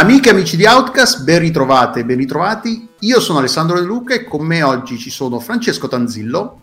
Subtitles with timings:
[0.00, 2.88] Amiche e amici di Outcast, ben ritrovate, ben ritrovati.
[3.00, 6.60] Io sono Alessandro De Luca e con me oggi ci sono Francesco Tanzillo.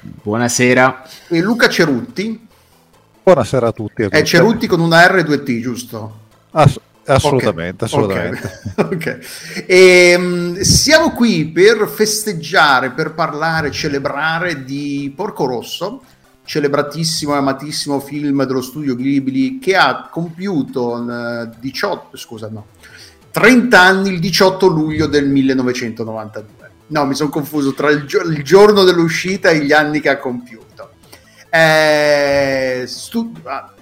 [0.00, 1.08] Buonasera.
[1.28, 2.44] E Luca Cerutti.
[3.22, 4.02] Buonasera a tutti.
[4.02, 6.18] È Cerutti con una R e due T, giusto?
[6.50, 7.98] Ass- assolutamente, okay.
[7.98, 8.60] assolutamente.
[8.82, 9.12] Okay.
[9.12, 9.64] okay.
[9.66, 16.02] E, um, siamo qui per festeggiare, per parlare, celebrare di Porco Rosso,
[16.44, 22.66] celebratissimo e amatissimo film dello studio Ghibli che ha compiuto uh, 18, scusa, no,
[23.30, 26.70] 30 anni il 18 luglio del 1992.
[26.86, 30.18] No, mi sono confuso tra il, gio- il, giorno dell'uscita e gli anni che ha
[30.18, 30.90] compiuto.
[31.48, 33.72] Eh, stu- ah,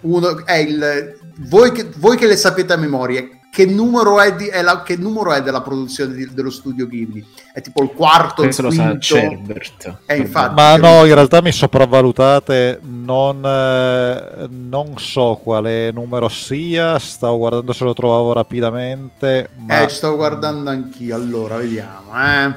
[0.00, 4.48] uno, è il, voi, che, voi che le sapete a memoria, che numero è, di,
[4.48, 7.24] è la, che numero è della produzione di, dello studio Ghibli?
[7.54, 10.00] È tipo il quarto, Penso lo sa Cerbert.
[10.04, 16.98] Eh, infatti, Ma no, in realtà mi sopravvalutate, non, eh, non, so quale numero sia,
[16.98, 19.48] stavo guardando se lo trovavo rapidamente.
[19.56, 19.84] Ma...
[19.84, 22.12] Eh, stavo guardando anch'io, allora vediamo.
[22.14, 22.54] Eh.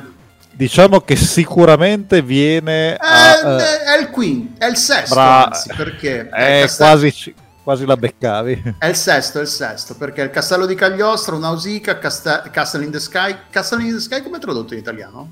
[0.52, 2.96] Diciamo che sicuramente viene...
[2.96, 6.28] A, eh, è il quinto, è il sesto, bra- anzi, perché...
[6.28, 7.10] È, è quasi
[7.70, 8.76] quasi la beccavi.
[8.80, 12.90] È il sesto, è il sesto, perché il Castello di Cagliostro, Nausicaa, Cast- Castle in
[12.90, 13.36] the Sky.
[13.52, 15.30] Castle in the Sky come è tradotto in italiano?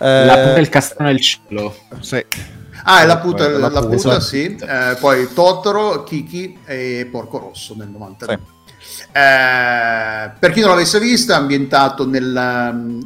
[0.00, 0.24] Eh...
[0.26, 1.74] La puta del castello nel cielo.
[2.00, 2.22] Sì.
[2.82, 4.54] Ah, è la puta, la, la puta, puta sì.
[4.54, 8.38] Eh, poi Totoro, Kiki e Porco Rosso nel 92.
[8.78, 9.02] Sì.
[9.04, 13.00] Eh, per chi non l'avesse visto, è ambientato nel, mm,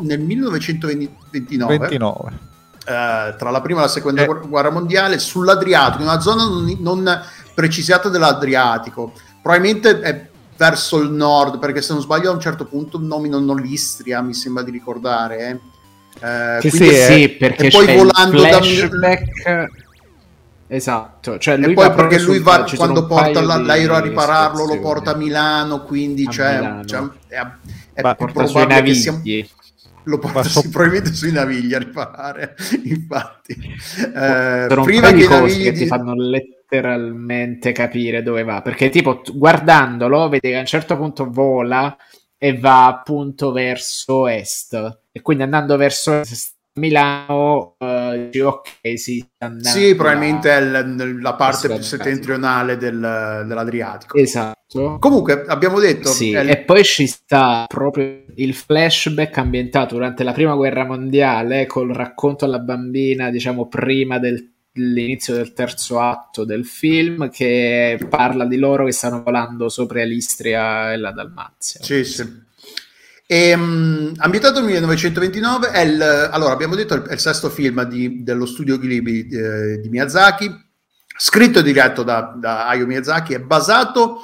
[0.00, 1.78] nel 1929.
[1.78, 2.48] 29.
[2.86, 4.26] Eh, tra la prima e la seconda eh.
[4.26, 7.22] guerra mondiale sull'Adriatico, in una zona non, non
[7.54, 9.12] precisata dell'Adriatico.
[9.42, 14.20] Probabilmente è verso il nord, perché se non sbaglio a un certo punto nominano l'Istria,
[14.20, 15.38] mi sembra di ricordare.
[15.48, 15.60] Eh.
[16.26, 19.42] Eh, sì, è, sì, perché e poi volando flashback...
[19.42, 19.68] da...
[20.72, 25.12] Esatto, cioè lui e poi perché lui va, quando porta l'aereo a ripararlo lo porta
[25.12, 26.84] a Milano, quindi a cioè, Milano.
[26.84, 27.46] cioè, è,
[27.94, 28.94] è porta sui navigli.
[28.94, 29.20] Siamo...
[30.04, 30.62] Lo porta so...
[30.70, 33.52] probabilmente sui navigli a riparare, infatti.
[33.52, 35.64] Eh, prima che navigli...
[35.64, 38.62] che ti fanno letteralmente capire dove va.
[38.62, 41.96] Perché, tipo, guardandolo, vedi che a un certo punto vola
[42.36, 45.00] e va appunto verso est.
[45.12, 49.26] E quindi andando verso est, Milano, dici, ok, sì,
[49.58, 54.16] sì, probabilmente è l- la parte più settentrionale del, dell'Adriatico.
[54.16, 54.59] Esatto.
[54.98, 56.08] Comunque, abbiamo detto...
[56.10, 61.66] Sì, l- e poi ci sta proprio il flashback ambientato durante la prima guerra mondiale
[61.66, 68.46] col racconto alla bambina, diciamo, prima del l'inizio del terzo atto del film che parla
[68.46, 71.82] di loro che stanno volando sopra l'Istria e la Dalmazia.
[71.82, 72.48] Sì, sì.
[73.26, 78.22] E, um, ambientato nel 1929, è il, allora abbiamo detto è il sesto film di,
[78.22, 80.50] dello studio Ghibli eh, di Miyazaki,
[81.16, 84.20] scritto e diretto da, da Hayao Miyazaki, è basato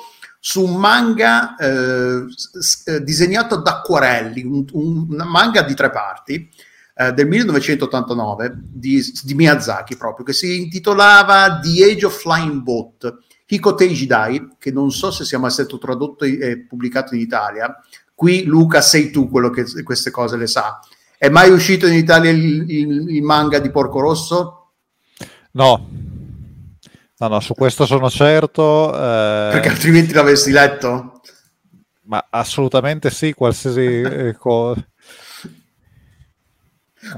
[0.47, 6.49] su un manga eh, s- disegnato ad acquarelli, un, un, un manga di tre parti,
[6.95, 13.17] eh, del 1989 di, di, Miyazaki proprio, che si intitolava The Age of Flying Boat,
[13.45, 17.83] Hikotei Jidai, che non so se sia mai stato tradotto e pubblicato in Italia.
[18.15, 20.79] Qui Luca sei tu quello che queste cose le sa.
[21.19, 24.71] È mai uscito in Italia il, il, il manga di Porco Rosso?
[25.51, 25.89] No,
[27.19, 28.93] No, no, su questo sono certo.
[28.95, 29.49] Eh...
[29.53, 31.23] Perché altrimenti l'avresti letto?
[32.03, 34.85] Ma assolutamente sì, qualsiasi eh, cosa.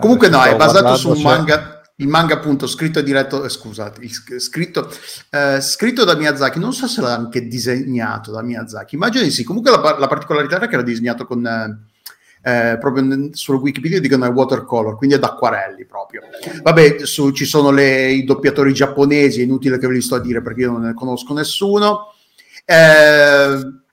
[0.00, 4.06] Comunque no, è basato su un manga, il manga appunto scritto e diretto, eh, scusate,
[4.38, 4.90] scritto,
[5.30, 9.44] eh, scritto, da Miyazaki, non so se l'ha anche disegnato da Miyazaki, immagino di sì,
[9.44, 11.44] comunque la, la particolarità era che era disegnato con...
[11.44, 11.87] Eh,
[12.48, 16.22] eh, proprio su Wikipedia dicono è watercolor, quindi è d'acquarelli proprio.
[16.62, 20.20] Vabbè, su, ci sono le, i doppiatori giapponesi, è inutile che ve li sto a
[20.20, 22.12] dire perché io non ne conosco nessuno.
[22.64, 23.86] Eh,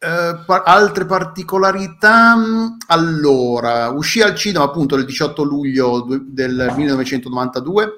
[0.00, 2.36] Uh, altre particolarità
[2.86, 7.94] allora uscì al cinema appunto il 18 luglio del 1992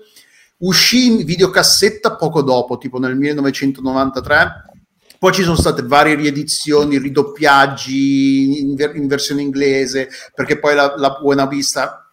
[0.61, 4.70] uscì in videocassetta poco dopo tipo nel 1993
[5.21, 11.19] poi ci sono state varie riedizioni ridoppiaggi in, in versione inglese perché poi la, la
[11.21, 12.11] Buena Vista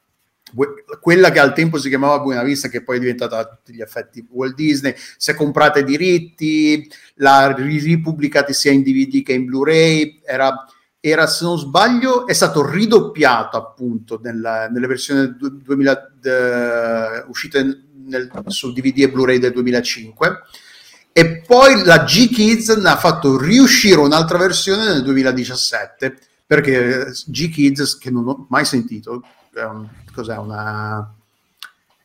[1.00, 3.81] quella che al tempo si chiamava Buena Vista, che poi è diventata a tutti gli
[3.81, 9.45] effetti Walt Disney, si è comprata i diritti, l'ha ripubblicata sia in DVD che in
[9.45, 10.65] Blu-ray, era,
[11.00, 18.30] era se non sbaglio, è stato ridoppiato appunto nella, nelle versioni 2000, de, uscite nel,
[18.48, 20.42] su DVD e Blu-ray del 2005
[21.18, 26.16] e poi la G-Kids ne ha fatto riuscire un'altra versione nel 2017
[26.46, 29.24] perché G-Kids che non ho mai sentito
[29.56, 31.12] un, cos'è una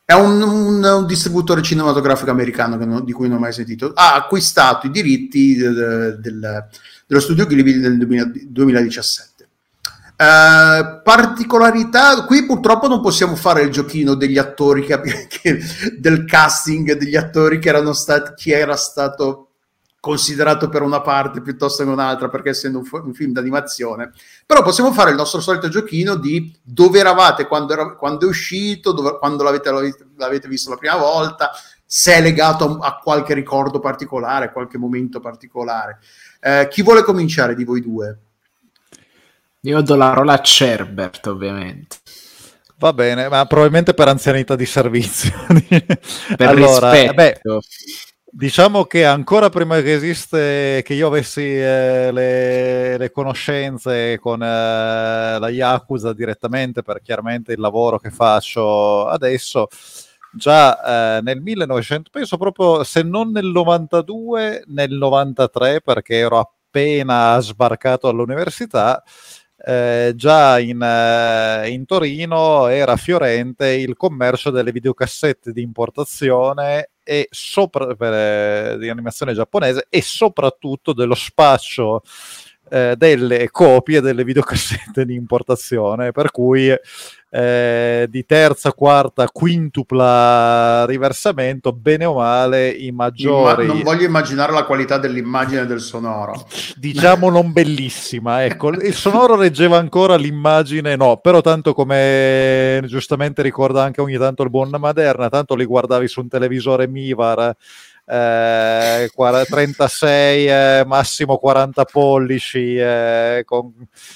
[0.03, 3.93] È un, un, un distributore cinematografico americano non, di cui non ho mai sentito.
[3.95, 6.69] Ha acquistato i diritti del, del,
[7.07, 9.32] dello studio Ghibli nel 2017.
[10.23, 15.59] Uh, particolarità, qui purtroppo non possiamo fare il giochino degli attori che, che,
[15.99, 19.49] del casting degli attori che erano stati chi era stato
[19.99, 24.13] considerato per una parte piuttosto che un'altra perché essendo un, un film d'animazione
[24.47, 28.93] però possiamo fare il nostro solito giochino di dove eravate quando, era, quando è uscito
[28.93, 29.71] dove, quando l'avete,
[30.17, 31.51] l'avete, visto la prima volta
[31.85, 35.99] se è legato a, a qualche ricordo particolare qualche momento particolare
[36.41, 38.19] eh, chi vuole cominciare di voi due?
[39.65, 41.99] Io do la parola a Cerbert, ovviamente.
[42.79, 45.31] Va bene, ma probabilmente per anzianità di servizio.
[46.37, 47.59] per allora, rispetto.
[47.59, 47.61] Beh,
[48.25, 55.39] diciamo che ancora prima che esiste, che io avessi eh, le, le, conoscenze con eh,
[55.39, 59.69] la Yakuza direttamente, per chiaramente il lavoro che faccio adesso,
[60.33, 67.39] già eh, nel 1900, penso proprio se non nel 92, nel 93, perché ero appena
[67.39, 69.05] sbarcato all'università,
[69.65, 77.29] eh, già in, eh, in, Torino era fiorente il commercio delle videocassette di importazione e
[77.31, 82.03] sopra, per, eh, di animazione giapponese e soprattutto dello spaccio
[82.73, 86.75] eh, delle copie delle videocassette di importazione, per cui
[87.35, 93.65] eh, di terza, quarta, quintupla riversamento, bene o male i maggiori...
[93.65, 96.47] Imma- non voglio immaginare la qualità dell'immagine del sonoro.
[96.77, 103.83] Diciamo non bellissima, ecco, il sonoro reggeva ancora l'immagine, no, però tanto come giustamente ricorda
[103.83, 107.55] anche ogni tanto il buon Maderna, tanto li guardavi su un televisore Mivar
[108.05, 109.11] eh,
[109.49, 113.73] 36 eh, massimo 40 pollici eh, con,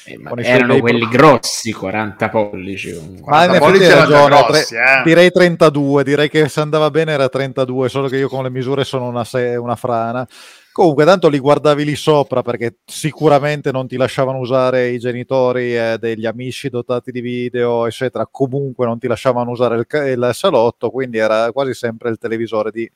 [0.07, 4.81] eh, con erano quelli grossi 40 pollici ma in effetti ragione grossi, tre...
[4.81, 5.03] Eh.
[5.05, 8.85] direi 32 direi che se andava bene era 32 solo che io con le misure
[8.85, 9.55] sono una, se...
[9.55, 10.27] una frana
[10.77, 15.97] Comunque, tanto li guardavi lì sopra perché sicuramente non ti lasciavano usare i genitori eh,
[15.99, 18.29] degli amici dotati di video, eccetera.
[18.31, 22.87] Comunque non ti lasciavano usare il, il salotto, quindi era quasi sempre il televisore di,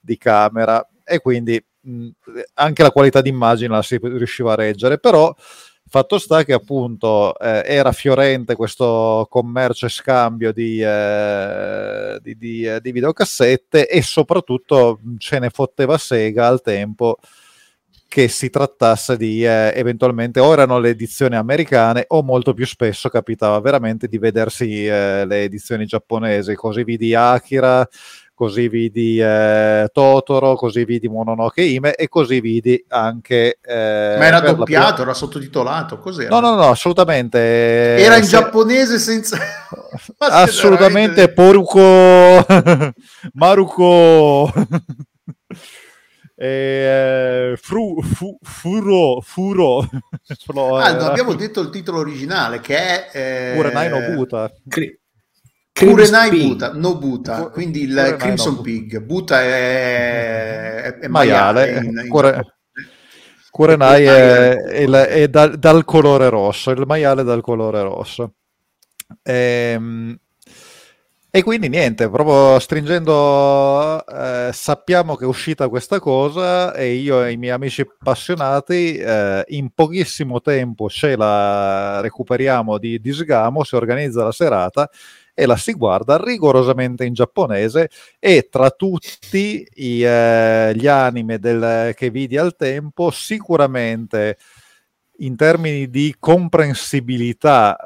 [0.00, 2.08] di camera e quindi mh,
[2.54, 4.98] anche la qualità d'immagine la si riusciva a reggere.
[4.98, 5.30] Però
[5.88, 12.64] Fatto sta che appunto eh, era fiorente questo commercio e scambio di, eh, di, di,
[12.64, 17.18] eh, di, videocassette e soprattutto ce ne fotteva sega al tempo
[18.08, 23.08] che si trattasse di eh, eventualmente o erano le edizioni americane o molto più spesso
[23.08, 27.86] capitava veramente di vedersi eh, le edizioni giapponesi, così vidi Akira,
[28.36, 33.58] così vidi eh, Totoro, così vidi Mononoke Ime e così vidi anche...
[33.62, 35.02] Eh, Ma era doppiato, prima...
[35.02, 36.28] era sottotitolato, cos'era?
[36.28, 37.38] No, no, no, assolutamente.
[37.38, 38.28] Era in se...
[38.28, 39.38] giapponese senza...
[40.18, 41.80] assolutamente Poruko...
[43.32, 44.52] Maruko...
[46.38, 49.78] Eh, fru, fu, furo, furo.
[49.78, 53.58] ah, non abbiamo detto il titolo originale che è eh...
[53.58, 54.52] Uranai no Buta.
[54.68, 55.00] Cri-
[55.84, 58.60] Kurenai Buta, no Buta, quindi il Kurenai Crimson no.
[58.62, 59.00] Pig.
[59.00, 61.66] Buta è, è, è maiale.
[61.66, 62.56] maiale in, in Kure...
[63.50, 68.32] Kurenai è, è, è da, dal colore rosso, il maiale dal colore rosso.
[69.22, 70.18] Ehm,
[71.30, 77.32] e quindi niente, proprio stringendo, eh, sappiamo che è uscita questa cosa e io e
[77.32, 83.74] i miei amici appassionati eh, in pochissimo tempo ce la recuperiamo di, di sgamo, si
[83.74, 84.88] organizza la serata
[85.38, 91.92] e la si guarda rigorosamente in giapponese e tra tutti i, eh, gli anime del,
[91.94, 94.38] che vidi al tempo sicuramente
[95.18, 97.76] in termini di comprensibilità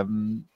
[0.00, 0.06] eh,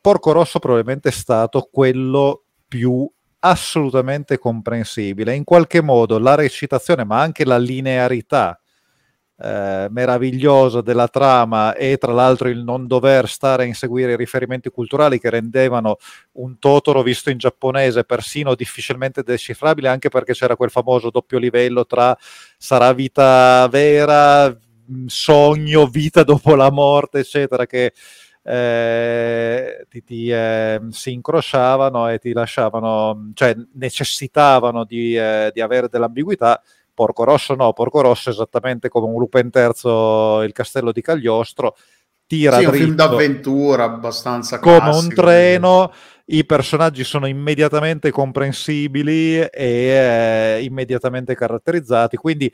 [0.01, 5.35] Porco Rosso probabilmente è stato quello più assolutamente comprensibile.
[5.35, 8.61] In qualche modo la recitazione ma anche la linearità
[9.39, 14.71] eh, meraviglioso della trama e tra l'altro il non dover stare a inseguire i riferimenti
[14.71, 15.99] culturali che rendevano
[16.33, 21.85] un Totoro visto in giapponese persino difficilmente decifrabile anche perché c'era quel famoso doppio livello
[21.85, 22.17] tra
[22.57, 27.93] sarà vita vera, mm, sogno, vita dopo la morte eccetera che
[28.43, 35.89] eh, ti, ti eh, si incrociavano e ti lasciavano, cioè necessitavano di, eh, di avere
[35.89, 36.63] dell'ambiguità
[36.97, 41.77] Porco Rosso no, Porco Rosso esattamente come un Lupin terzo il castello di Cagliostro,
[42.27, 45.93] tira sì, dritto, un film d'avventura abbastanza come classico, un treno,
[46.25, 52.51] i personaggi sono immediatamente comprensibili e eh, immediatamente caratterizzati, quindi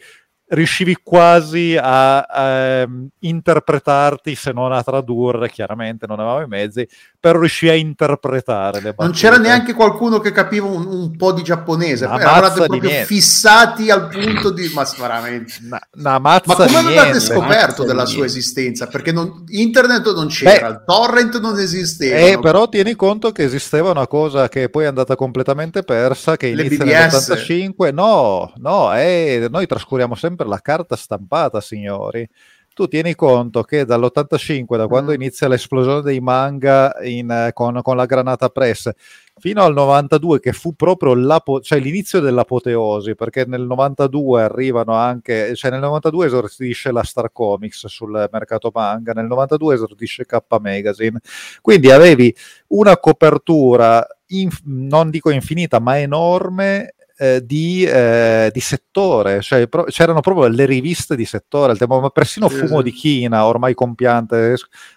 [0.48, 6.86] riuscivi quasi a, um, interpretarti, se non a tradurre, chiaramente non avevamo i mezzi,
[7.22, 9.04] però riuscì a interpretare le battute.
[9.04, 13.92] Non c'era neanche qualcuno che capiva un, un po' di giapponese, una eravate proprio fissati
[13.92, 14.68] al punto di...
[14.74, 15.54] Ma veramente...
[15.64, 18.88] Una, una ma come avevate scoperto della sua esistenza?
[18.88, 22.16] Perché non, internet non c'era, Beh, il torrent non esisteva.
[22.16, 26.48] Eh, però tieni conto che esisteva una cosa che poi è andata completamente persa, che
[26.48, 27.94] inizia nell'85.
[27.94, 32.28] No, no, eh, noi trascuriamo sempre la carta stampata, signori
[32.74, 35.14] tu tieni conto che dall'85, da quando mm.
[35.14, 38.90] inizia l'esplosione dei manga in, eh, con, con, la granata press,
[39.38, 41.14] fino al 92, che fu proprio
[41.60, 47.86] cioè l'inizio dell'apoteosi, perché nel 92 arrivano anche, cioè nel 92 esordisce la Star Comics
[47.86, 51.20] sul mercato manga, nel 92 esordisce K Magazine,
[51.60, 52.34] quindi avevi
[52.68, 59.84] una copertura, inf- non dico infinita, ma enorme eh, di, eh, di, settore, cioè pro-
[59.84, 64.54] c'erano proprio le riviste di settore, tema, ma persino Fumo di China, ormai compiante,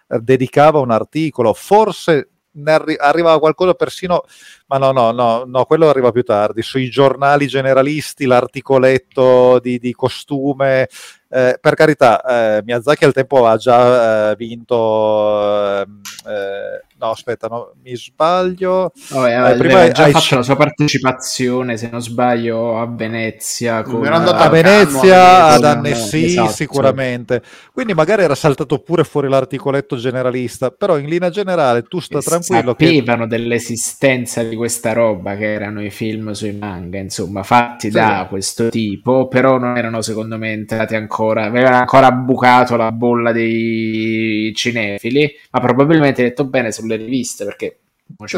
[0.08, 2.30] eh, dedicava un articolo, forse
[2.64, 4.24] arri- arrivava qualcosa persino,
[4.66, 9.94] ma no, no, no, no, quello arriva più tardi, sui giornali generalisti, l'articoletto di, di
[9.94, 10.90] costume,
[11.30, 17.48] eh, per carità, eh, Miyazaki al tempo ha già eh, vinto ehm, eh, No, aspetta,
[17.48, 18.92] no, mi sbaglio.
[19.12, 23.84] Oh, eh, eh, prima già fatto c- la sua partecipazione, se non sbaglio, a Venezia.
[23.84, 24.04] Con...
[24.04, 26.52] Era andato a Venezia, ad Annecy, esatto.
[26.52, 27.44] sicuramente.
[27.72, 32.76] Quindi magari era saltato pure fuori l'articoletto generalista, però in linea generale tu sta tranquillo.
[32.78, 33.38] Sapevano che...
[33.38, 37.94] dell'esistenza di questa roba, che erano i film sui manga, insomma, fatti sì.
[37.94, 43.32] da questo tipo, però non erano secondo me entrati ancora, avevano ancora bucato la bolla
[43.32, 47.80] dei cinefili, ma probabilmente detto bene, sulle le riviste perché
[48.26, 48.38] sì,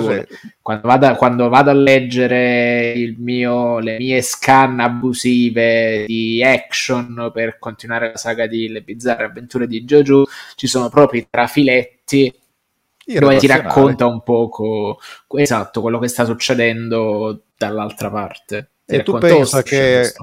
[0.61, 8.11] quando, vado, quando, vado, a leggere mio, le mie scan abusive di action per continuare
[8.11, 12.33] la saga di Le bizzarre avventure di Jojo, ci sono proprio i trafiletti
[13.05, 14.99] dove ti racconta un poco
[15.35, 18.69] esatto quello che sta succedendo dall'altra parte.
[18.85, 20.13] Ti e tu pensa che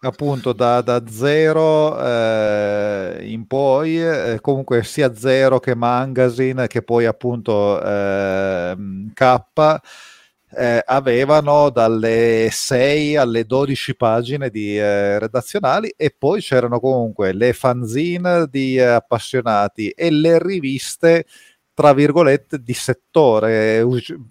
[0.00, 7.06] appunto da, da zero eh, in poi, eh, comunque sia zero che magazine che poi
[7.06, 8.76] appunto eh,
[9.12, 9.40] K
[10.86, 18.46] avevano dalle 6 alle 12 pagine di eh, redazionali e poi c'erano comunque le fanzine
[18.48, 21.26] di eh, appassionati e le riviste
[21.76, 23.84] tra virgolette di settore.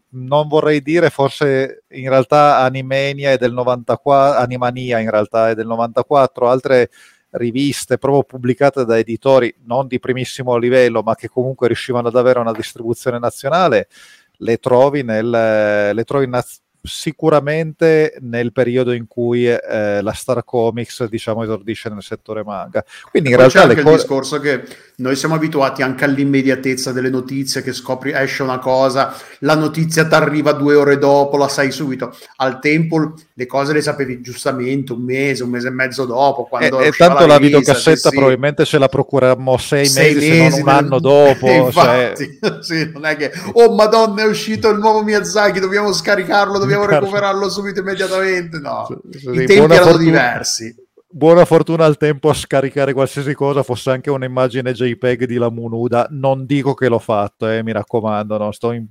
[0.10, 5.68] Non vorrei dire forse in realtà Animania è del 94 Animania in realtà è del
[5.68, 6.90] 94 altre
[7.32, 12.40] riviste proprio pubblicate da editori non di primissimo livello ma che comunque riuscivano ad avere
[12.40, 13.90] una distribuzione nazionale
[14.38, 21.08] le trovi, nel, le trovi naz- sicuramente nel periodo in cui eh, la Star Comics
[21.08, 22.84] diciamo esordisce nel settore manga.
[23.10, 24.64] Quindi in realtà c'è anche co- il discorso che
[24.98, 30.14] noi siamo abituati anche all'immediatezza delle notizie che scopri esce una cosa la notizia ti
[30.14, 32.16] arriva due ore dopo la sai subito.
[32.38, 36.80] Al tempo le cose le sapevi giustamente un mese un mese e mezzo dopo quando
[36.80, 40.42] e, e tanto la, la videocassetta sì, probabilmente ce la procurammo sei, sei mesi, mesi,
[40.42, 42.58] se non un anno dopo infatti cioè...
[42.64, 47.00] sì, non è che oh madonna è uscito il nuovo Miyazaki dobbiamo scaricarlo dobbiamo dobbiamo
[47.00, 48.60] recuperarlo subito immediatamente.
[48.60, 50.76] No, sì, i tempi erano fortuna, diversi.
[51.08, 56.08] Buona fortuna al tempo a scaricare qualsiasi cosa, fosse anche un'immagine JPEG di la Munuda.
[56.10, 58.38] Non dico che l'ho fatto, eh, mi raccomando.
[58.38, 58.86] No, sto in...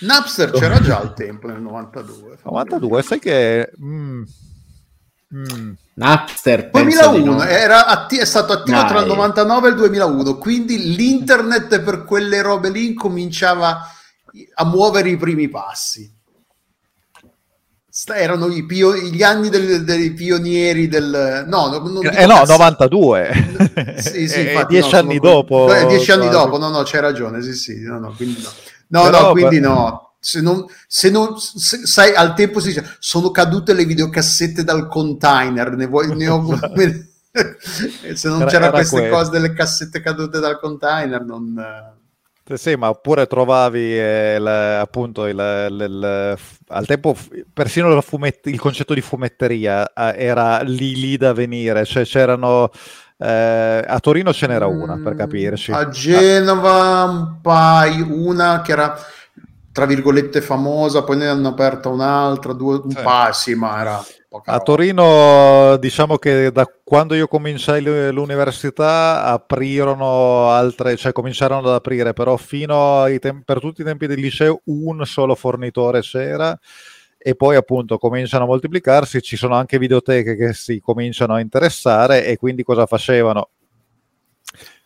[0.00, 2.38] Napster c'era già al tempo nel 92.
[2.42, 3.70] 92, sai che...
[3.82, 4.22] Mm.
[5.34, 5.72] Mm.
[5.94, 7.42] Napster 2001 no.
[7.42, 8.88] era atti- è stato attivo Dai.
[8.88, 13.80] tra il 99 e il 2001 quindi l'internet per quelle robe lì cominciava
[14.54, 16.10] a muovere i primi passi
[18.14, 24.40] erano pio- gli anni del, dei pionieri del no, non eh no 92 sì, sì,
[24.48, 25.30] infatti, dieci no, anni sono...
[25.30, 28.48] dopo eh, dieci anni dopo no no c'è ragione sì sì no no quindi no.
[28.92, 29.68] No, Però, no quindi per...
[29.68, 30.14] no.
[30.24, 34.86] Se non, se non se, sai al tempo si dice sono cadute le videocassette dal
[34.86, 36.40] container ne vuoi ne ho
[38.14, 39.16] se non c'era queste quello.
[39.16, 41.54] cose delle cassette cadute dal container non
[42.56, 47.16] sì, ma oppure trovavi eh, il, appunto il, il, il, al tempo
[47.52, 52.70] persino fumet- il concetto di fumetteria eh, era lì lì da venire, cioè c'erano
[53.18, 55.72] eh, a Torino ce n'era una per capirci.
[55.72, 58.98] A Genova un paio, una che era
[59.72, 64.04] tra virgolette famosa, poi ne hanno aperta un'altra, due, un paio, sì, ma era
[64.44, 72.14] a Torino, diciamo che da quando io cominciai l'università aprirono altre, cioè cominciarono ad aprire,
[72.14, 76.58] però fino ai tem- per tutti i tempi del liceo un solo fornitore c'era
[77.18, 82.24] e poi appunto cominciano a moltiplicarsi, ci sono anche videoteche che si cominciano a interessare
[82.24, 83.50] e quindi cosa facevano?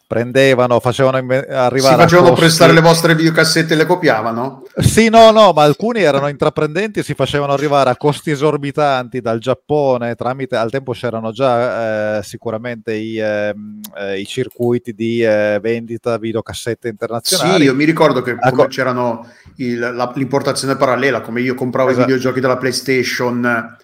[0.07, 1.79] Prendevano, facevano arrivare.
[1.79, 2.45] Si facevano costi...
[2.45, 4.63] prestare le vostre videocassette e le copiavano?
[4.77, 9.41] Sì, no, no, ma alcuni erano intraprendenti e si facevano arrivare a costi esorbitanti dal
[9.41, 13.55] Giappone tramite, al tempo c'erano già eh, sicuramente i, eh,
[13.97, 17.61] eh, i, circuiti di eh, vendita videocassette internazionali.
[17.61, 18.67] Sì, io mi ricordo che ecco.
[18.67, 22.03] c'erano il, la, l'importazione parallela, come io compravo esatto.
[22.03, 23.77] i videogiochi della PlayStation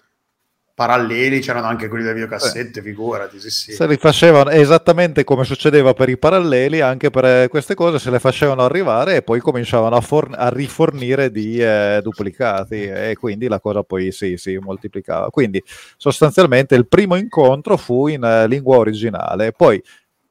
[0.75, 2.81] paralleli c'erano anche quelli delle videocassette, eh.
[2.81, 3.71] figurati, sì, sì.
[3.73, 8.09] Se li facevano esattamente come succedeva per i paralleli, anche per eh, queste cose se
[8.09, 13.47] le facevano arrivare e poi cominciavano a, forn- a rifornire di eh, duplicati e quindi
[13.47, 15.29] la cosa poi sì, si moltiplicava.
[15.29, 15.63] Quindi
[15.97, 19.81] sostanzialmente il primo incontro fu in uh, lingua originale, poi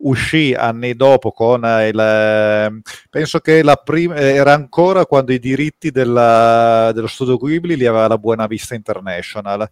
[0.04, 5.38] uscì anni dopo con eh, il eh, penso che la prima era ancora quando i
[5.38, 9.70] diritti della, dello studio Ghibli li aveva la Buena Vista International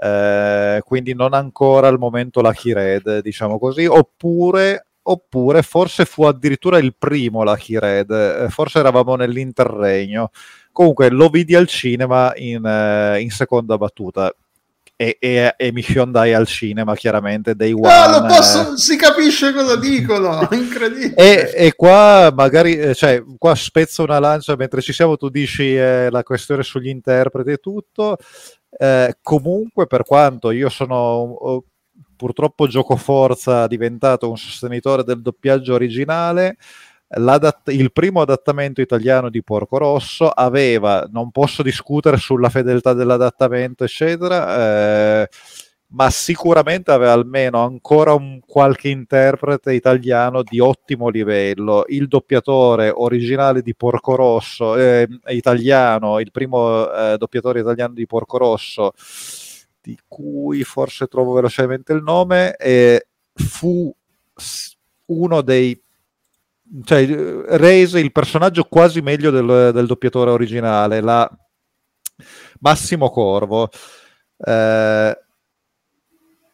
[0.00, 6.78] eh, quindi non ancora al momento la Red, diciamo così, oppure, oppure forse fu addirittura
[6.78, 10.30] il primo la Red, eh, forse eravamo nell'interregno.
[10.72, 14.32] Comunque lo vidi al cinema in, eh, in seconda battuta.
[15.00, 19.76] E, e, e, mi fiondai al cinema chiaramente dei one ah, posso, si capisce cosa
[19.76, 21.14] dicono incredibile.
[21.14, 25.76] E, e, qua magari eh, cioè qua spezzo una lancia mentre ci siamo tu dici
[25.76, 28.16] eh, la questione sugli interpreti e tutto.
[28.70, 31.62] Eh, comunque, per quanto io sono
[32.16, 36.56] purtroppo gioco forza diventato un sostenitore del doppiaggio originale,
[37.10, 45.22] il primo adattamento italiano di Porco Rosso aveva, non posso discutere sulla fedeltà dell'adattamento, eccetera,
[45.22, 45.28] eh,
[45.90, 51.84] ma sicuramente aveva almeno ancora un qualche interprete italiano di ottimo livello.
[51.88, 58.36] Il doppiatore originale di Porco Rosso, eh, italiano, il primo eh, doppiatore italiano di Porco
[58.36, 58.92] Rosso,
[59.80, 63.90] di cui forse trovo velocemente il nome, eh, fu
[65.06, 65.80] uno dei
[66.84, 67.06] cioè
[67.56, 71.30] rese il personaggio quasi meglio del, del doppiatore originale, la
[72.60, 73.68] Massimo Corvo.
[74.36, 75.18] Eh,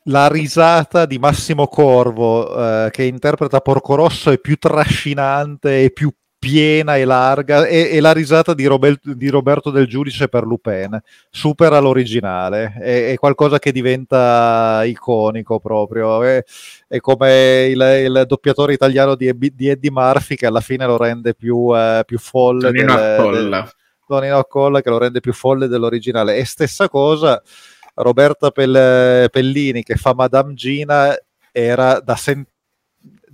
[0.09, 6.13] la risata di Massimo Corvo eh, che interpreta Porco Rosso è più trascinante e più
[6.45, 11.01] piena e larga e, e la risata di, Robel, di, Roberto del Giudice per Lupin
[11.31, 16.45] supera l'originale è, è qualcosa che diventa iconico proprio è,
[16.87, 21.35] è come il, il, doppiatore italiano di, di, Eddie Murphy che alla fine lo rende
[21.35, 23.61] più, eh, più folle Tonino del, Accolla.
[23.61, 23.71] Del,
[24.07, 27.43] Tonino Accolla che lo rende più folle dell'originale e stessa cosa
[27.95, 31.17] Roberta Pellini che fa Madame Gina
[31.53, 32.45] era da, sen-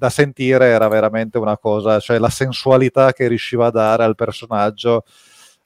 [0.01, 5.05] da, sentire era veramente una cosa, cioè la sensualità che riusciva a dare al personaggio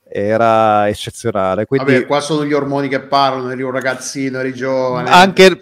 [0.07, 1.64] era eccezionale.
[1.64, 5.09] Quindi, Vabbè, qua sono gli ormoni che parlano, eri un ragazzino, eri giovane.
[5.09, 5.59] Anche,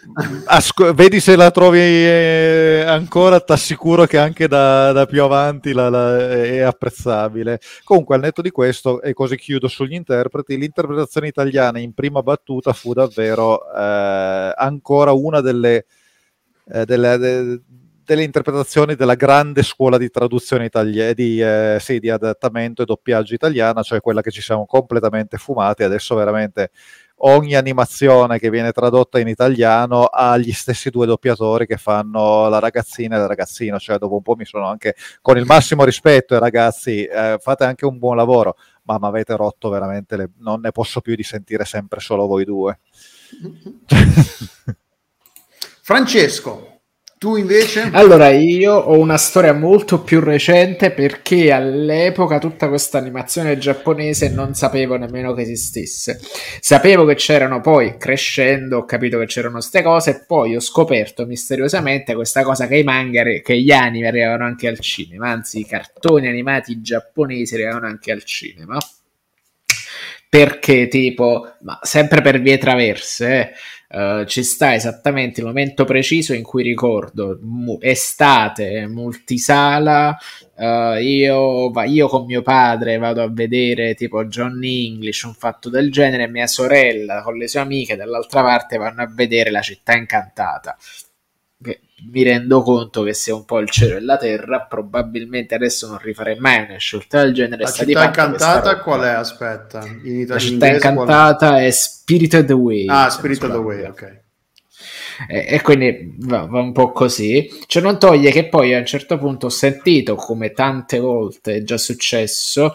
[0.46, 5.72] asco- vedi se la trovi eh, ancora, ti assicuro che anche da, da più avanti
[5.72, 7.60] la, la, è apprezzabile.
[7.84, 12.72] Comunque, al netto di questo, e così chiudo sugli interpreti, l'interpretazione italiana in prima battuta
[12.72, 15.86] fu davvero eh, ancora una delle...
[16.72, 17.60] Eh, delle, de,
[18.04, 23.34] delle interpretazioni della grande scuola di traduzione italiana, di, eh, sì, di adattamento e doppiaggio
[23.34, 25.82] italiana, cioè quella che ci siamo completamente fumati.
[25.82, 26.70] Adesso veramente
[27.24, 32.58] ogni animazione che viene tradotta in italiano ha gli stessi due doppiatori che fanno la
[32.58, 36.34] ragazzina e il ragazzino, cioè dopo un po' mi sono anche, con il massimo rispetto
[36.34, 40.30] ai ragazzi, eh, fate anche un buon lavoro, ma mi avete rotto veramente, le...
[40.38, 42.80] non ne posso più di sentire sempre solo voi due.
[45.84, 46.71] Francesco,
[47.22, 47.88] tu invece?
[47.92, 54.54] Allora, io ho una storia molto più recente perché all'epoca tutta questa animazione giapponese non
[54.54, 56.18] sapevo nemmeno che esistesse.
[56.58, 61.24] Sapevo che c'erano poi, crescendo, ho capito che c'erano queste cose e poi ho scoperto
[61.24, 65.64] misteriosamente questa cosa che i manga, che gli anime arrivavano anche al cinema, anzi i
[65.64, 68.78] cartoni animati giapponesi arrivavano anche al cinema
[70.32, 73.52] perché tipo, ma sempre per vie traverse, eh,
[73.92, 80.16] Uh, ci sta esattamente il momento preciso in cui ricordo mu- estate, multisala.
[80.56, 85.68] Uh, io, va, io, con mio padre vado a vedere tipo Johnny English, un fatto
[85.68, 89.60] del genere, e mia sorella con le sue amiche dall'altra parte vanno a vedere la
[89.60, 90.74] città incantata
[92.10, 95.98] mi rendo conto che sia un po' il cielo e la terra, probabilmente adesso non
[95.98, 97.62] rifarei mai una scelta del genere.
[97.62, 99.10] La città incantata qual è?
[99.10, 102.86] Aspetta, in la città incantata è, è Spirited Away.
[102.88, 104.20] Ah, Spirited Away, ok.
[105.28, 107.48] E, e quindi va, va, un po' così.
[107.66, 111.62] Cioè non toglie che poi a un certo punto ho sentito, come tante volte è
[111.62, 112.74] già successo,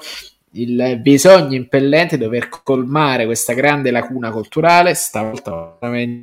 [0.52, 5.78] il bisogno impellente di dover colmare questa grande lacuna culturale, stavolta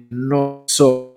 [0.09, 1.14] non so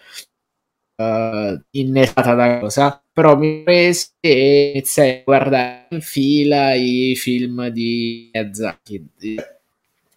[0.98, 7.68] uh, innestata da cosa, però mi presi e iniziai a guardare in fila i film
[7.70, 9.06] di Miyazaki.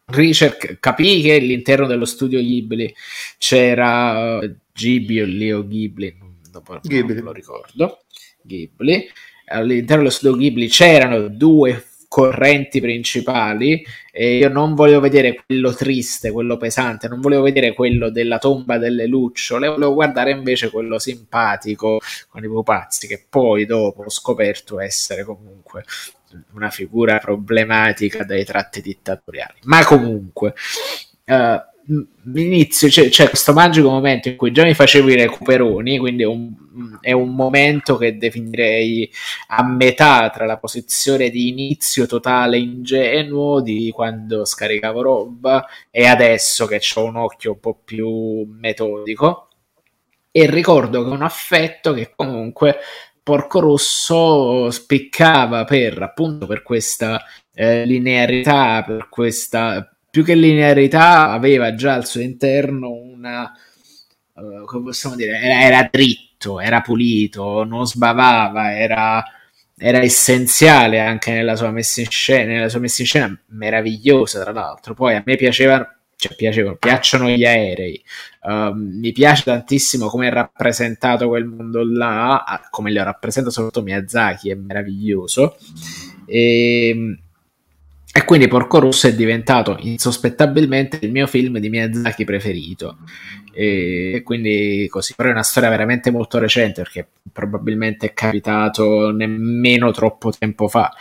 [0.07, 2.93] Ricerca, capii che all'interno dello studio Ghibli
[3.38, 6.16] c'era uh, Ghibli o Leo Ghibli,
[6.51, 7.14] dopo Ghibli.
[7.14, 8.03] non lo ricordo,
[8.43, 9.09] Ghibli.
[9.53, 16.33] All'interno dello studio Ghibli c'erano due correnti principali e io non volevo vedere quello triste,
[16.33, 22.01] quello pesante, non volevo vedere quello della tomba delle lucciole, volevo guardare invece quello simpatico
[22.29, 25.85] con i pupazzi che poi dopo ho scoperto essere comunque
[26.55, 29.61] una figura problematica dai tratti dittatoriali.
[29.66, 30.55] Ma comunque,
[31.27, 31.61] uh,
[32.35, 36.26] inizio, c'è, c'è, questo magico momento in cui già mi facevo i recuperoni, quindi è
[36.26, 36.53] un,
[37.00, 39.11] è un, momento che definirei
[39.48, 46.66] a metà tra la posizione di inizio totale ingenuo di quando scaricavo roba e adesso
[46.66, 49.48] che ho un occhio un po' più metodico.
[50.33, 52.76] E ricordo che un affetto che comunque
[53.22, 57.20] Porco Rosso spiccava per appunto per questa
[57.53, 63.53] eh, linearità, per questa più che linearità, aveva già al suo interno una,
[64.35, 69.23] uh, come possiamo dire, era, era, dritto, era pulito, non sbavava, era,
[69.77, 74.53] era, essenziale anche nella sua messa in scena, nella sua messa in scena meravigliosa, tra
[74.53, 74.94] l'altro.
[74.94, 78.03] Poi a me piacevano, cioè piacevano, piacciono gli aerei,
[78.42, 84.51] uh, mi piace tantissimo come è rappresentato quel mondo là, come lo rappresenta soprattutto Miyazaki,
[84.51, 85.57] è meraviglioso.
[86.27, 87.18] E ehm,
[88.12, 92.99] e quindi Porco Rosso è diventato insospettabilmente il mio film di Miyazaki preferito.
[93.53, 99.92] E quindi così, però è una storia veramente molto recente perché probabilmente è capitato nemmeno
[99.92, 100.92] troppo tempo fa,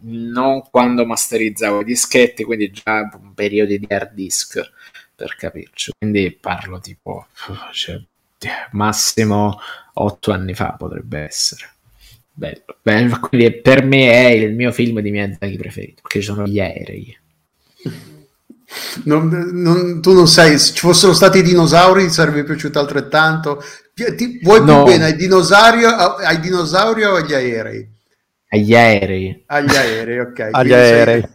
[0.00, 4.60] non quando masterizzavo i dischetti, quindi già un periodo di hard disk
[5.14, 5.92] per capirci.
[5.98, 7.26] Quindi parlo tipo
[7.72, 8.00] cioè,
[8.72, 9.58] massimo
[9.94, 11.70] otto anni fa potrebbe essere.
[12.34, 13.20] Bello, bello.
[13.20, 17.18] Quindi per me è il mio film di Miyazaki preferito, perché ci sono gli aerei.
[19.04, 23.62] Non, non, tu non sai, se ci fossero stati i dinosauri sarebbe piaciuto altrettanto.
[23.94, 24.84] Ti, vuoi no.
[24.84, 27.86] più bene ai dinosauri, ai dinosauri o agli aerei?
[28.48, 29.42] Agli aerei.
[29.46, 30.48] Agli aerei, ok.
[30.50, 31.20] agli aerei.
[31.20, 31.30] Sei...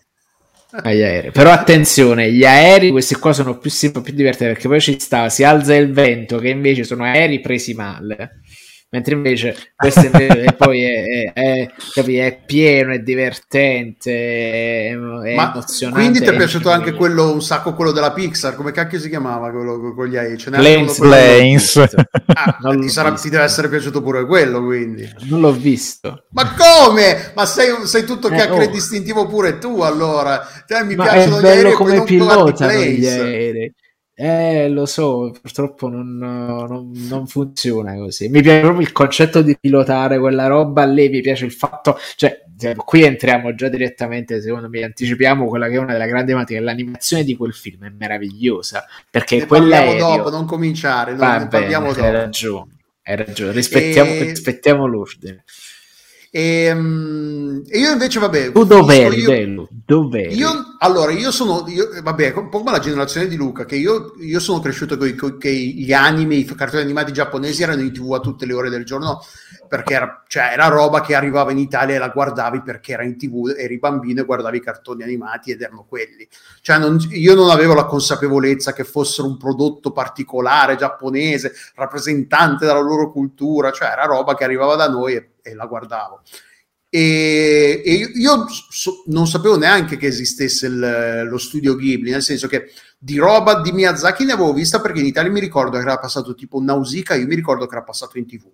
[0.69, 1.31] Agli aerei.
[1.31, 5.43] Però attenzione, gli aerei, questi qua sono più, più divertenti perché poi ci sta, si
[5.43, 8.41] alza il vento, che invece sono aerei presi male
[8.97, 15.99] mentre invece questo invece poi è, è, è, è, pieno, è divertente, è, Ma emozionante.
[15.99, 19.51] Quindi ti è piaciuto anche quello, un sacco quello della Pixar, come cacchio si chiamava
[19.51, 20.37] quello con gli AI?
[20.37, 20.97] Ce Planes.
[20.97, 21.85] Planes.
[22.37, 25.09] Ah, ti, sarà, ti, deve essere piaciuto pure quello, quindi.
[25.21, 26.25] Non l'ho visto.
[26.31, 27.31] Ma come?
[27.35, 28.67] Ma sei, sei tutto eh, oh.
[28.67, 30.45] distintivo pure tu, allora.
[30.67, 33.73] Cioè, mi Ma piacciono gli aerei come pilota gli aerei.
[34.19, 38.29] Eh, lo so, purtroppo non, non, non, funziona così.
[38.29, 42.41] Mi piace proprio il concetto di pilotare quella roba lì, mi piace il fatto, cioè,
[42.83, 47.23] qui entriamo già direttamente, secondo me, anticipiamo quella che è una delle grandi tematiche, l'animazione
[47.23, 50.17] di quel film è meravigliosa, perché ne quell'aereo...
[50.17, 52.03] dopo, non cominciare, no, ne parliamo dopo.
[52.03, 52.71] Hai ragione,
[53.03, 54.23] hai ragione, rispettiamo, e...
[54.23, 55.43] rispettiamo l'ordine.
[56.29, 59.67] E, um, io invece, vabbè, tu dov'eri, io?
[59.85, 60.35] Dov'eri?
[60.35, 64.13] Io, allora, io sono, io, vabbè, un po' come la generazione di Luca, che io,
[64.19, 68.19] io sono cresciuto con, con gli anime, i cartoni animati giapponesi erano in tv a
[68.19, 69.21] tutte le ore del giorno,
[69.67, 73.17] perché era, cioè, era roba che arrivava in Italia e la guardavi perché era in
[73.17, 76.27] tv, eri bambino e guardavi i cartoni animati ed erano quelli.
[76.61, 82.79] Cioè, non, io non avevo la consapevolezza che fossero un prodotto particolare giapponese, rappresentante della
[82.79, 86.21] loro cultura, cioè era roba che arrivava da noi e e la guardavo.
[86.89, 92.47] E, e io so, non sapevo neanche che esistesse il, lo studio Ghibli, nel senso
[92.47, 95.97] che di roba di Miyazaki ne avevo vista perché in Italia mi ricordo che era
[95.97, 98.49] passato tipo Nausicaa, io mi ricordo che era passato in tv.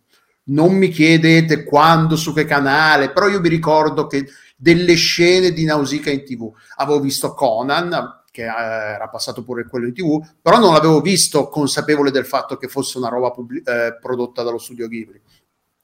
[0.45, 4.27] Non mi chiedete quando, su che canale, però io mi ricordo che
[4.57, 6.51] delle scene di Nausicaa in tv.
[6.77, 11.47] Avevo visto Conan, che eh, era passato pure quello in tv, però non l'avevo visto
[11.49, 15.21] consapevole del fatto che fosse una roba pubblic- eh, prodotta dallo studio Ghibli.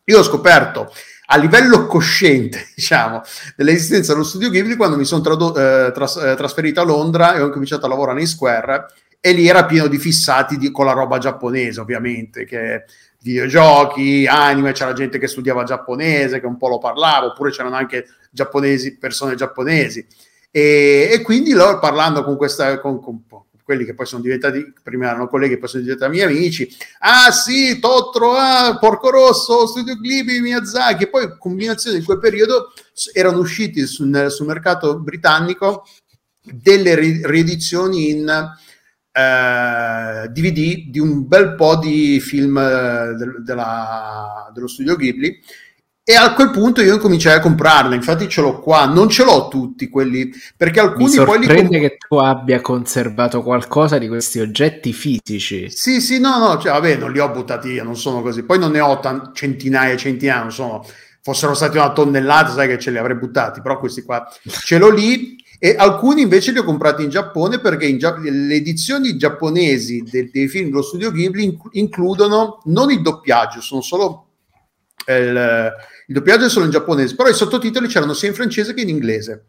[0.06, 0.92] Io ho scoperto
[1.28, 3.22] a livello cosciente, diciamo,
[3.56, 7.42] dell'esistenza dello studio Ghibli quando mi sono tradu- eh, tras- eh, trasferito a Londra e
[7.42, 8.88] ho cominciato a lavorare in Square
[9.22, 12.86] e lì era pieno di fissati di- con la roba giapponese, ovviamente, che
[13.22, 18.08] videogiochi, anime, c'era gente che studiava giapponese, che un po' lo parlava, oppure c'erano anche
[18.32, 20.06] giapponesi, persone giapponesi.
[20.52, 23.24] E, e quindi loro parlando con questa, con, con,
[23.70, 26.76] quelli che poi sono diventati, prima erano colleghi, poi sono diventati miei amici.
[27.02, 31.04] Ah sì, Totro, ah, Porco Rosso, Studio Ghibli, Miyazaki.
[31.04, 32.74] E poi combinazione in quel periodo
[33.14, 35.86] erano usciti sul, sul mercato britannico
[36.42, 38.50] delle ri- riedizioni in,
[39.20, 45.40] eh, DVD di un bel po' di film eh, de- della, dello studio Ghibli
[46.10, 49.48] e a quel punto io cominciai a comprarle, infatti ce l'ho qua, non ce l'ho
[49.48, 54.40] tutti quelli, perché alcuni Mi poi li comp- che tu abbia conservato qualcosa di questi
[54.40, 55.70] oggetti fisici.
[55.70, 58.42] Sì, sì, no, no, cioè, vabbè, non li ho buttati via, non sono così.
[58.42, 60.84] Poi non ne ho t- centinaia e centinaia, non sono,
[61.22, 64.90] fossero stati una tonnellata, sai che ce li avrei buttati, però questi qua ce l'ho
[64.90, 70.02] lì e alcuni invece li ho comprati in Giappone perché in Gia- le edizioni giapponesi
[70.10, 74.28] dei, dei film dello studio Ghibli inc- includono non il doppiaggio, sono solo
[75.06, 75.74] il,
[76.08, 78.90] il doppiaggio è solo in giapponese, però i sottotitoli c'erano sia in francese che in
[78.90, 79.48] inglese.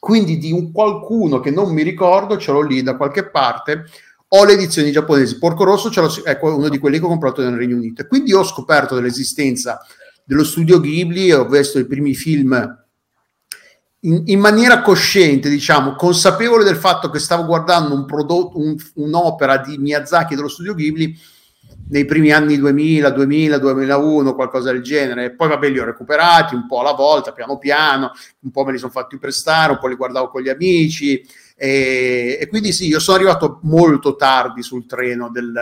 [0.00, 3.84] Quindi di un qualcuno che non mi ricordo, ce l'ho lì da qualche parte,
[4.26, 5.38] ho le edizioni giapponesi.
[5.38, 5.90] Porco Rosso
[6.24, 8.06] è uno di quelli che ho comprato nel Regno Unito.
[8.06, 9.80] Quindi ho scoperto dell'esistenza
[10.24, 12.78] dello studio Ghibli ho visto i primi film
[14.00, 19.58] in, in, maniera cosciente, diciamo, consapevole del fatto che stavo guardando un prodotto, un, un'opera
[19.58, 21.16] di Miyazaki dello studio Ghibli
[21.90, 25.34] nei primi anni 2000, 2000, 2001, qualcosa del genere.
[25.34, 28.78] Poi vabbè, li ho recuperati un po' alla volta, piano piano, un po' me li
[28.78, 31.22] sono fatti prestare, un po' li guardavo con gli amici.
[31.56, 35.52] E, e quindi sì, io sono arrivato molto tardi sul treno del,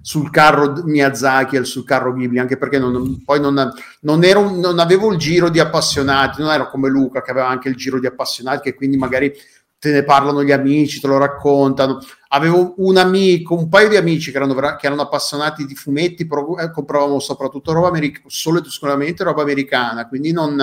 [0.00, 4.78] sul carro Miyazaki e sul carro Ghibli, anche perché non, poi non, non, ero, non
[4.78, 8.06] avevo il giro di appassionati, non ero come Luca che aveva anche il giro di
[8.06, 9.32] appassionati, che quindi magari
[9.78, 12.00] te ne parlano gli amici, te lo raccontano.
[12.28, 16.56] Avevo un amico, un paio di amici che erano, che erano appassionati di fumetti, però
[16.56, 20.56] eh, compravamo soprattutto roba americana, solo ed esclusivamente roba americana, quindi non,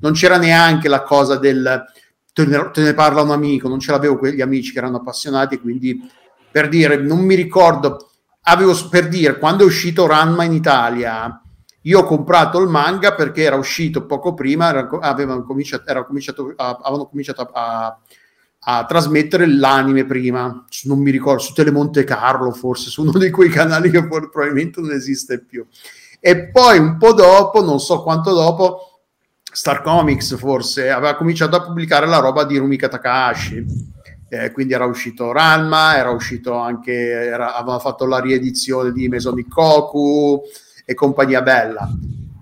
[0.00, 1.84] non c'era neanche la cosa del
[2.36, 5.58] te ne, te ne, parla un amico, non ce l'avevo quegli amici che erano appassionati,
[5.58, 5.98] quindi
[6.50, 8.10] per dire, non mi ricordo,
[8.48, 11.40] avevo per dire, quando è uscito Ranma in Italia,
[11.82, 16.78] io ho comprato il manga perché era uscito poco prima, avevano cominciato, era cominciato a,
[16.82, 17.98] avevano cominciato a,
[18.60, 23.48] a, trasmettere l'anime prima, non mi ricordo, su Telemonte Carlo forse, su uno di quei
[23.48, 25.64] canali che probabilmente non esiste più.
[26.18, 29.02] E poi un po' dopo, non so quanto dopo,
[29.42, 33.94] Star Comics forse aveva cominciato a pubblicare la roba di Rumika Takahashi.
[34.28, 40.42] Eh, quindi era uscito Ranma, era uscito anche, era, aveva fatto la riedizione di Mesomikoku,
[40.88, 41.90] e compagnia bella.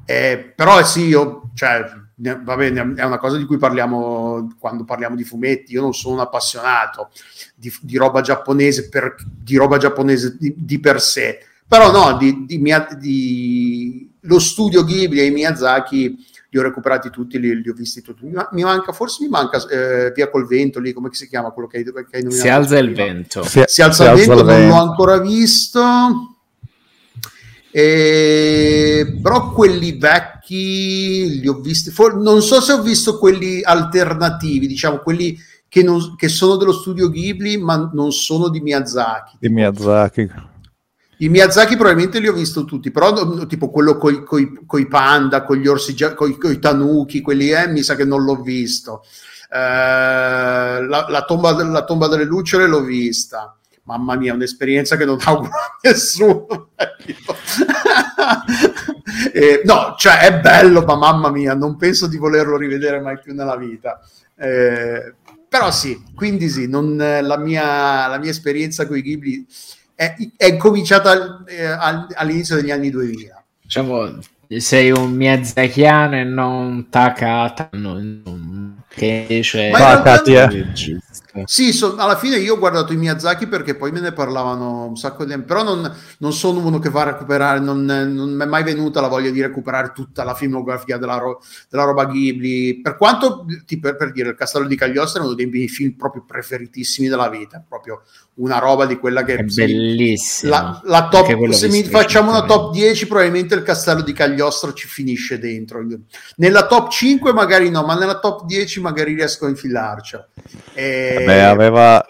[0.05, 1.83] Eh, però sì, io, cioè,
[2.15, 5.73] va bene, è una cosa di cui parliamo quando parliamo di fumetti.
[5.73, 7.11] Io non sono un appassionato
[7.55, 12.45] di, di roba giapponese per, di roba giapponese di, di per sé, però no, di,
[12.47, 18.25] di, lo studio Ghibli e Miyazaki li ho recuperati tutti, li, li ho visti tutti.
[18.25, 21.79] Mi, manca, forse mi manca eh, Via col vento lì, come si chiama quello che
[21.79, 22.41] hai, che hai nominato?
[22.41, 23.43] Si alza il vento.
[23.43, 25.83] Si, si alza il vento, non l'ho ancora visto.
[27.73, 29.19] E...
[29.21, 32.17] Però quelli vecchi li ho visti, for...
[32.21, 35.37] non so se ho visto quelli alternativi, diciamo quelli
[35.69, 36.15] che, non...
[36.15, 39.39] che, sono dello studio Ghibli, ma non sono di Miyazaki.
[39.41, 40.53] Di Miyazaki.
[41.19, 45.67] I Miyazaki probabilmente li ho visti tutti, però tipo quello con i panda, con gli
[45.67, 49.05] orsi, con i tanuki, quelli eh, mi sa che non l'ho visto.
[49.51, 55.19] Eh, la, la, tomba, la tomba delle lucciole l'ho vista mamma mia, un'esperienza che non
[55.25, 56.71] auguro a nessuno.
[59.33, 63.35] eh, no, cioè è bello, ma mamma mia, non penso di volerlo rivedere mai più
[63.35, 64.01] nella vita.
[64.37, 65.15] Eh,
[65.49, 69.47] però sì, quindi sì, non, la, mia, la, mia, esperienza con i Ghibli
[69.95, 73.45] è, è cominciata eh, all'inizio degli anni 2000.
[73.63, 74.19] Diciamo,
[74.59, 79.43] sei un Miyazakiano e non Takata, non, che.
[79.73, 80.73] Ma Takati,
[81.47, 84.97] sì, so, alla fine io ho guardato i Miyazaki perché poi me ne parlavano un
[84.97, 88.43] sacco di tempo, però non, non sono uno che va a recuperare, non, non mi
[88.43, 92.81] è mai venuta la voglia di recuperare tutta la filmografia della, ro, della roba Ghibli,
[92.81, 93.45] per quanto,
[93.81, 97.29] per, per, dire, il Castello di Cagliostro è uno dei miei film proprio preferitissimi della
[97.29, 98.03] vita, proprio
[98.37, 99.37] una roba di quella che...
[99.37, 100.51] È bellissimo.
[100.51, 104.89] La, la top, se mi facciamo una top 10 probabilmente il Castello di Cagliostro ci
[104.89, 105.85] finisce dentro.
[106.37, 110.19] Nella top 5 magari no, ma nella top 10 magari riesco a infilarci.
[110.75, 111.23] E...
[111.25, 112.05] Beh, aveva...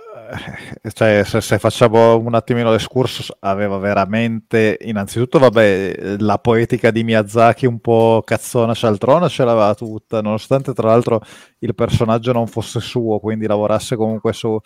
[0.90, 7.66] Cioè, se, se, facciamo un attimino l'escursus, aveva veramente, innanzitutto, vabbè, la poetica di Miyazaki
[7.66, 11.20] un po' cazzona cialtrona ce l'aveva tutta, nonostante tra l'altro
[11.58, 14.58] il personaggio non fosse suo, quindi lavorasse comunque su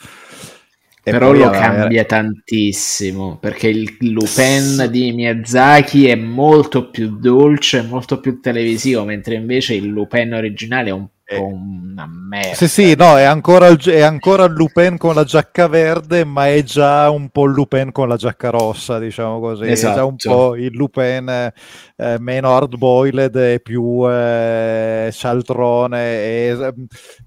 [1.08, 8.20] e Però lo cambia tantissimo perché il Lupin di Miyazaki è molto più dolce, molto
[8.20, 12.54] più televisivo, mentre invece il Lupin originale è un è una merda.
[12.54, 16.62] Sì, sì, no, è ancora, il, è ancora Lupin con la giacca verde, ma è
[16.62, 19.66] già un po' il Lupin con la giacca rossa, diciamo così.
[19.66, 19.92] Esatto.
[19.92, 20.34] È già un esatto.
[20.34, 26.74] po' il Lupin eh, meno hard-boiled e più eh, cialtrone e eh,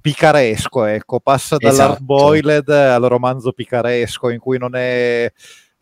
[0.01, 1.19] picaresco, ecco.
[1.19, 3.03] Passa dall'hard-boiled esatto.
[3.03, 5.31] al romanzo picaresco, in cui non è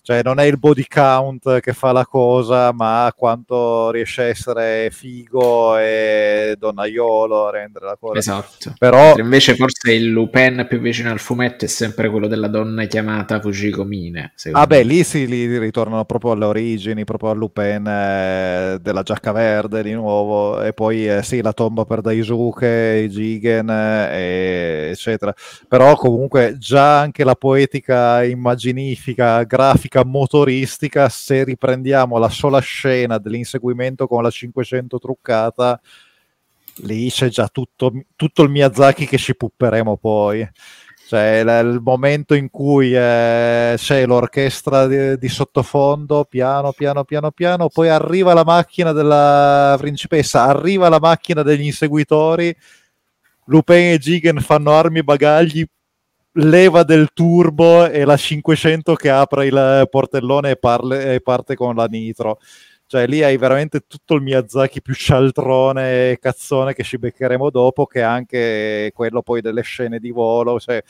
[0.02, 4.90] cioè non è il body count che fa la cosa, ma quanto riesce a essere
[4.92, 8.18] figo e donnaiolo a rendere la cosa.
[8.18, 8.74] Esatto.
[8.78, 9.16] Però...
[9.18, 13.84] invece forse il Lupin più vicino al fumetto è sempre quello della donna chiamata Fujiko
[13.84, 14.34] Mine.
[14.52, 19.32] Ah beh, lì si lì ritornano proprio alle origini, proprio al Lupin eh, della giacca
[19.32, 25.34] verde di nuovo, e poi eh, sì, la tomba per Daisuke, Jigen, eh, eccetera.
[25.68, 33.18] Però comunque già anche la poetica immaginifica, grafica grafica motoristica, se riprendiamo la sola scena
[33.18, 35.80] dell'inseguimento con la 500 truccata,
[36.84, 40.48] lì c'è già tutto, tutto il Miyazaki che ci pupperemo poi.
[41.08, 47.32] Cioè, il, il momento in cui eh, c'è l'orchestra di, di, sottofondo, piano, piano, piano,
[47.32, 52.56] piano, poi arriva la macchina della principessa, arriva la macchina degli inseguitori,
[53.46, 55.66] Lupin e Jigen fanno armi e bagagli,
[56.34, 61.76] leva del turbo e la 500 che apre il portellone e, parle, e parte con
[61.76, 62.40] la nitro.
[62.86, 67.86] Cioè lì hai veramente tutto il Miyazaki più cialtrone e cazzone che ci beccheremo dopo,
[67.86, 70.84] che anche quello poi delle scene di volo, cioè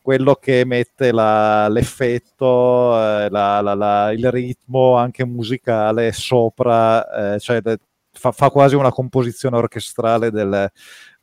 [0.00, 7.60] quello che mette la, l'effetto, eh, la, la, il ritmo anche musicale sopra, eh, cioè
[7.60, 7.78] de,
[8.10, 10.70] fa, fa, quasi una composizione orchestrale del,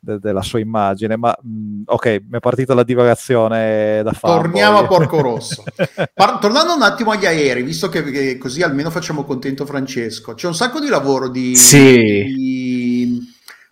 [0.00, 1.16] de- della sua immagine.
[1.16, 4.40] Ma mh, ok, mi è partita la divagazione da fare.
[4.42, 5.62] Torniamo a Porco Rosso.
[6.14, 10.46] Par- tornando un attimo agli aerei, visto che, che, così almeno facciamo contento Francesco, c'è
[10.46, 11.94] un sacco di lavoro di, sì.
[11.94, 13.18] di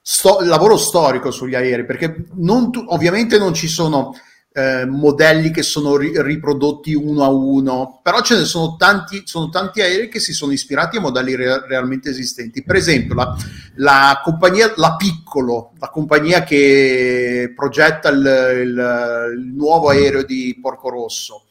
[0.02, 4.14] sto- lavoro storico sugli aerei, perché non tu- ovviamente non ci sono
[4.52, 9.50] eh, modelli che sono ri- riprodotti uno a uno, però ce ne sono tanti, sono
[9.50, 12.62] tanti aerei che si sono ispirati a modelli re- realmente esistenti.
[12.62, 13.36] Per esempio, la,
[13.76, 20.88] la, compagnia, la Piccolo, la compagnia che progetta il, il, il nuovo aereo di Porco
[20.88, 21.44] Rosso,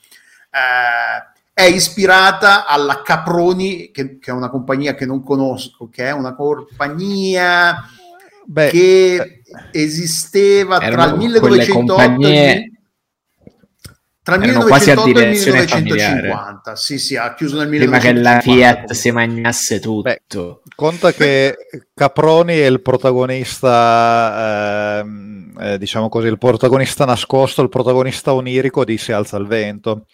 [0.52, 6.12] eh, è ispirata alla Caproni, che, che, è una compagnia che non conosco, che è
[6.12, 7.84] una compagnia
[8.46, 12.77] Beh, che esisteva tra il 1908 e il
[14.28, 16.76] tra il 1908 e il 1950.
[16.76, 17.98] Sì, sì, ha chiuso nel 1950.
[17.98, 18.96] Prima che la Fiat comunque.
[18.96, 20.02] si magnasse tutto.
[20.02, 20.22] Beh,
[20.76, 21.56] conta che
[21.94, 23.72] Caproni è il protagonista,
[25.00, 30.08] ehm, eh, diciamo così, il protagonista nascosto, il protagonista onirico di Si alza il vento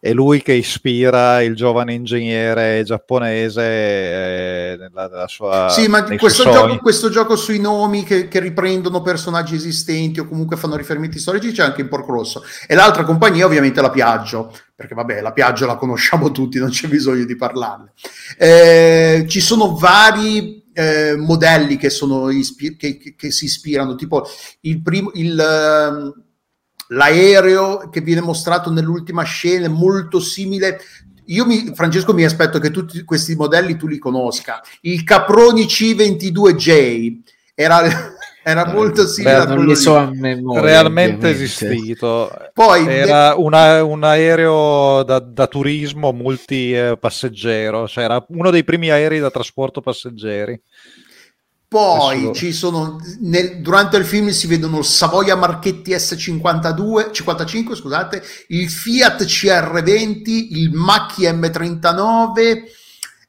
[0.00, 6.44] è lui che ispira il giovane ingegnere giapponese eh, nella, nella, sua sì ma questo
[6.44, 11.50] gioco, questo gioco, sui nomi che, che, riprendono personaggi esistenti o comunque fanno riferimenti storici
[11.50, 12.44] c'è anche in Porco Rosso.
[12.66, 16.86] E l'altra compagnia ovviamente la Piaggio perché vabbè la Piaggio la conosciamo tutti non c'è
[16.86, 17.92] bisogno di parlarne.
[18.36, 24.24] Eh, ci sono vari eh, modelli che, sono ispi- che, che, che, si ispirano tipo
[24.60, 26.26] il primo il ehm,
[26.88, 30.80] l'aereo che viene mostrato nell'ultima scena è molto simile.
[31.26, 34.62] Io, mi, Francesco, mi aspetto che tutti questi modelli tu li conosca.
[34.82, 37.20] Il Caproni C22J
[37.54, 37.82] era,
[38.42, 41.44] era molto simile Beh, a quello so a memoria, realmente ovviamente.
[41.44, 42.30] esistito.
[42.54, 48.90] Poi era de- una, un aereo da, da turismo multipasseggero, cioè era uno dei primi
[48.90, 50.58] aerei da trasporto passeggeri.
[51.68, 58.22] Poi ci sono, nel, durante il film si vedono il Savoia Marchetti S52, 55, scusate,
[58.48, 62.62] il Fiat CR20, il Macchi M39,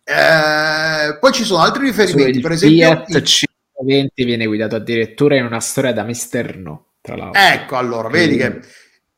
[0.05, 3.03] eh, poi ci sono altri riferimenti, cioè, per esempio...
[3.05, 3.23] Fiat il...
[3.23, 7.41] CR20 viene guidato addirittura in una storia da Mister No, tra l'altro.
[7.41, 8.61] Ecco, allora, vedi che...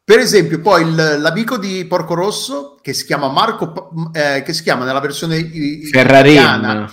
[0.03, 4.63] Per esempio, poi il, l'amico di Porco Rosso, che si chiama Marco, eh, che si
[4.63, 5.47] chiama nella versione
[5.91, 6.89] Ferrarina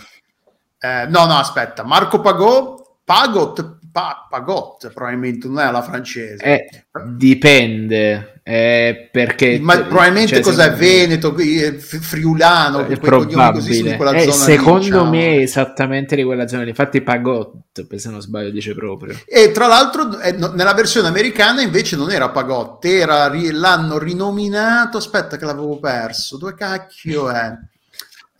[0.81, 6.45] eh, no, no, aspetta, Marco Pagot, Pagot, pa, Pagot probabilmente non è la francese.
[6.45, 9.59] Eh, dipende, eh, perché...
[9.61, 10.73] Ma probabilmente cioè, cos'è?
[10.73, 13.53] Veneto, friulano, è probabile.
[13.53, 15.11] Così, eh, secondo lì, diciamo.
[15.11, 19.19] me è esattamente di quella zona infatti Pagot, se non sbaglio dice proprio.
[19.27, 24.99] E tra l'altro eh, no, nella versione americana invece non era Pagot, era, l'hanno rinominato,
[24.99, 27.53] aspetta che l'avevo perso, dove cacchio è?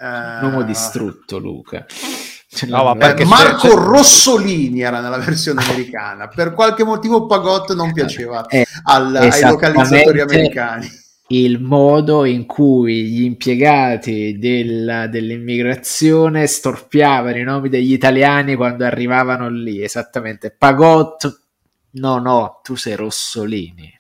[0.01, 1.85] Un uomo distrutto, Luca.
[2.67, 3.75] No, eh, Marco c'è...
[3.75, 6.29] Rossolini era nella versione americana.
[6.29, 10.89] Per qualche motivo Pagotto non piaceva eh, al, ai localizzatori americani.
[11.31, 19.51] Il modo in cui gli impiegati della, dell'immigrazione storpiavano i nomi degli italiani quando arrivavano
[19.51, 20.51] lì, esattamente.
[20.57, 21.41] Pagotto
[21.91, 23.98] No, no, tu sei Rossolini.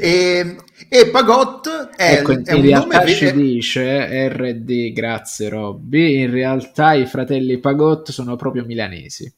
[0.00, 0.56] E,
[0.88, 3.12] e, Pagot è, ecco, è in realtà nome...
[3.12, 9.32] ci dice RD, grazie Robby, in realtà i fratelli Pagot sono proprio milanesi.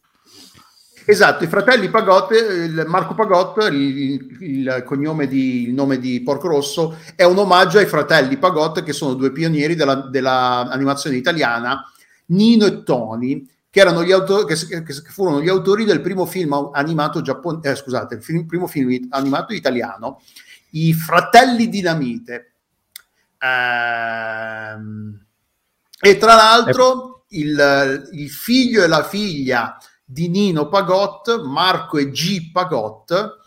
[1.10, 6.98] Esatto, i fratelli Pagot, Marco Pagot, il, il, cognome di, il nome di Porco Rosso,
[7.16, 11.82] è un omaggio ai fratelli Pagot che sono due pionieri dell'animazione della italiana,
[12.26, 16.70] Nino e Tony, che, erano gli autori, che, che furono gli autori del primo film
[16.72, 20.20] animato giapponese, eh, scusate, il film, primo film animato italiano,
[20.70, 22.52] I Fratelli Dinamite.
[23.38, 25.24] Ehm,
[26.00, 32.50] e tra l'altro il, il figlio e la figlia di Nino Pagot, Marco e G.
[32.50, 33.37] Pagot,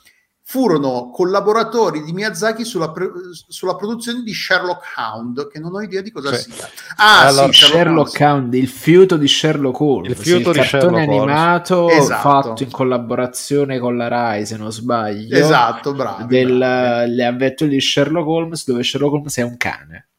[0.52, 3.10] furono collaboratori di Miyazaki sulla, pre-
[3.48, 6.70] sulla, produzione di Sherlock Hound, che non ho idea di cosa cioè, sia.
[6.98, 11.06] Ah, allora, sì, Sherlock, Hound, il fiuto di Sherlock Holmes, il, fiuto sì, il cartone
[11.06, 12.22] Sherlock animato esatto.
[12.22, 15.38] fatto in collaborazione con la Rai, se non sbaglio.
[15.38, 16.26] Esatto, bravo.
[16.28, 20.10] Le avventure di Sherlock Holmes, dove Sherlock Holmes è un cane.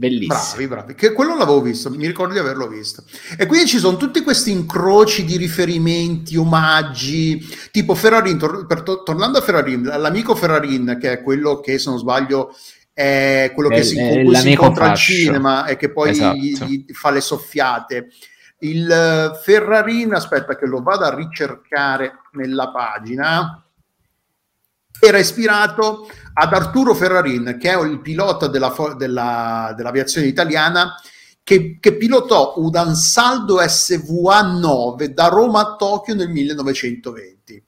[0.00, 0.34] Bellissimo.
[0.34, 0.94] Bravi, bravi.
[0.94, 3.04] Che quello l'avevo visto, mi ricordo di averlo visto.
[3.36, 9.02] E quindi ci sono tutti questi incroci di riferimenti, omaggi, tipo Ferrarin, tor- per to-
[9.02, 12.56] tornando a Ferrarin, l'amico Ferrarin, che è quello che, se non sbaglio,
[12.94, 16.34] è quello è, che si, con si incontra al cinema e che poi esatto.
[16.34, 18.06] gli, gli fa le soffiate.
[18.60, 23.62] Il eh, Ferrarin, aspetta che lo vado a ricercare nella pagina
[25.00, 30.94] era ispirato ad Arturo Ferrarin, che è il pilota della, della, dell'aviazione italiana,
[31.42, 37.64] che, che, pilotò un Ansaldo SVA-9 da Roma a Tokyo nel 1920.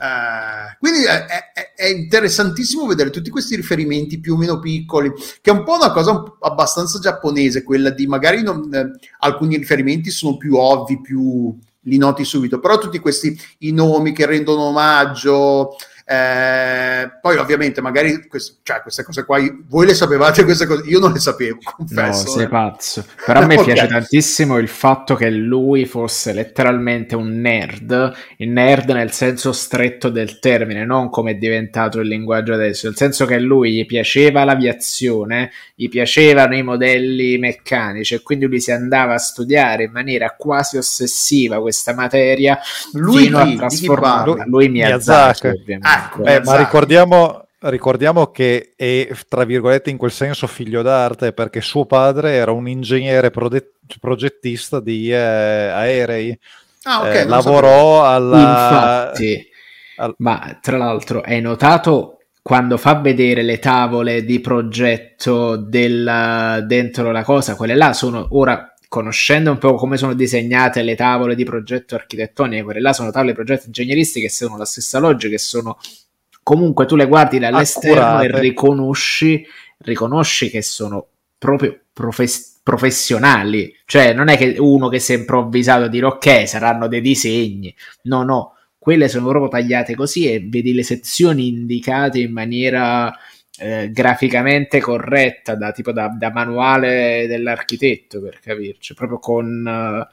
[0.00, 5.12] Uh, eh, quindi è, è, è, interessantissimo vedere tutti questi riferimenti più o meno piccoli,
[5.40, 10.10] che è un po' una cosa abbastanza giapponese, quella di magari non, eh, alcuni riferimenti
[10.10, 11.54] sono più ovvi, più
[11.84, 18.26] li noti subito, però tutti questi i nomi che rendono omaggio, eh, poi ovviamente magari
[18.26, 19.38] quest- cioè, queste cose qua
[19.68, 22.48] voi le sapevate queste cose io non le sapevo confesso no sei eh.
[22.48, 23.74] pazzo però a me okay.
[23.74, 30.08] piace tantissimo il fatto che lui fosse letteralmente un nerd il nerd nel senso stretto
[30.08, 34.44] del termine non come è diventato il linguaggio adesso nel senso che lui gli piaceva
[34.44, 40.34] l'aviazione gli piacevano i modelli meccanici e quindi lui si andava a studiare in maniera
[40.36, 42.58] quasi ossessiva questa materia
[42.92, 43.52] lui fino chi?
[43.52, 45.46] a trasformarla lui Miyazaki, Miyazaki.
[45.46, 50.82] ovviamente ah, Ecco, eh, ma ricordiamo, ricordiamo che è, tra virgolette, in quel senso figlio
[50.82, 56.38] d'arte perché suo padre era un ingegnere prode- progettista di eh, aerei.
[56.84, 59.10] Ah, okay, eh, lavorò alla...
[59.10, 59.48] Infatti,
[59.96, 60.14] al...
[60.18, 67.22] ma tra l'altro hai notato quando fa vedere le tavole di progetto del, dentro la
[67.22, 71.94] cosa, quelle là sono ora conoscendo un po' come sono disegnate le tavole di progetto
[71.94, 75.78] architettoniche, quelle là sono tavole di progetto ingegneristiche che sono la stessa logica, che sono
[76.42, 78.26] comunque tu le guardi dall'esterno Accurate.
[78.26, 79.46] e riconosci,
[79.78, 81.06] riconosci che sono
[81.38, 86.48] proprio profes- professionali, cioè non è che uno che si è improvvisato a dire ok,
[86.48, 87.72] saranno dei disegni,
[88.02, 93.16] no, no, quelle sono proprio tagliate così e vedi le sezioni indicate in maniera
[93.60, 100.08] eh, graficamente corretta, da, tipo da, da, manuale dell'architetto per capirci, proprio con, eh,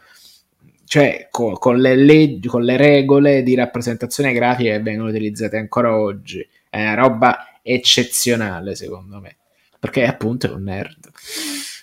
[0.83, 5.95] cioè, con, con, le leggi, con le regole di rappresentazione grafica che vengono utilizzate ancora
[5.95, 6.45] oggi.
[6.69, 9.37] È una roba eccezionale, secondo me,
[9.79, 11.09] perché appunto è un nerd.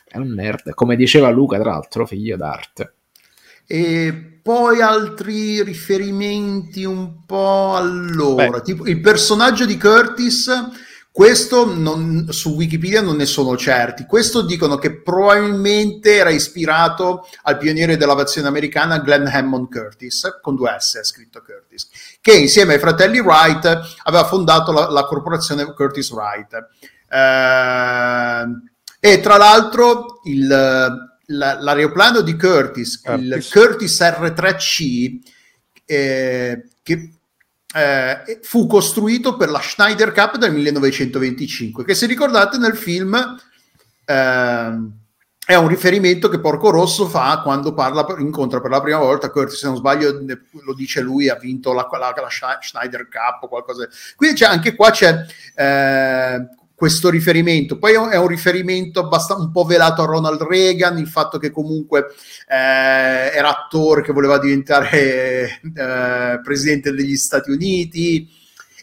[0.07, 2.93] È un nerd, come diceva Luca, tra l'altro, figlio d'arte.
[3.67, 4.13] E
[4.43, 8.63] poi altri riferimenti un po' allora, Beh.
[8.63, 10.51] tipo il personaggio di Curtis
[11.15, 14.05] questo non, su Wikipedia non ne sono certi.
[14.05, 20.75] Questo dicono che probabilmente era ispirato al pioniere dell'aviazione americana Glenn Hammond Curtis, con due
[20.77, 21.89] S è scritto Curtis,
[22.21, 23.65] che insieme ai fratelli Wright
[24.03, 26.53] aveva fondato la, la corporazione Curtis Wright.
[27.09, 28.45] Eh,
[28.99, 35.19] e tra l'altro il, la, l'aeroplano di Curtis, Curtis, il Curtis R3C,
[35.85, 37.11] eh, che
[37.75, 43.15] eh, fu costruito per la Schneider Cup del 1925, che se ricordate nel film
[44.05, 44.91] eh,
[45.47, 49.59] è un riferimento che Porco Rosso fa quando parla, incontra per la prima volta Curtis,
[49.59, 50.25] se non sbaglio
[50.63, 53.89] lo dice lui, ha vinto la, la, la Schneider Cup o qualcosa.
[54.15, 56.49] Quindi c'è, anche qua c'è eh,
[56.85, 57.79] questo riferimento.
[57.79, 62.09] Poi è un riferimento abbastanza un po' velato a Ronald Reagan, il fatto che comunque
[62.47, 68.29] eh, era attore che voleva diventare eh, presidente degli Stati Uniti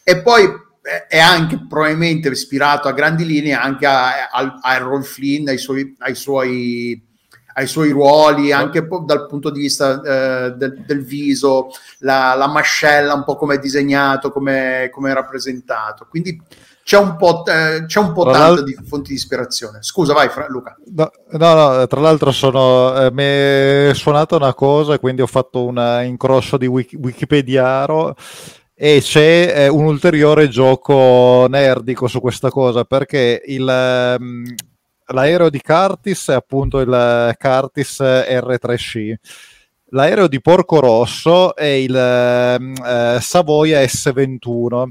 [0.02, 5.04] e poi eh, è anche probabilmente ispirato a grandi linee anche a, a, a Errol
[5.04, 7.10] Flynn, ai suoi, ai suoi
[7.54, 13.12] ai suoi ruoli, anche dal punto di vista eh, del, del, viso, la, la, mascella,
[13.12, 16.06] un po' come è disegnato, come è rappresentato.
[16.08, 16.40] Quindi
[16.84, 19.78] c'è un po', eh, c'è un po tanto di fonti di ispirazione.
[19.82, 20.76] Scusa, vai Fra- Luca.
[20.94, 25.64] No, no, no, tra l'altro sono, eh, mi è suonata una cosa, quindi ho fatto
[25.64, 28.16] un incrocio di wiki- Wikipediaro
[28.74, 34.44] e c'è eh, un ulteriore gioco nerdico su questa cosa perché il, um,
[35.06, 39.14] l'aereo di Curtis è appunto il Curtis R3C
[39.92, 44.88] l'aereo di Porco Rosso è il uh, Savoia S21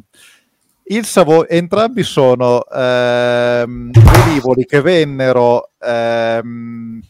[0.86, 7.02] il Savo- entrambi sono ehm, velivoli che vennero, ehm,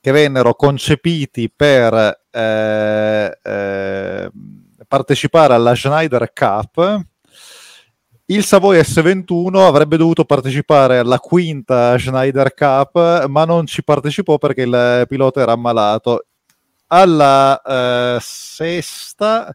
[0.00, 4.30] che vennero concepiti per eh, eh,
[4.88, 7.04] partecipare alla Schneider Cup.
[8.26, 14.62] Il Savoy S21 avrebbe dovuto partecipare alla quinta Schneider Cup, ma non ci partecipò perché
[14.62, 16.26] il pilota era ammalato.
[16.86, 19.54] Alla eh, sesta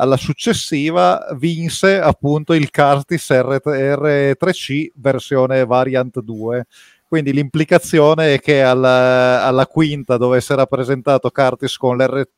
[0.00, 6.66] alla successiva vinse appunto il Curtis R- 3 c versione Variant 2.
[7.06, 12.28] Quindi l'implicazione è che alla, alla quinta, dove si era presentato Curtis con l'R-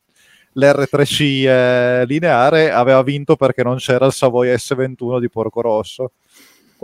[0.54, 6.12] l'R3C eh, lineare, aveva vinto perché non c'era il Savoia S21 di Porco Rosso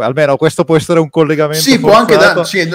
[0.05, 2.69] almeno questo può essere un collegamento sì, può anche da, sì,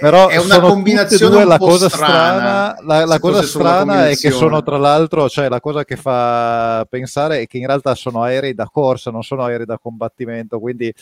[0.00, 4.62] però è una combinazione due, la cosa strana, la, la cosa strana è che sono
[4.62, 8.68] tra l'altro cioè la cosa che fa pensare è che in realtà sono aerei da
[8.70, 10.92] corsa non sono aerei da combattimento quindi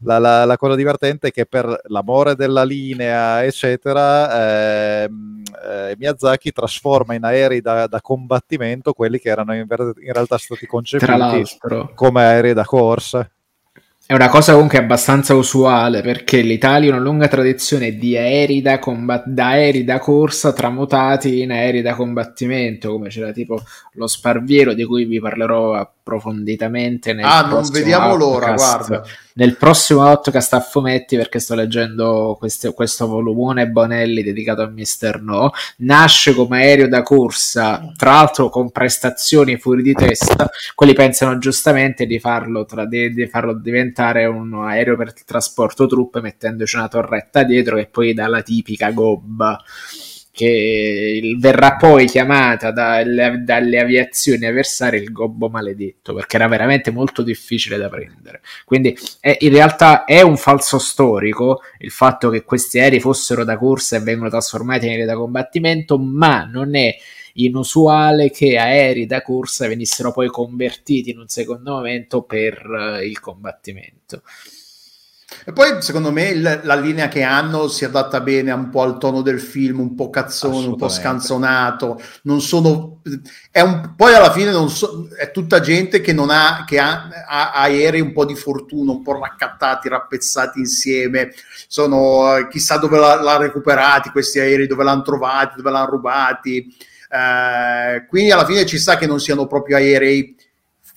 [0.00, 5.08] la, la, la cosa divertente è che per l'amore della linea eccetera eh,
[5.64, 10.66] eh, Miyazaki trasforma in aerei da, da, combattimento quelli che erano in, in realtà stati
[10.66, 11.44] concepiti
[11.94, 13.28] come aerei da corsa
[14.06, 18.78] è una cosa comunque abbastanza usuale perché l'Italia ha una lunga tradizione di aerei da,
[18.78, 23.60] combat- da aerei da corsa tramutati in aerei da combattimento, come c'era tipo
[23.94, 25.74] lo Sparviero di cui vi parlerò
[26.06, 29.04] approfonditamente nel Ah, non vediamo l'ora, guarda.
[29.34, 35.20] Nel prossimo podcast a fumetti perché sto leggendo questo, questo volumone Bonelli dedicato a Mister
[35.20, 40.48] No nasce come aereo da corsa tra l'altro con prestazioni fuori di testa.
[40.74, 45.86] Quelli pensano giustamente di farlo, tra, di, di farlo diventare un aereo per il trasporto
[45.86, 49.60] truppe mettendoci una torretta dietro che poi dà la tipica gobba
[50.36, 57.22] che verrà poi chiamata dalle, dalle, aviazioni avversarie il gobbo maledetto perché era veramente molto
[57.22, 58.42] difficile da prendere.
[58.66, 63.56] Quindi è, in realtà è un falso storico il fatto che questi aerei fossero da
[63.56, 66.94] corsa e vengono trasformati in aerei da combattimento ma non è
[67.36, 73.18] inusuale che aerei da corsa venissero poi convertiti in un secondo momento per uh, il
[73.20, 74.20] combattimento
[75.48, 78.98] e poi, secondo me, il, la linea che hanno si adatta bene un po' al
[78.98, 82.02] tono del film, un po' cazzone, un po' scanzonato.
[82.22, 83.00] Non sono.
[83.48, 87.52] È un, poi alla fine so, è tutta gente che non ha, che ha, ha,
[87.52, 91.32] aerei un po' di fortuna, un po' raccattati, rappezzati insieme.
[91.68, 96.76] Sono chissà dove l'ha, l'ha recuperati questi aerei, dove l'hanno trovati, dove l'hanno rubati.
[97.08, 100.34] Eh, quindi alla fine ci sta che non siano proprio aerei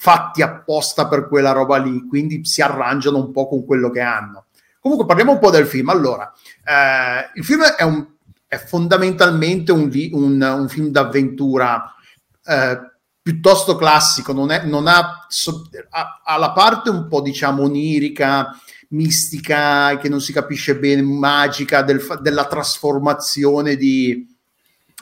[0.02, 4.46] fatti apposta per quella roba lì, quindi si arrangiano un po' con quello che hanno.
[4.80, 5.90] Comunque parliamo un po' del film.
[5.90, 6.32] Allora,
[6.64, 8.08] eh, il film è, un,
[8.48, 11.94] è fondamentalmente un, un, un, film d'avventura
[12.46, 12.80] eh,
[13.22, 15.28] piuttosto classico, non, è, non ha,
[15.90, 18.58] ha, ha, la parte un po' diciamo onirica,
[18.92, 24.26] mistica, che non si capisce bene, magica del, della trasformazione di,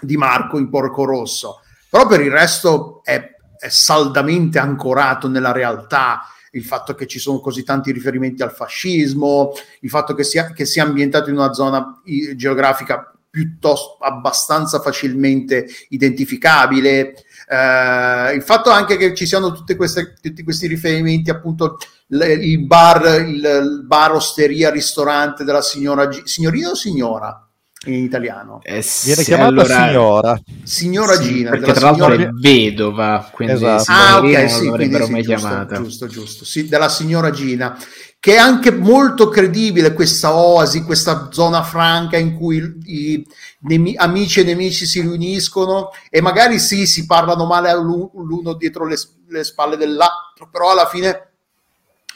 [0.02, 1.62] di Marco in Porco Rosso.
[1.88, 7.40] Però per il resto è è saldamente ancorato nella realtà, il fatto che ci sono
[7.40, 12.02] così tanti riferimenti al fascismo, il fatto che sia, che sia ambientato in una zona
[12.36, 17.14] geografica piuttosto abbastanza facilmente identificabile,
[17.50, 21.78] eh, il fatto anche che ci siano queste, tutti questi riferimenti appunto
[22.08, 27.47] il bar, il bar osteria, ristorante della signora, signorina o signora?
[27.86, 28.60] In italiano.
[28.64, 30.42] Eh, Viene chiamata allora, signora.
[30.64, 31.50] Signora sì, Gina.
[31.52, 32.24] Perché tra l'altro signora...
[32.24, 33.92] è vedova, quindi esatto.
[33.92, 35.76] ah, ok, sì, l'avrebbero sì, mai giusto, chiamata.
[35.76, 36.46] Giusto, giusto.
[36.46, 37.78] Sì, della signora Gina.
[38.20, 43.26] Che è anche molto credibile questa oasi, questa zona franca in cui i,
[43.68, 48.98] i amici e nemici si riuniscono e magari sì, si parlano male l'uno dietro le,
[49.28, 51.28] le spalle dell'altro, però alla fine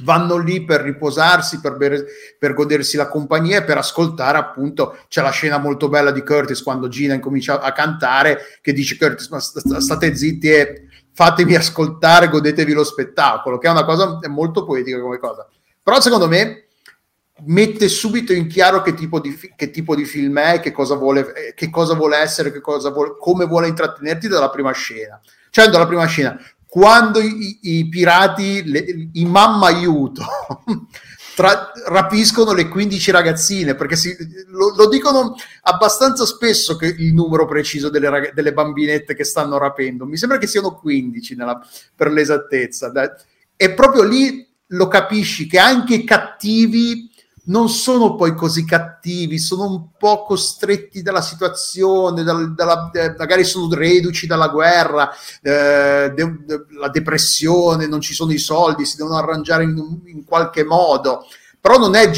[0.04, 2.06] vanno lì per riposarsi, per, bere,
[2.38, 6.64] per godersi la compagnia e per ascoltare appunto, c'è la scena molto bella di Curtis
[6.64, 12.74] quando Gina incomincia a cantare che dice Curtis ma state zitti e fatemi ascoltare, godetevi
[12.74, 15.47] lo spettacolo, che è una cosa molto poetica come cosa.
[15.84, 16.66] Però secondo me
[17.45, 21.34] mette subito in chiaro che tipo di, che tipo di film è, che cosa vuole,
[21.34, 25.20] eh, che cosa vuole essere, cosa vuole, come vuole intrattenerti dalla prima scena.
[25.49, 26.39] Cioè, dalla prima scena,
[26.72, 30.24] quando i, i pirati, le, i mamma aiuto,
[31.36, 34.15] tra, rapiscono le 15 ragazzine, perché si,
[34.47, 39.57] lo, lo, dicono abbastanza spesso che il numero preciso delle, rag- delle, bambinette che stanno
[39.57, 40.05] rapendo.
[40.05, 41.61] Mi sembra che siano 15 nella,
[41.93, 42.89] per l'esattezza.
[43.57, 47.11] E proprio lì lo capisci che anche i cattivi
[47.52, 53.43] non sono poi così cattivi, sono un po' costretti dalla situazione, dal, dalla, eh, magari
[53.43, 58.95] sono reduci dalla guerra, eh, de, de, la depressione, non ci sono i soldi, si
[58.95, 61.26] devono arrangiare in, in qualche modo.
[61.60, 62.10] Però non è,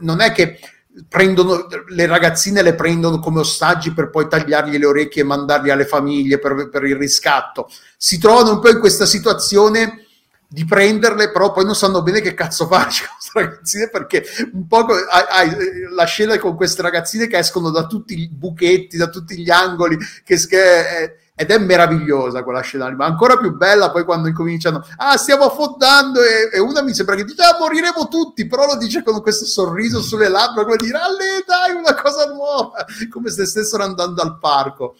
[0.00, 0.58] non è che
[1.06, 5.84] prendono le ragazzine le prendono come ostaggi per poi tagliargli le orecchie e mandarli alle
[5.84, 7.68] famiglie per, per il riscatto.
[7.96, 10.06] Si trovano un po' in questa situazione
[10.50, 14.24] di prenderle, però poi non sanno bene che cazzo farci con queste ragazzine perché
[14.54, 15.50] un po' hai,
[15.94, 19.98] la scena con queste ragazzine che escono da tutti i buchetti, da tutti gli angoli,
[20.24, 24.84] che, che è, ed è meravigliosa quella scena, ma ancora più bella poi quando incominciano,
[24.96, 28.76] ah stiamo affondando e, e una mi sembra che dice, ah moriremo tutti, però lo
[28.76, 33.44] dice con questo sorriso sulle labbra, come dire, alle dai una cosa nuova, come se
[33.44, 34.96] stessero andando al parco.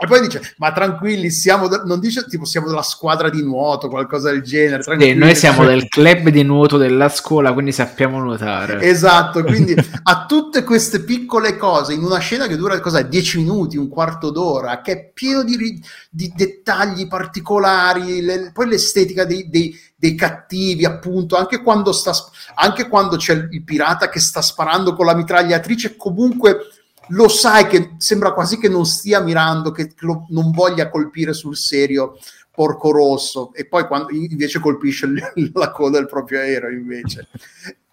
[0.00, 3.88] E poi dice, ma tranquilli, siamo, de- non dice tipo siamo della squadra di nuoto,
[3.88, 4.84] qualcosa del genere.
[4.84, 8.80] Sì, noi siamo del club di nuoto della scuola, quindi sappiamo nuotare.
[8.80, 13.76] Esatto, quindi a tutte queste piccole cose, in una scena che dura cos'è, 10 minuti,
[13.76, 19.76] un quarto d'ora, che è pieno di, di dettagli particolari, le, poi l'estetica dei, dei,
[19.96, 22.12] dei, cattivi, appunto, anche quando, sta,
[22.54, 26.68] anche quando c'è il pirata che sta sparando con la mitragliatrice, comunque
[27.08, 31.56] lo sai che sembra quasi che non stia mirando, che lo, non voglia colpire sul
[31.56, 32.18] serio
[32.58, 35.08] Porco Rosso e poi quando invece colpisce
[35.54, 37.28] la coda del proprio aereo invece.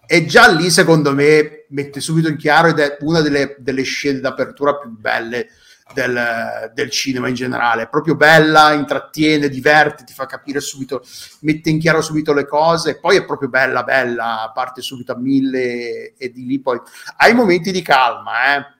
[0.08, 4.20] E già lì secondo me mette subito in chiaro ed è una delle, delle scene
[4.20, 5.48] d'apertura più belle
[5.92, 7.82] del, del, cinema in generale.
[7.82, 11.04] È proprio bella, intrattiene, diverte, ti fa capire subito,
[11.40, 12.98] mette in chiaro subito le cose.
[12.98, 16.80] Poi è proprio bella, bella, parte subito a mille e di lì poi
[17.18, 18.75] hai momenti di calma, eh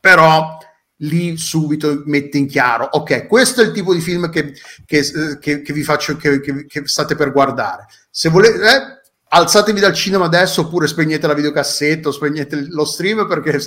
[0.00, 0.58] però
[1.02, 5.62] lì subito mette in chiaro, ok, questo è il tipo di film che, che, che,
[5.62, 6.40] che vi faccio, che,
[6.84, 7.86] state per guardare.
[8.10, 13.26] Se volete, eh, alzatevi dal cinema adesso oppure spegnete la videocassetta o spegnete lo stream
[13.28, 13.60] perché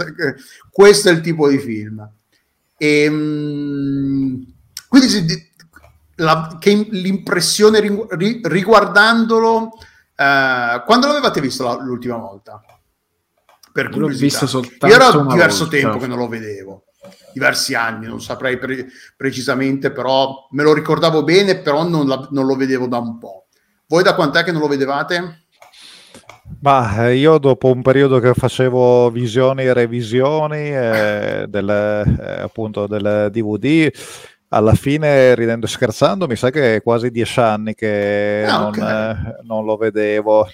[0.69, 2.09] questo è il tipo di film.
[2.77, 4.45] E, ehm,
[4.89, 5.49] quindi
[6.15, 7.79] la, l'impressione
[8.43, 9.71] riguardandolo,
[10.15, 12.61] eh, quando l'avevate visto la, l'ultima volta?
[13.71, 15.77] Per L'ho visto soltanto Io era diverso volta.
[15.77, 16.83] tempo che non lo vedevo,
[17.33, 22.45] diversi anni, non saprei pre- precisamente, però me lo ricordavo bene, però non, la, non
[22.45, 23.45] lo vedevo da un po'.
[23.87, 25.45] Voi da quant'è che non lo vedevate?
[26.59, 32.87] Ma eh, io dopo un periodo che facevo visioni e revisioni eh, del, eh, appunto
[32.87, 33.89] del DVD,
[34.53, 38.67] alla fine, ridendo e scherzando, mi sa che è quasi dieci anni che ah, non,
[38.67, 39.11] okay.
[39.11, 40.49] eh, non, lo vedevo.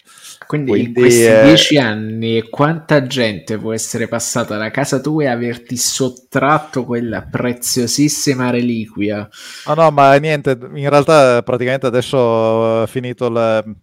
[0.45, 1.43] Quindi, Quindi in questi eh...
[1.43, 8.51] dieci anni quanta gente può essere passata da casa tua e averti sottratto quella preziosissima
[8.51, 9.27] reliquia?
[9.65, 13.75] Ah no, ma niente, in realtà praticamente adesso ho finito il...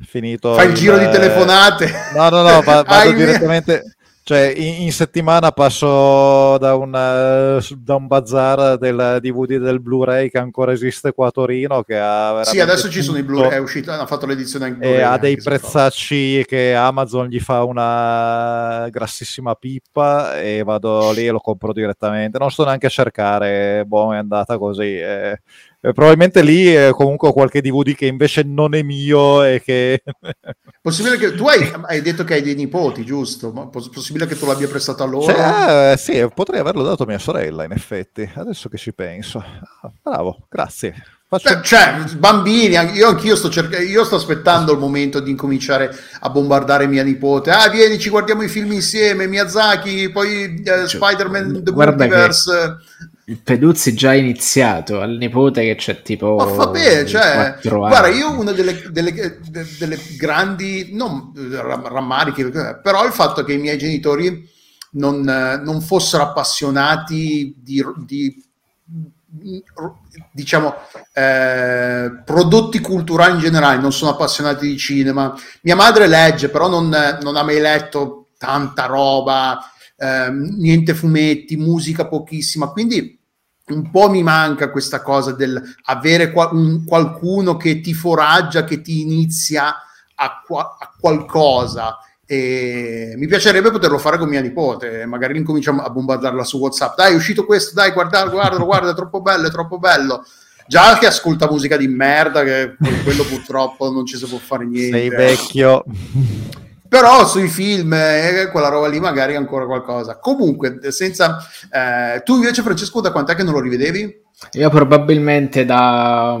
[0.00, 1.90] Finito Fai il, il giro di telefonate.
[2.14, 3.96] No, no, no, vado direttamente
[4.28, 10.36] cioè, in, in, settimana passo da, una, da, un bazar del DVD del Blu-ray che
[10.36, 11.82] ancora esiste qua a Torino.
[11.82, 15.00] Che ha sì, adesso ci sono i Blu-ray, è uscito, hanno fatto l'edizione anche E
[15.00, 21.40] ha dei prezzacci che Amazon gli fa una grassissima pippa e vado lì e lo
[21.40, 22.38] compro direttamente.
[22.38, 24.98] Non sto neanche a cercare, boh, è andata così.
[24.98, 25.40] Eh,
[25.80, 30.02] eh, probabilmente lì eh, comunque ho qualche DVD che invece non è mio e che...
[30.82, 33.52] possibile che tu hai, hai, detto che hai dei nipoti, giusto?
[33.52, 35.32] Ma possibile che tu l'abbia prestato a loro?
[35.32, 39.38] Cioè, eh, sì, potrei averlo dato a mia sorella, in effetti, adesso che ci penso.
[39.38, 40.94] Ah, bravo, grazie.
[41.28, 41.54] Faccio...
[41.54, 46.30] Beh, cioè, bambini, io anch'io sto cercando, io sto aspettando il momento di incominciare a
[46.30, 47.50] bombardare mia nipote.
[47.50, 52.50] Ah, vieni, ci guardiamo i film insieme, Miyazaki, poi eh, Spider-Man The Multiverse.
[52.50, 58.08] Che il Peduzzi già iniziato al nipote che c'è tipo ma fa bene cioè, guarda
[58.08, 59.38] io una delle, delle,
[59.78, 62.50] delle grandi non rammarichi
[62.82, 64.48] però il fatto che i miei genitori
[64.92, 68.42] non, non fossero appassionati di, di
[70.32, 70.74] diciamo
[71.12, 75.34] eh, prodotti culturali in generale non sono appassionati di cinema.
[75.62, 76.88] Mia madre legge però non,
[77.20, 79.58] non ha mai letto tanta roba
[79.98, 83.17] eh, niente fumetti musica pochissima quindi
[83.70, 88.80] un po' mi manca questa cosa del avere qual- un, qualcuno che ti foraggia, che
[88.80, 89.74] ti inizia
[90.14, 91.98] a, qua- a qualcosa.
[92.26, 96.96] e mi piacerebbe poterlo fare con mia nipote, magari incominciamo a bombardarla su WhatsApp.
[96.96, 100.24] Dai, è uscito questo, dai, guarda, guarda, guarda, è troppo bello, è troppo bello.
[100.66, 104.98] Già che ascolta musica di merda, che quello purtroppo non ci si può fare niente.
[104.98, 105.84] Sei vecchio.
[106.88, 110.18] Però sui film, eh, quella roba lì magari ancora qualcosa.
[110.18, 111.38] Comunque, senza...
[111.70, 114.26] Eh, tu invece, Francesco, da quant'è che non lo rivedevi?
[114.52, 116.38] Io probabilmente da,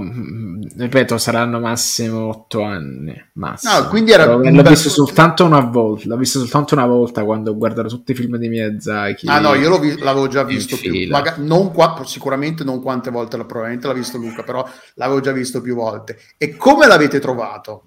[0.76, 3.12] ripeto, saranno massimo otto anni.
[3.34, 3.72] Massimo.
[3.72, 4.62] No, quindi era l'ho bel...
[4.68, 6.06] visto soltanto una volta.
[6.06, 9.26] L'ho visto soltanto una volta quando ho guardato tutti i film di Miyazaki.
[9.26, 11.08] Ah, no, io vi- l'avevo già visto più.
[11.08, 15.60] Maga- non qua, sicuramente non quante volte, probabilmente l'ha visto Luca, però l'avevo già visto
[15.60, 16.16] più volte.
[16.38, 17.82] E come l'avete trovato?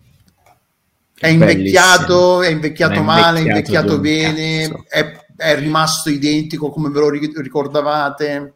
[1.21, 6.99] È invecchiato, è invecchiato, è male, è invecchiato bene, è, è rimasto identico come ve
[6.99, 8.53] lo ricordavate?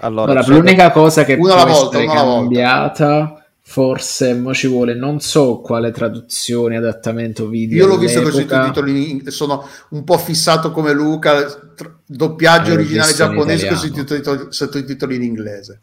[0.00, 3.44] Allora, allora l'unica cosa che una può volta, essere cambiata, volta.
[3.60, 7.84] forse mo ci vuole, non so quale traduzione, adattamento video.
[7.84, 11.44] Io l'ho visto con i sottotitoli, sono un po' fissato come Luca,
[12.04, 15.82] doppiaggio originale giapponese con sottotitoli in inglese.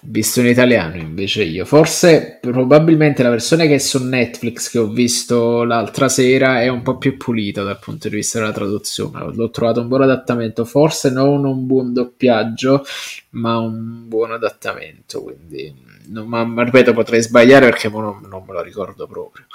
[0.00, 1.64] Visto in italiano invece io.
[1.64, 6.82] Forse probabilmente la versione che è su Netflix che ho visto l'altra sera è un
[6.82, 9.32] po' più pulita dal punto di vista della traduzione.
[9.34, 10.64] L'ho trovato un buon adattamento.
[10.64, 12.84] Forse non un buon doppiaggio,
[13.30, 15.22] ma un buon adattamento.
[15.22, 15.74] Quindi,
[16.06, 19.46] non, ma, ma, ripeto, potrei sbagliare perché non, non me lo ricordo proprio.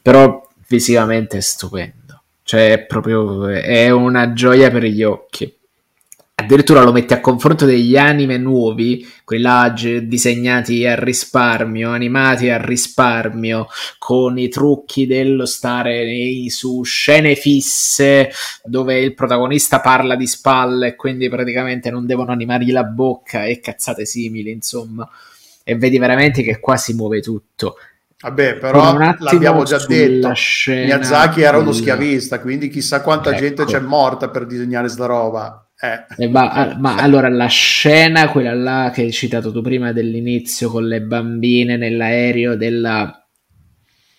[0.00, 2.22] Però visivamente è stupendo.
[2.44, 5.57] Cioè, è proprio è una gioia per gli occhi
[6.40, 12.64] addirittura lo metti a confronto degli anime nuovi, quelli là disegnati a risparmio, animati a
[12.64, 13.66] risparmio,
[13.98, 18.30] con i trucchi dello stare nei, su scene fisse
[18.62, 23.58] dove il protagonista parla di spalle e quindi praticamente non devono animargli la bocca e
[23.58, 25.08] cazzate simili, insomma.
[25.64, 27.76] E vedi veramente che qua si muove tutto.
[28.20, 30.32] Vabbè, però l'abbiamo già detto,
[30.66, 33.40] Miyazaki era uno schiavista, quindi chissà quanta ecco.
[33.40, 35.67] gente c'è morta per disegnare sta roba.
[35.80, 36.28] Eh.
[36.28, 41.02] Ma, ma, allora la scena, quella là che hai citato tu prima dell'inizio con le
[41.02, 43.24] bambine nell'aereo della,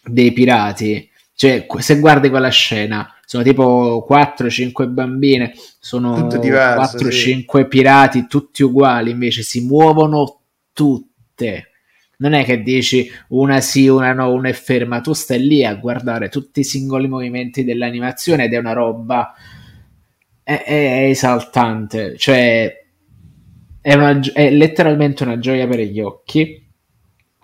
[0.04, 7.66] dei pirati, cioè se guardi quella scena sono tipo 4-5 bambine, sono 4-5 sì.
[7.68, 10.42] pirati tutti uguali, invece si muovono
[10.74, 11.72] tutte.
[12.18, 15.76] Non è che dici una sì, una no, una è ferma, tu stai lì a
[15.76, 19.34] guardare tutti i singoli movimenti dell'animazione ed è una roba
[20.50, 22.74] è, è esaltante, cioè
[23.80, 26.68] è, una, è letteralmente una gioia per gli occhi.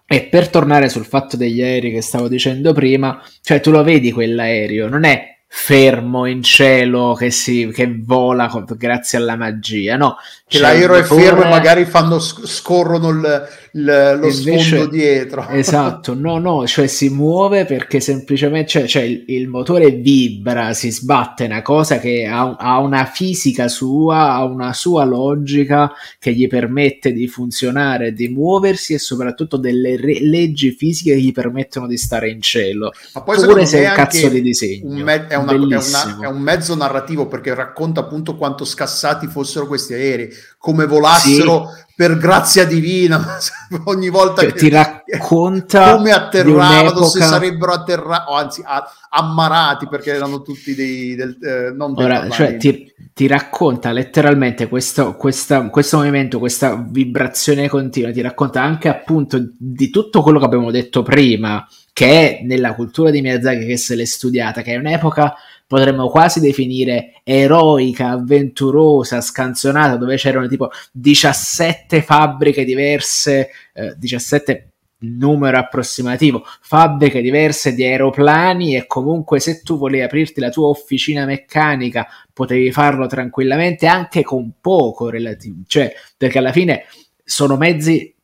[0.07, 4.11] E per tornare sul fatto degli aerei che stavo dicendo prima, cioè tu lo vedi
[4.11, 10.17] quell'aereo, non è fermo in cielo che, si, che vola con, grazie alla magia, no?
[10.47, 15.47] Che l'aereo è fermo e magari fanno, scorrono il, il, lo Invece, sfondo dietro.
[15.55, 20.91] Esatto, no, no, cioè si muove perché semplicemente cioè, cioè il, il, motore vibra, si
[20.91, 26.47] sbatte, una cosa che ha, ha, una fisica sua, ha una sua logica che gli
[26.47, 31.97] permette di funzionare, di muoversi e soprattutto delle re- leggi fisiche che gli permettono di
[31.97, 32.91] stare in cielo.
[33.13, 34.89] Ma poi Pure se è un cazzo di disegno.
[34.91, 39.27] Un me- è una, è, una, è, un mezzo narrativo perché racconta appunto quanto scassati
[39.27, 41.84] fossero questi aerei, come volassero sì.
[41.95, 43.39] Per grazia divina
[43.85, 49.87] ogni volta cioè, che ti racconta come atterravano, se sarebbero atterrati, o anzi a, ammarati
[49.87, 55.69] perché erano tutti dei, del, eh, non Ora, cioè, ti, ti, racconta letteralmente questo, questa,
[55.69, 61.01] questo movimento, questa vibrazione continua, ti racconta anche appunto di tutto quello che abbiamo detto
[61.01, 65.33] prima che è nella cultura di Miyazaki che se l'è studiata, che è un'epoca
[65.67, 75.57] potremmo quasi definire eroica, avventurosa, scanzonata, dove c'erano tipo 17 fabbriche diverse, eh, 17 numero
[75.57, 82.07] approssimativo, fabbriche diverse di aeroplani e comunque se tu volevi aprirti la tua officina meccanica
[82.31, 86.85] potevi farlo tranquillamente anche con poco relativo, cioè perché alla fine
[87.23, 88.14] sono mezzi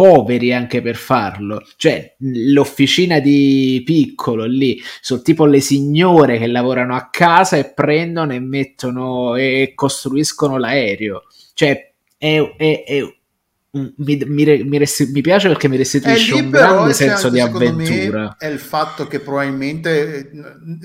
[0.00, 1.62] poveri anche per farlo.
[1.76, 8.32] Cioè, l'officina di piccolo lì, sono tipo le signore che lavorano a casa e prendono
[8.32, 11.24] e mettono e costruiscono l'aereo.
[11.52, 13.14] Cioè, è, è, è
[13.72, 18.34] mi, mi, mi, resti- mi, piace perché mi restituisce un grande senso di avventura.
[18.36, 20.30] è il fatto che probabilmente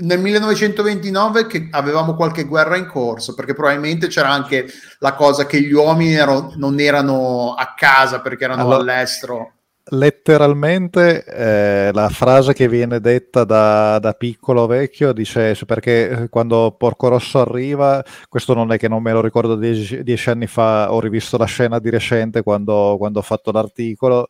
[0.02, 4.68] nel 1929 che avevamo qualche guerra in corso, perché probabilmente c'era anche
[5.00, 9.55] la cosa che gli uomini ero, non erano a casa perché erano allora, all'estero
[9.90, 16.76] letteralmente eh, la frase che viene detta da, da, piccolo vecchio dice perché eh, quando
[16.78, 20.92] Porco Rosso arriva, questo non è che non me lo ricordo dieci, dieci anni fa,
[20.92, 24.28] ho rivisto la scena di recente quando, quando ho fatto l'articolo,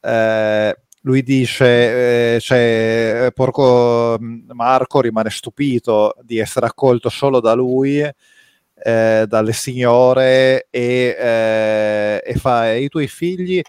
[0.00, 7.52] eh, lui dice, eh, cioè, porco mm, Marco rimane stupito di essere accolto solo da
[7.54, 8.00] lui,
[8.76, 13.62] eh, dalle signore e, eh, e fa, i tuoi figli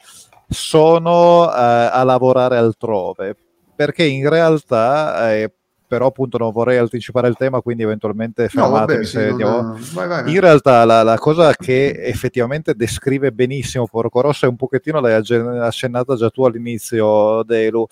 [0.47, 3.35] sono eh, a lavorare altrove,
[3.75, 5.51] perché in realtà eh,
[5.87, 9.77] però appunto non vorrei anticipare il tema, quindi eventualmente fermatemi no, vabbè, se andiamo.
[9.93, 10.33] Vai, vai, vai.
[10.33, 15.13] In realtà la, la, cosa che effettivamente descrive benissimo Porco Rosso è un pochettino, l'hai
[15.13, 17.85] accennata già tu all'inizio, Delu,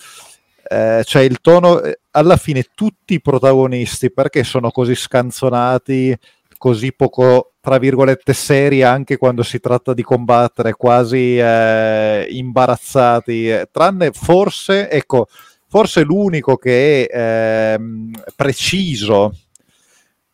[0.63, 6.17] eh, cioè il tono, eh, alla fine tutti i protagonisti, perché sono così scanzonati,
[6.57, 13.69] così poco, tra virgolette, seri anche quando si tratta di combattere, quasi eh, imbarazzati, eh,
[13.71, 15.27] tranne forse, ecco,
[15.69, 19.33] forse l'unico che è ehm, preciso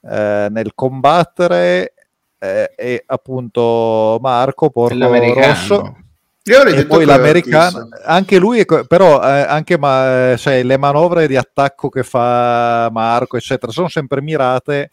[0.09, 1.93] eh, nel combattere
[2.39, 5.97] eh, è appunto Marco Porco Rosso.
[6.43, 12.01] e poi l'americano, anche lui, però eh, anche ma, cioè, le manovre di attacco che
[12.01, 14.89] fa Marco, eccetera, sono sempre mirate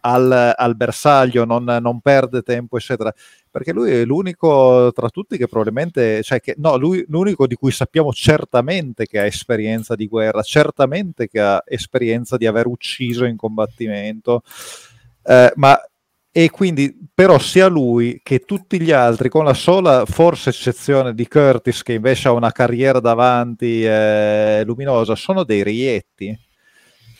[0.00, 3.12] al, al bersaglio, non, non, perde tempo, eccetera.
[3.50, 7.70] Perché lui è l'unico tra tutti che probabilmente, cioè che, no, lui l'unico di cui
[7.70, 13.36] sappiamo certamente che ha esperienza di guerra, certamente che ha esperienza di aver ucciso in
[13.36, 14.42] combattimento,
[15.24, 15.80] eh, ma
[16.30, 21.26] e quindi però sia lui che tutti gli altri, con la sola forse eccezione di
[21.26, 26.38] Curtis che invece ha una carriera davanti eh, luminosa, sono dei rietti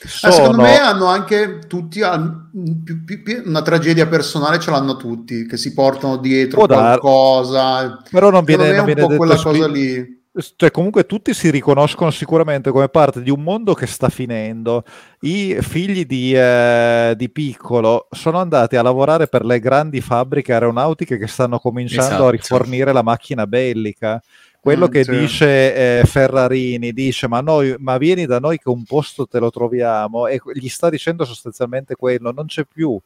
[0.06, 0.32] sono...
[0.32, 6.18] Eh, secondo me hanno anche tutti una tragedia personale, ce l'hanno tutti, che si portano
[6.18, 8.02] dietro qualcosa.
[8.10, 9.44] Però non viene, non viene quella spi...
[9.44, 10.16] cosa lì.
[10.54, 14.84] Cioè, comunque tutti si riconoscono sicuramente come parte di un mondo che sta finendo.
[15.22, 21.18] I figli di, eh, di Piccolo sono andati a lavorare per le grandi fabbriche aeronautiche
[21.18, 22.26] che stanno cominciando esatto.
[22.28, 24.22] a rifornire la macchina bellica
[24.68, 28.84] quello mm, che dice eh, Ferrarini dice ma, noi, ma vieni da noi che un
[28.84, 33.00] posto te lo troviamo e gli sta dicendo sostanzialmente quello non c'è più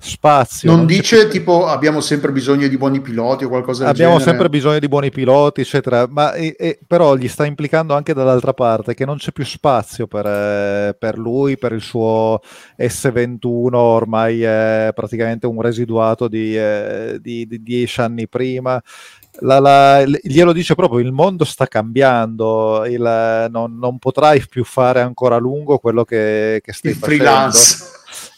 [0.00, 0.70] spazio.
[0.70, 1.30] Non, non dice più...
[1.30, 4.30] tipo abbiamo sempre bisogno di buoni piloti o qualcosa del abbiamo genere.
[4.30, 8.52] sempre bisogno di buoni piloti, eccetera, ma e, e, però gli sta implicando anche dall'altra
[8.52, 12.40] parte che non c'è più spazio per, eh, per lui, per il suo
[12.78, 18.80] S21, ormai è praticamente un residuato di, eh, di, di dieci anni prima
[19.40, 25.00] la, la, glielo dice proprio il mondo sta cambiando il, non, non, potrai più fare
[25.00, 27.84] ancora a lungo quello che, che stai il facendo freelance.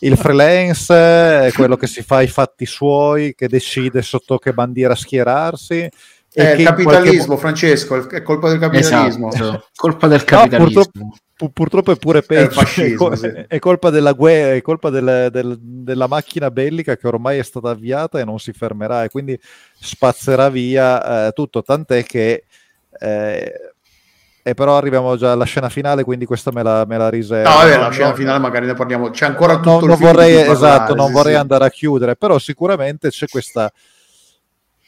[0.01, 4.95] il freelance è quello che si fa i fatti suoi che decide sotto che bandiera
[4.95, 5.89] schierarsi
[6.33, 7.41] è il capitalismo, qualche...
[7.41, 9.33] Francesco, è colpa del capitalismo.
[9.33, 10.59] Esatto, colpa del capitalismo.
[10.59, 11.17] No, purtroppo,
[11.49, 12.61] purtroppo, è pure peggio.
[12.61, 13.32] È, fascismo, è, sì.
[13.49, 17.70] è colpa della guerra, è colpa del, del, della macchina bellica che ormai è stata
[17.70, 19.38] avviata e non si fermerà e quindi
[19.78, 21.62] spazzerà via eh, tutto.
[21.62, 22.45] Tant'è che
[22.99, 23.53] eh,
[24.43, 27.49] e però arriviamo già alla scena finale, quindi questa me la, me la riservo.
[27.49, 29.11] No, vabbè, la scena finale magari ne parliamo.
[29.11, 31.38] C'è ancora tutto no, non vorrei, Esatto, non sì, vorrei sì.
[31.41, 33.70] andare a chiudere, però sicuramente c'è questa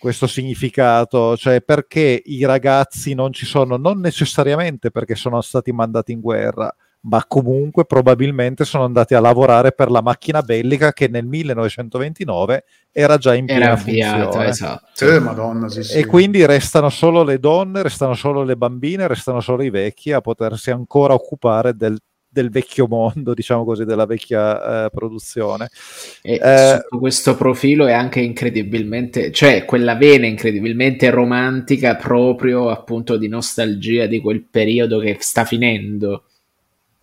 [0.03, 6.11] questo significato, cioè perché i ragazzi non ci sono, non necessariamente perché sono stati mandati
[6.11, 11.25] in guerra, ma comunque probabilmente sono andati a lavorare per la macchina bellica che nel
[11.25, 14.47] 1929 era già in piena era funzione.
[14.49, 14.89] Esatto.
[14.93, 15.99] Sì, Madonna, sì, sì.
[15.99, 20.21] E quindi restano solo le donne, restano solo le bambine, restano solo i vecchi a
[20.21, 21.97] potersi ancora occupare del
[22.33, 25.69] del vecchio mondo, diciamo così, della vecchia eh, produzione.
[26.23, 33.17] E eh, sotto questo profilo è anche incredibilmente, cioè quella vena incredibilmente romantica proprio appunto
[33.17, 36.25] di nostalgia di quel periodo che sta finendo,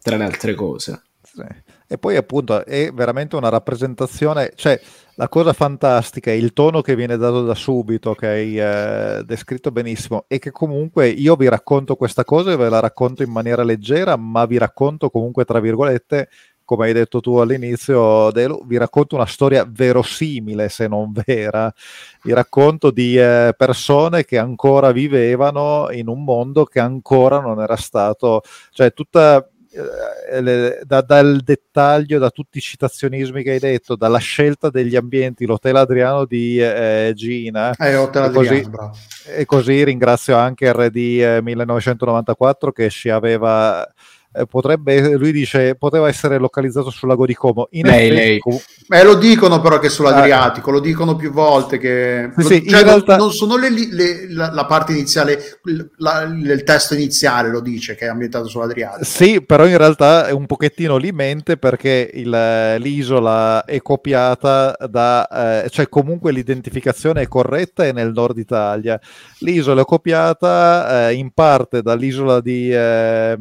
[0.01, 1.01] tra le altre cose.
[1.21, 1.43] Sì.
[1.91, 4.79] E poi appunto è veramente una rappresentazione, cioè
[5.15, 9.71] la cosa fantastica è il tono che viene dato da subito, che hai eh, descritto
[9.71, 13.63] benissimo, e che comunque io vi racconto questa cosa e ve la racconto in maniera
[13.63, 16.29] leggera, ma vi racconto comunque, tra virgolette,
[16.63, 21.73] come hai detto tu all'inizio, Delu, vi racconto una storia verosimile, se non vera.
[22.21, 27.75] Vi racconto di eh, persone che ancora vivevano in un mondo che ancora non era
[27.75, 34.17] stato, cioè tutta eh, da, dal dettaglio, da tutti i citazionismi che hai detto, dalla
[34.17, 37.73] scelta degli ambienti, l'Hotel Adriano di eh, Gina.
[37.75, 38.91] Eh, Hotel e, così, Adriano,
[39.25, 43.87] e così ringrazio anche RD 1994 eh, che ci aveva
[44.31, 47.67] eh, potrebbe, lui dice, poteva essere localizzato sul lago di Como.
[47.71, 48.61] In lei, effetti, lei.
[48.89, 50.73] Beh, lo dicono però che sull'Adriatico, ah.
[50.73, 53.17] lo dicono più volte che sì, cioè, realtà...
[53.17, 55.59] non, sono le, le, la, la, parte iniziale,
[55.97, 59.05] la, il testo iniziale lo dice che è ambientato sull'Adriatico.
[59.05, 65.63] Sì, però in realtà è un pochettino li mente perché il, l'isola è copiata da,
[65.63, 68.99] eh, cioè comunque l'identificazione è corretta e nel nord Italia.
[69.41, 73.37] L'isola è copiata eh, in parte dall'isola di, eh,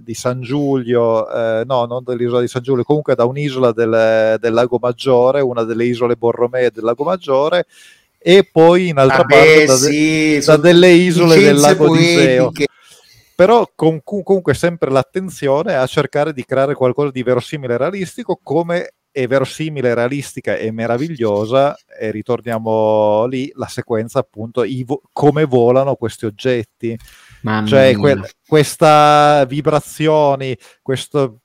[0.00, 3.98] di San Giulio, eh, no, non dall'isola di San Giulio, comunque da un'isola del
[4.38, 7.66] del, Lago Maggiore, una delle isole Borromee del Lago Maggiore,
[8.18, 12.10] e poi in altra Vabbè, parte da, sì, da delle isole del Lago poetiche.
[12.10, 12.52] di Seo.
[13.34, 18.92] Però con, comunque sempre l'attenzione a cercare di creare qualcosa di verosimile e realistico come
[19.12, 26.26] è verosimile, realistica e meravigliosa e ritorniamo lì la sequenza appunto vo- come volano questi
[26.26, 26.96] oggetti
[27.42, 31.40] Mamma cioè que- questa vibrazioni questo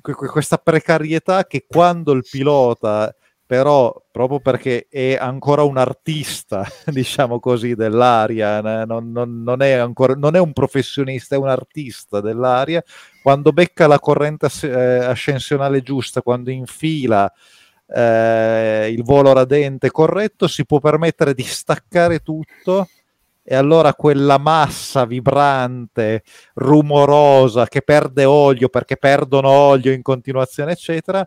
[0.00, 3.14] questa precarietà che quando il pilota
[3.48, 10.12] però proprio perché è ancora un artista, diciamo così, dell'aria, non, non, non, è ancora,
[10.12, 12.84] non, è un professionista, è un artista dell'aria,
[13.22, 14.68] quando becca la corrente eh,
[15.02, 17.32] ascensionale giusta, quando infila
[17.86, 22.86] eh, il volo radente corretto, si può permettere di staccare tutto
[23.50, 26.22] e allora quella massa vibrante,
[26.52, 31.26] rumorosa, che perde olio perché perdono olio in continuazione, eccetera,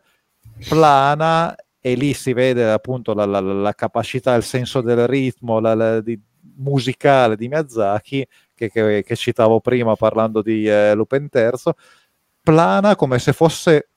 [0.70, 6.00] plana e lì si vede appunto la, la, la capacità, il senso del ritmo la,
[6.00, 6.20] di,
[6.58, 11.74] musicale di Miyazaki, che, che, che, citavo prima parlando di eh, Lupin III,
[12.44, 13.88] plana come se fosse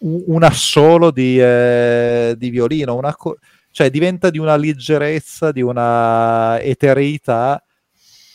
[0.00, 3.36] un assolo di, eh, di violino, una co-
[3.78, 7.62] cioè diventa di una leggerezza, di una etereità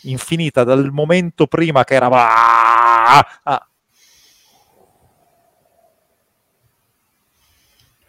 [0.04, 2.08] infinita dal momento prima che era
[3.44, 3.68] ah,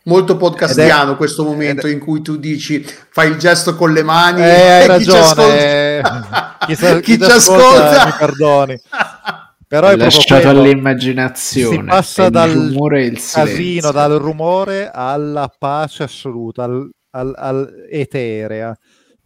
[0.04, 1.16] molto podcastiano è...
[1.16, 1.90] questo momento è...
[1.90, 6.02] in cui tu dici fai il gesto con le mani eh, hai ragione.
[6.66, 8.80] chi, sa, chi, chi ci ascolta, ascolta mi perdoni.
[9.66, 16.88] Però è lasciato all'immaginazione si passa dal rumore casino dal rumore alla pace assoluta al,
[17.14, 18.76] al, al eterea.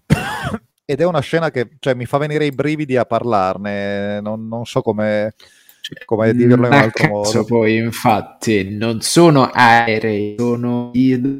[0.84, 4.64] Ed è una scena che cioè, mi fa venire i brividi a parlarne, non, non
[4.64, 5.34] so come,
[6.06, 7.44] come dirlo in un altro modo.
[7.44, 10.90] Poi, infatti, non sono aerei, sono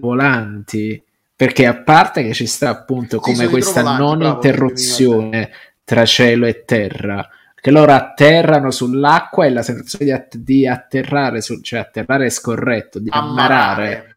[0.00, 1.02] volanti.
[1.34, 5.50] Perché a parte che ci sta appunto come sì, questa non bravo, interruzione
[5.84, 11.40] tra cielo e terra, che loro atterrano sull'acqua e la sensazione di, att- di atterrare,
[11.40, 14.16] su- cioè atterrare è scorretto, di ammarare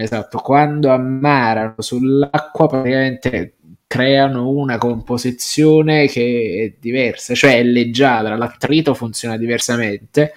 [0.00, 3.56] Esatto, quando ammarano sull'acqua praticamente
[3.88, 10.34] creano una composizione che è diversa, cioè è leggiadra, l'attrito funziona diversamente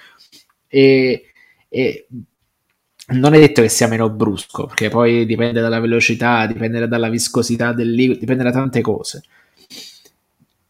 [0.65, 1.25] e,
[1.69, 2.07] e
[3.09, 7.71] non è detto che sia meno brusco, perché poi dipende dalla velocità, dipende dalla viscosità
[7.71, 9.21] del liquido, dipende da tante cose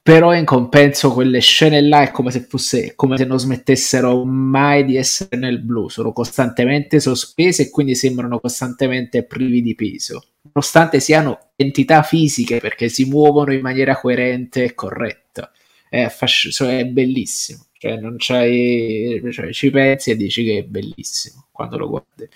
[0.03, 4.83] però in compenso quelle scene là è come se fosse come se non smettessero mai
[4.83, 10.23] di essere nel blu, sono costantemente sospese e quindi sembrano costantemente privi di peso,
[10.53, 15.51] nonostante siano entità fisiche perché si muovono in maniera coerente e corretta.
[15.87, 21.47] È, fasc- è bellissimo, cioè, non c'hai, cioè, ci pensi e dici che è bellissimo
[21.51, 22.27] quando lo guardi.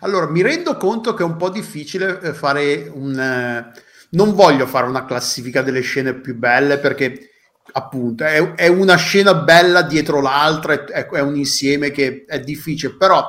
[0.00, 3.72] Allora, mi rendo conto che è un po' difficile eh, fare un
[4.10, 7.30] non voglio fare una classifica delle scene più belle perché
[7.72, 12.96] appunto è, è una scena bella dietro l'altra, è, è, un insieme che è difficile,
[12.96, 13.24] però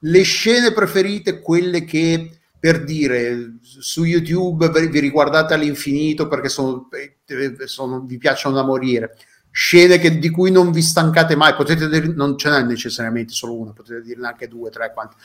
[0.00, 7.66] le scene preferite, quelle che per dire su YouTube vi riguardate all'infinito perché sono, eh,
[7.66, 9.16] sono, vi piacciono da morire
[9.58, 13.58] scene che, di cui non vi stancate mai, potete dire, non ce n'è necessariamente solo
[13.58, 15.16] una, potete dirne anche due, tre, quanti.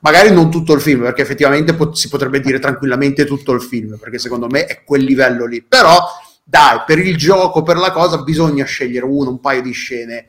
[0.00, 3.96] magari non tutto il film, perché effettivamente pot- si potrebbe dire tranquillamente tutto il film,
[3.96, 5.98] perché secondo me è quel livello lì, però
[6.44, 10.26] dai, per il gioco, per la cosa, bisogna scegliere uno, un paio di scene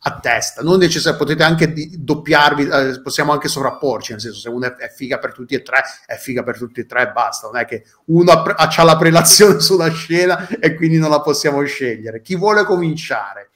[0.00, 4.66] a testa, non necessariamente potete anche doppiarvi, eh, possiamo anche sovrapporci, nel senso se uno
[4.66, 7.48] è, è, figa per tutti e tre, è figa per tutti e tre e basta,
[7.48, 11.64] non è che uno ha, ha la prelazione sulla scena e quindi non la possiamo
[11.64, 12.22] scegliere.
[12.22, 13.50] Chi vuole cominciare?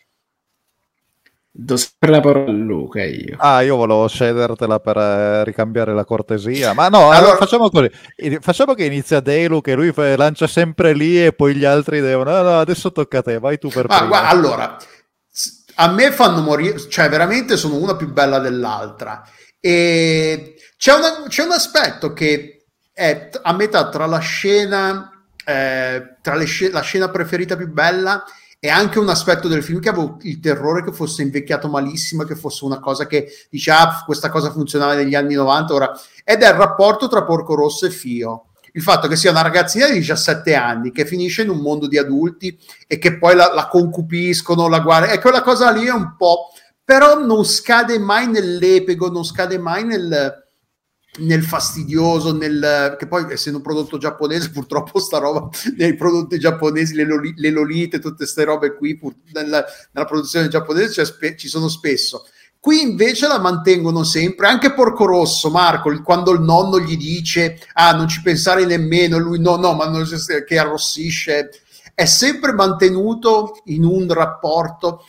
[1.54, 3.36] Do sempre la parola a Luca io.
[3.36, 6.72] Ah, io volevo cedertela per eh, ricambiare la cortesia.
[6.72, 7.90] Ma no, allora, allora, facciamo così.
[8.40, 12.30] Facciamo che inizia Delu, che lui fa, lancia sempre lì e poi gli altri devono...
[12.30, 14.06] No, no, adesso tocca a te, vai tu per ah, prima.
[14.06, 14.78] Guarda, allora,
[15.82, 19.28] a me fanno morire, cioè veramente sono una più bella dell'altra.
[19.58, 26.40] E c'è, una, c'è un aspetto che è a metà tra la scena, eh, tra
[26.44, 28.24] sc- la scena preferita più bella
[28.60, 32.36] è anche un aspetto del film che avevo il terrore che fosse invecchiato malissimo, che
[32.36, 36.00] fosse una cosa che dice, ah, questa cosa funzionava negli anni 90, ora...
[36.22, 38.51] Ed è il rapporto tra Porco Rosso e Fio.
[38.72, 41.98] Il fatto che sia una ragazzina di 17 anni che finisce in un mondo di
[41.98, 46.16] adulti e che poi la, la concupiscono, la guardano, e quella cosa lì è un
[46.16, 46.50] po'...
[46.84, 50.40] però non scade mai nell'epego, non scade mai nel
[51.18, 56.94] nel fastidioso, nel, che poi essendo un prodotto giapponese purtroppo sta roba nei prodotti giapponesi,
[56.94, 61.36] le, loli, le lolite, tutte queste robe qui pur, nella, nella, produzione giapponese cioè, spe,
[61.36, 62.24] ci sono spesso.
[62.62, 67.92] Qui invece la mantengono sempre, anche Porco Rosso, Marco, quando il nonno gli dice ah
[67.92, 70.06] non ci pensare nemmeno, lui no no, ma non,
[70.46, 71.50] che arrossisce,
[71.92, 75.04] è sempre mantenuto in un rapporto,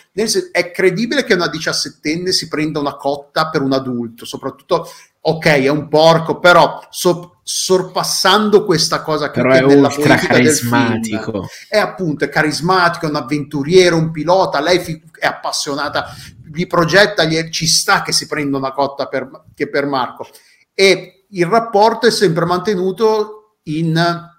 [0.52, 4.90] è credibile che una diciassettenne si prenda una cotta per un adulto, soprattutto
[5.22, 11.44] ok, è un porco, però so, sorpassando questa cosa che è nella ultra carismatico.
[11.44, 16.16] Film, è appunto è carismatico, è un avventuriero, un pilota, lei fi- è appassionata,
[16.52, 20.26] gli progetta, gli, ci sta che si prenda una cotta per, che per Marco.
[20.74, 24.32] E il rapporto è sempre mantenuto in...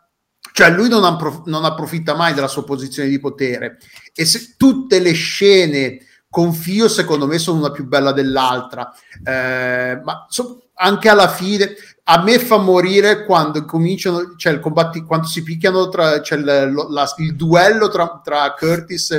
[0.53, 3.79] Cioè lui non, approf- non approfitta mai della sua posizione di potere
[4.15, 5.99] e se tutte le scene
[6.29, 8.93] con Fio secondo me sono una più bella dell'altra
[9.25, 11.75] eh, ma so, anche alla fine
[12.07, 16.45] a me fa morire quando cominciano, cioè il combatti, quando si picchiano tra, c'è il,
[16.45, 19.11] la, il duello tra, tra, Curtis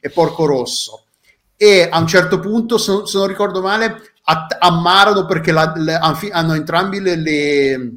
[0.00, 1.04] e Porco Rosso.
[1.56, 5.94] E a un certo punto, se, se non ricordo male, att- ammarano perché la, le,
[5.94, 7.90] hanno entrambi le, le,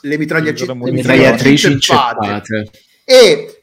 [0.00, 1.78] le mitragliatrici, mitragliatrici.
[3.04, 3.55] E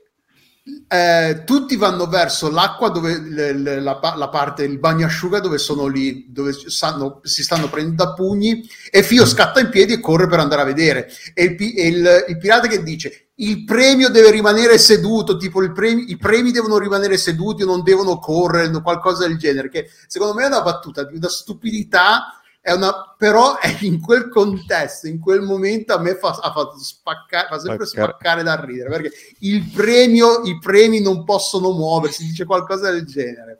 [0.87, 5.87] eh, tutti vanno verso l'acqua dove le, le, la, la, parte il bagnasciuga dove sono
[5.87, 10.27] lì dove stanno, si stanno prendendo a pugni e Fio scatta in piedi e corre
[10.27, 11.09] per andare a vedere.
[11.33, 16.17] E il, il, il pirata che dice il premio deve rimanere seduto tipo premi, i
[16.17, 20.61] premi devono rimanere seduti non devono correre qualcosa del genere che secondo me è una
[20.61, 22.39] battuta di una stupidità
[22.71, 27.47] una, però è in quel contesto, in quel momento a me fa, ha fatto spaccare,
[27.49, 28.11] fa sempre spaccare.
[28.11, 33.59] spaccare da ridere, perché il premio, i premi non possono muoversi, dice qualcosa del genere.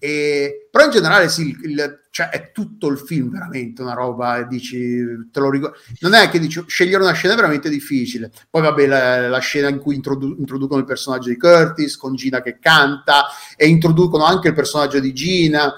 [0.00, 5.04] E, però in generale sì, il, cioè è tutto il film veramente una roba, dici,
[5.30, 5.76] te lo ricordo.
[6.00, 8.30] Non è che dici, scegliere una scena è veramente difficile.
[8.48, 12.40] Poi vabbè, la, la scena in cui introdu- introducono il personaggio di Curtis con Gina
[12.40, 13.26] che canta
[13.56, 15.74] e introducono anche il personaggio di Gina.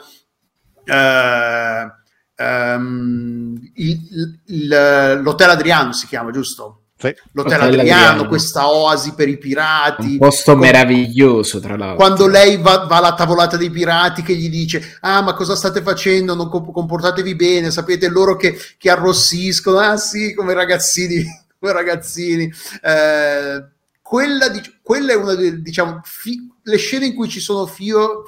[0.84, 1.98] Eh,
[2.40, 6.76] um, il, il, l'Hotel Adriano si chiama, giusto?
[7.00, 7.14] Sì.
[7.32, 10.12] L'Hotel Adriano, Adriano, questa oasi per i pirati.
[10.12, 10.60] Un posto con...
[10.60, 11.96] meraviglioso, tra l'altro.
[11.96, 15.80] Quando lei va, va, alla tavolata dei pirati che gli dice, ah ma cosa state
[15.80, 16.34] facendo?
[16.34, 21.24] Non comportatevi bene, sapete loro che, che arrossiscono, ah sì, come ragazzini,
[21.58, 22.52] come ragazzini.
[22.82, 23.64] Eh,
[24.02, 24.50] quella,
[24.82, 28.24] quella, è una delle, diciamo, fi- le scene in cui ci sono Fio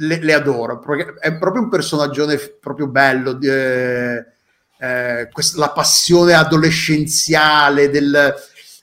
[0.00, 0.82] le, le adoro,
[1.18, 2.26] è proprio un personaggio
[2.60, 4.24] proprio bello, eh,
[4.78, 8.34] eh, questa, la passione adolescenziale del,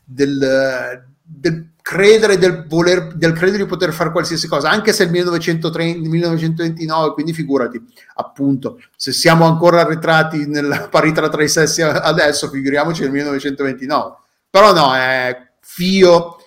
[0.04, 5.06] del, del credere, del, voler, del credere di poter fare qualsiasi cosa, anche se è
[5.08, 7.82] il 1930, 1929, quindi figurati,
[8.16, 14.16] appunto, se siamo ancora arretrati nella parità tra i sessi adesso, figuriamoci nel 1929.
[14.50, 16.38] Però no, è Fio,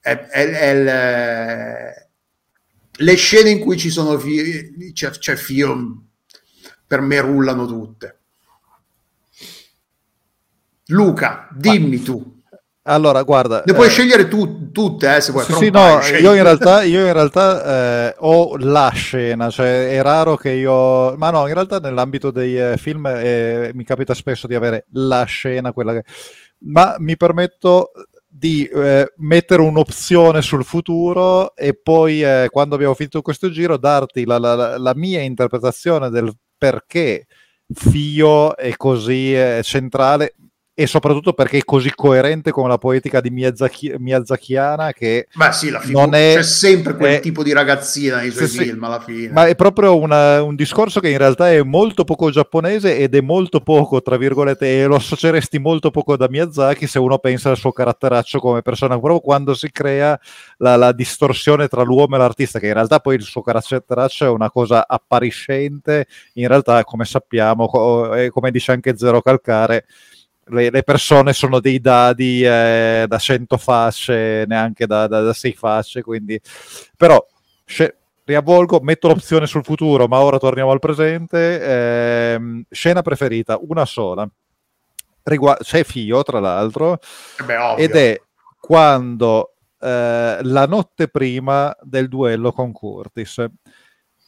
[0.00, 2.07] è, è, è,
[2.98, 6.04] le scene in cui ci sono fi- c'è, c'è Fio
[6.86, 8.18] per me rullano tutte
[10.86, 12.36] Luca dimmi tu
[12.88, 13.62] allora, guarda.
[13.66, 15.44] Ne puoi eh, scegliere tu, tutte, eh, se vuoi.
[15.44, 20.00] Sì, sì no, io in realtà, io in realtà eh, ho la scena, cioè è
[20.00, 21.14] raro che io...
[21.16, 25.24] Ma no, in realtà nell'ambito dei eh, film eh, mi capita spesso di avere la
[25.24, 26.04] scena, quella che...
[26.60, 27.92] Ma mi permetto
[28.30, 34.24] di eh, mettere un'opzione sul futuro e poi eh, quando abbiamo finito questo giro darti
[34.26, 37.26] la, la, la mia interpretazione del perché
[37.72, 40.34] Fio è così eh, centrale
[40.80, 45.70] e soprattutto perché è così coerente con la poetica di Miyazaki, Miyazakiana che Beh sì,
[45.70, 48.84] la figu- non è, c'è sempre quel è, tipo di ragazzina nei suoi sì, film
[48.84, 49.32] alla fine.
[49.32, 53.20] Ma è proprio una, un discorso che in realtà è molto poco giapponese ed è
[53.20, 57.56] molto poco, tra virgolette, e lo associeresti molto poco da Miyazaki se uno pensa al
[57.56, 60.16] suo caratteraccio come persona, proprio quando si crea
[60.58, 64.28] la, la distorsione tra l'uomo e l'artista, che in realtà poi il suo caratteraccio è
[64.28, 69.84] una cosa appariscente, in realtà come sappiamo, come dice anche Zero Calcare,
[70.50, 75.52] le, le, persone sono dei dadi eh, da 100 fasce, neanche da, da, da 6
[75.54, 76.40] fasce, quindi...
[76.96, 77.24] Però,
[77.64, 77.94] sc-
[78.28, 81.62] riavvolgo, metto l'opzione sul futuro, ma ora torniamo al presente.
[81.62, 84.28] Eh, scena preferita, una sola.
[85.22, 88.20] Rigu- c'è Fio, tra l'altro, eh Beh, ed è
[88.60, 93.44] quando eh, la notte prima del duello con Curtis.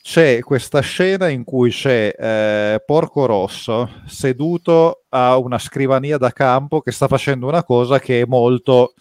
[0.03, 6.81] C'è questa scena in cui c'è eh, Porco Rosso seduto a una scrivania da campo
[6.81, 8.95] che sta facendo una cosa che è molto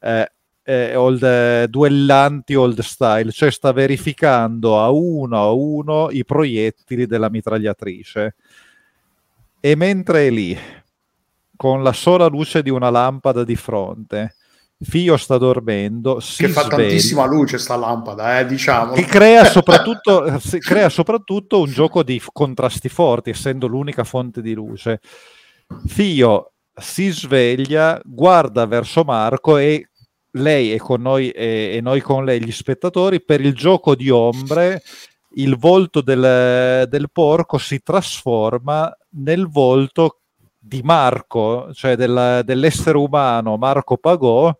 [0.00, 0.30] eh,
[0.62, 7.30] eh, old, duellanti old style, cioè sta verificando a uno a uno i proiettili della
[7.30, 8.34] mitragliatrice.
[9.58, 10.56] E mentre è lì,
[11.56, 14.34] con la sola luce di una lampada di fronte,
[14.82, 16.16] Fio sta dormendo.
[16.16, 18.92] che fa sveglia, tantissima luce sta lampada, eh, diciamo.
[18.92, 25.00] Che crea soprattutto, crea soprattutto un gioco di contrasti forti, essendo l'unica fonte di luce.
[25.86, 29.88] Fio si sveglia, guarda verso Marco e
[30.36, 34.10] lei è con noi e, e noi con lei, gli spettatori, per il gioco di
[34.10, 34.82] ombre
[35.34, 40.21] il volto del, del porco si trasforma nel volto
[40.64, 44.56] di Marco, cioè del, dell'essere umano Marco Pagò,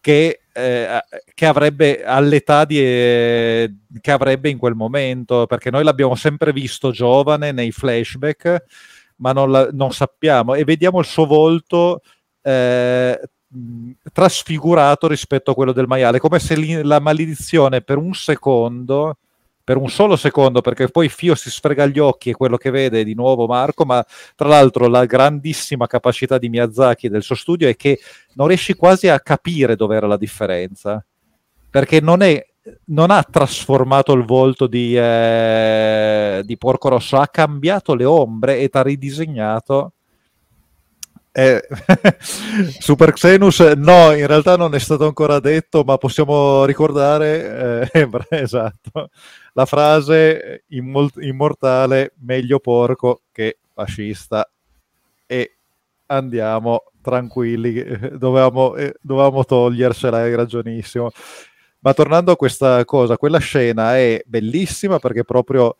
[0.00, 1.04] che, eh,
[1.34, 6.90] che avrebbe all'età di, eh, che avrebbe in quel momento, perché noi l'abbiamo sempre visto
[6.90, 8.64] giovane nei flashback,
[9.16, 12.00] ma non, la, non sappiamo, e vediamo il suo volto
[12.42, 13.20] eh,
[14.12, 19.18] trasfigurato rispetto a quello del maiale, come se la maledizione per un secondo
[19.70, 23.02] per un solo secondo, perché poi Fio si sfrega gli occhi e quello che vede
[23.02, 27.36] è di nuovo Marco, ma tra l'altro la grandissima capacità di Miyazaki e del suo
[27.36, 28.00] studio è che
[28.34, 31.04] non riesci quasi a capire dov'era la differenza,
[31.70, 32.44] perché non, è,
[32.86, 38.68] non ha trasformato il volto di, eh, di Porco Rosso, ha cambiato le ombre e
[38.68, 39.92] ti ha ridisegnato
[41.32, 41.62] eh,
[42.80, 49.10] Super Xenus, no, in realtà non è stato ancora detto, ma possiamo ricordare, eh, esatto,
[49.54, 54.48] la frase immortale meglio porco che fascista
[55.26, 55.56] e
[56.06, 57.82] andiamo tranquilli,
[58.18, 61.10] dovevamo, eh, dovevamo togliersela, è ragionissimo.
[61.80, 65.76] Ma tornando a questa cosa, quella scena è bellissima perché proprio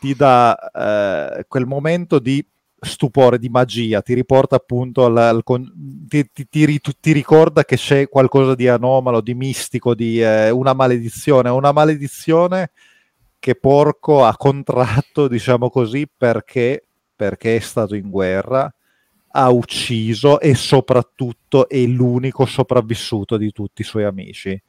[0.00, 2.44] ti dà eh, quel momento di
[2.80, 8.08] stupore, di magia, ti riporta appunto al, al ti, ti, ti, ti, ricorda che c'è
[8.08, 12.70] qualcosa di anomalo, di mistico, di eh, una maledizione, una maledizione
[13.38, 16.84] che Porco ha contratto, diciamo così, perché,
[17.16, 18.72] perché è stato in guerra,
[19.32, 24.60] ha ucciso e soprattutto è l'unico sopravvissuto di tutti i suoi amici,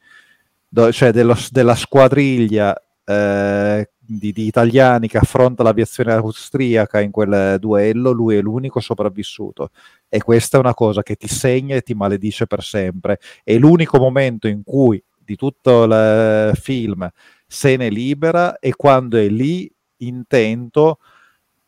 [0.68, 2.74] Do, cioè dello, della squadriglia
[3.04, 9.70] eh, di, di, italiani che affronta l'aviazione austriaca in quel duello, lui è l'unico sopravvissuto.
[10.08, 13.18] E questa è una cosa che ti segna e ti maledice per sempre.
[13.42, 17.08] È l'unico momento in cui di tutto il film
[17.46, 20.98] se ne libera e quando è lì intento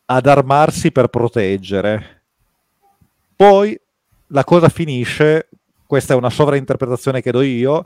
[0.05, 2.23] ad armarsi per proteggere.
[3.35, 3.79] Poi
[4.27, 5.49] la cosa finisce,
[5.85, 7.85] questa è una sovrainterpretazione che do io,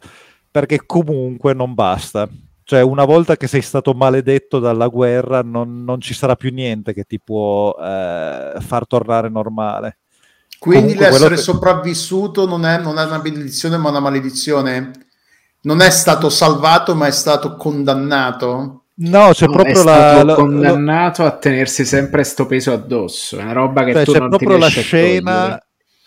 [0.51, 2.27] perché comunque non basta
[2.69, 6.93] cioè, una volta che sei stato maledetto dalla guerra, non, non ci sarà più niente
[6.93, 9.97] che ti può eh, far tornare normale.
[10.59, 11.41] Quindi Comunque, l'essere che...
[11.41, 14.91] sopravvissuto non è, non è una benedizione, ma una maledizione.
[15.61, 18.83] Non è stato salvato, ma è stato condannato.
[18.93, 21.29] No, c'è no, proprio la, la, condannato la...
[21.29, 23.39] a tenersi sempre sto peso addosso.
[23.39, 25.59] È una roba che cioè, tu c'è non proprio la scena.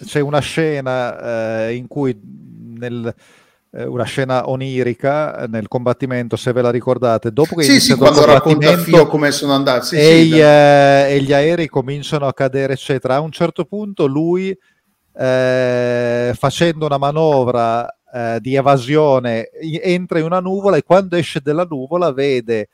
[0.05, 2.17] C'è una scena eh, in cui
[2.79, 3.13] nel,
[3.75, 7.33] una scena onirica nel combattimento, se ve la ricordate.
[7.33, 11.07] Dopo che sì, sì, quando racconta Fio come sono andati sì, e, sì, gli, eh,
[11.09, 13.15] e, gli, aerei cominciano a cadere, eccetera.
[13.15, 14.55] A un certo punto lui,
[15.15, 21.67] eh, facendo una manovra eh, di evasione, entra in una nuvola e quando esce dalla
[21.69, 22.69] nuvola vede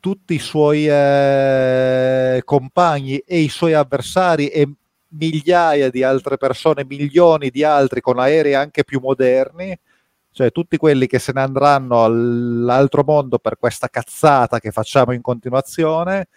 [0.00, 4.68] tutti i suoi eh, compagni e i suoi avversari e
[5.10, 9.78] migliaia di altre persone, milioni di altri con aerei anche più moderni
[10.32, 15.20] cioè tutti quelli che se ne andranno all'altro mondo per questa cazzata che facciamo in
[15.20, 16.28] continuazione,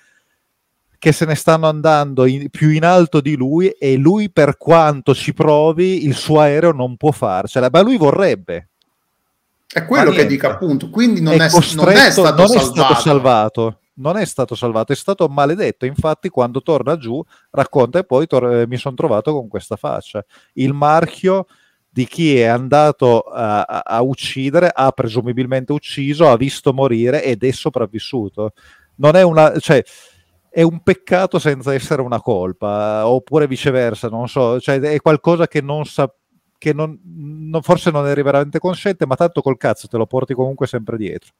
[0.98, 5.14] che se ne stanno andando in, più in alto di lui e lui per quanto
[5.14, 8.70] ci provi il suo aereo non può farcela, ma lui vorrebbe.
[9.68, 12.96] È quello che dico appunto, quindi non è, è, non è, stato, non è stato
[12.96, 13.78] salvato.
[13.96, 15.86] Non è stato salvato, è stato maledetto.
[15.86, 20.24] Infatti, quando torna giù, racconta e poi tor- mi sono trovato con questa faccia.
[20.54, 21.46] Il marchio
[21.94, 27.52] di chi è andato a, a, uccidere, ha presumibilmente ucciso, ha visto morire ed è
[27.52, 28.54] sopravvissuto.
[28.96, 29.60] Non è una...
[29.60, 29.84] Cioè,
[30.50, 35.62] è un peccato senza essere una colpa, oppure viceversa, non so, cioè è qualcosa che
[35.62, 36.12] non sa,
[36.58, 40.34] che non, non, forse non eri veramente consciente, ma tanto col cazzo te lo porti
[40.34, 41.32] comunque sempre dietro.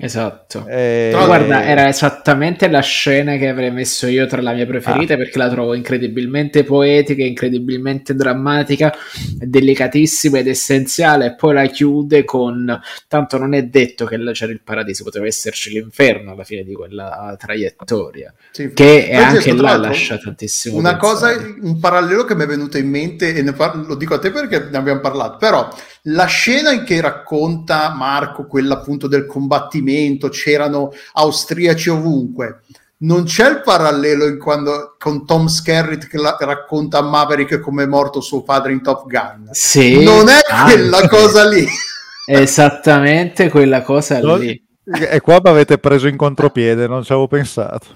[0.00, 0.64] Esatto.
[0.68, 1.08] E...
[1.10, 5.16] Però guarda, era esattamente la scena che avrei messo io tra le mie preferite ah.
[5.16, 8.94] perché la trovo incredibilmente poetica, incredibilmente drammatica,
[9.38, 14.52] delicatissima ed essenziale e poi la chiude con tanto non è detto che là c'era
[14.52, 18.32] il paradiso, poteva esserci l'inferno alla fine di quella traiettoria.
[18.52, 20.76] Sì, che è anche là lascia tantissimo.
[20.76, 21.36] Una pensare.
[21.38, 24.30] cosa, un parallelo che mi è venuto in mente e par- lo dico a te
[24.30, 25.68] perché ne abbiamo parlato, però
[26.08, 32.62] la scena in che racconta Marco quella appunto del combattimento, c'erano austriaci ovunque.
[33.00, 37.84] Non c'è il parallelo in quando, con Tom Skerritt che la, racconta a Maverick come
[37.84, 39.48] è morto suo padre in Top Gun.
[39.52, 40.74] Sì, non è anche.
[40.74, 41.66] quella cosa lì.
[42.26, 44.67] Esattamente quella cosa lì.
[44.90, 47.88] E qua mi avete preso in contropiede, non ci avevo pensato.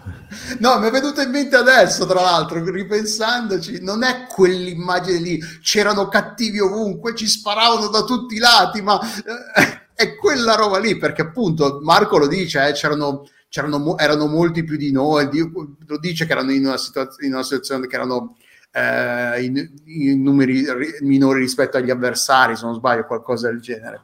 [0.59, 6.09] No, mi è venuto in mente adesso, tra l'altro, ripensandoci, non è quell'immagine lì, c'erano
[6.09, 11.23] cattivi ovunque, ci sparavano da tutti i lati, ma eh, è quella roba lì, perché
[11.23, 15.31] appunto Marco lo dice, eh, c'erano, c'erano, erano molti più di noi,
[15.87, 18.37] lo dice che erano in una, situaz- in una situazione che erano
[18.71, 20.67] eh, in, in numeri
[21.01, 24.03] minori rispetto agli avversari, se non sbaglio, qualcosa del genere.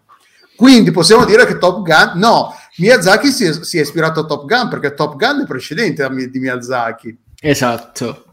[0.58, 4.46] Quindi possiamo dire che Top Gun, no, Miyazaki si è, si è ispirato a Top
[4.46, 7.16] Gun perché Top Gun è precedente di Miyazaki.
[7.40, 8.24] Esatto.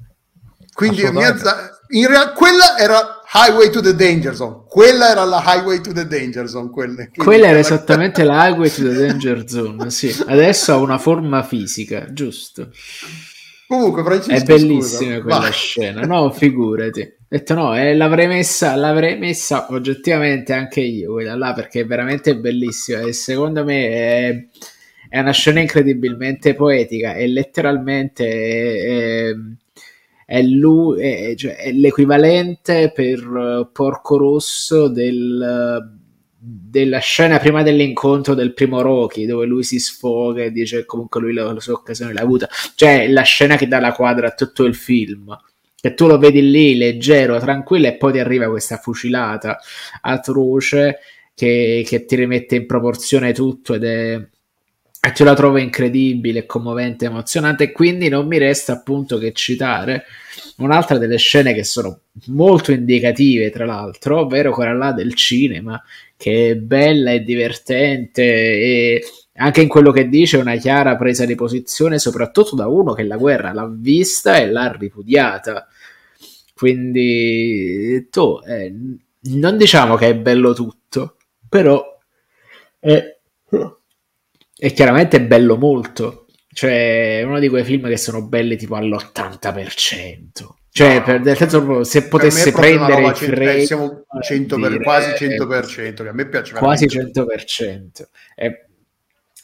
[0.73, 5.81] Quindi Miyazaki, in realtà quella era Highway to the Danger Zone, quella era la Highway
[5.81, 6.69] to the Danger Zone.
[6.69, 10.15] Quelle, quella era esattamente la Highway to the Danger Zone, sì.
[10.25, 12.71] Adesso ha una forma fisica, giusto.
[13.67, 15.51] Comunque, Francesco, è bellissima scusa, quella vai.
[15.51, 16.31] scena, no?
[16.31, 21.85] Figurati detto no, eh, l'avrei, messa, l'avrei messa oggettivamente anche io quella là perché è
[21.85, 24.45] veramente bellissima e secondo me è,
[25.09, 29.35] è una scena incredibilmente poetica e letteralmente è,
[30.25, 35.99] è, lui, è, cioè, è l'equivalente per Porco Rosso del,
[36.37, 41.33] della scena prima dell'incontro del primo Rocky dove lui si sfoga e dice comunque lui
[41.33, 42.47] la, la sua occasione l'ha avuta.
[42.75, 45.35] Cioè la scena che dà la quadra a tutto il film
[45.85, 49.59] che tu lo vedi lì leggero, tranquillo e poi ti arriva questa fucilata
[50.01, 50.97] atroce
[51.35, 54.27] che, che ti rimette in proporzione tutto ed è
[55.05, 57.71] e ce la trovo incredibile, commovente, emozionante.
[57.71, 60.05] Quindi non mi resta appunto che citare
[60.57, 61.99] un'altra delle scene che sono
[62.29, 65.79] molto indicative, tra l'altro, ovvero quella là del cinema,
[66.17, 69.03] che è bella e divertente e
[69.35, 73.17] anche in quello che dice una chiara presa di posizione, soprattutto da uno che la
[73.17, 75.67] guerra l'ha vista e l'ha ripudiata.
[76.55, 78.73] Quindi tu, eh,
[79.33, 81.17] non diciamo che è bello tutto,
[81.49, 81.99] però
[82.79, 83.17] è,
[84.57, 86.27] è chiaramente bello molto.
[86.47, 90.27] Cioè, è uno di quei film che sono belli tipo all'80%.
[90.69, 93.65] Cioè, per, nel senso se potesse prendere il frame...
[93.65, 98.07] Siamo 100 per, quasi 100%, che a me piace Quasi 100%.
[98.33, 98.65] È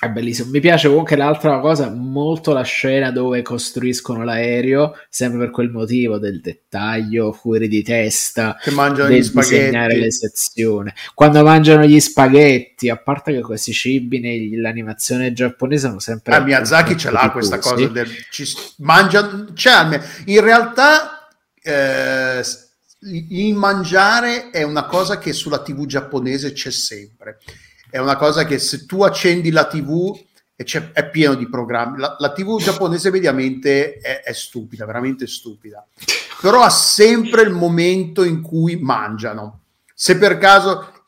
[0.01, 0.49] è bellissimo.
[0.49, 6.17] Mi piace comunque l'altra cosa, molto la scena dove costruiscono l'aereo, sempre per quel motivo
[6.17, 10.91] del dettaglio fuori di testa, che mangiano del gli disegnare le sezioni.
[11.13, 16.33] Quando mangiano gli spaghetti, a parte che questi cibi nell'animazione giapponese sono sempre...
[16.33, 18.09] Ah, Miyazaki ce l'ha questa cosa del...
[18.31, 18.45] Ci,
[18.77, 21.29] mangia, cioè, in realtà...
[21.61, 22.41] Eh,
[23.03, 27.39] il mangiare è una cosa che sulla tv giapponese c'è sempre
[27.91, 30.17] è una cosa che se tu accendi la TV
[30.55, 31.99] è pieno di programmi.
[31.99, 35.85] La, la TV giapponese mediamente è, è, stupida, veramente stupida,
[36.39, 39.59] però ha sempre il momento in cui mangiano.
[39.93, 41.03] Se per caso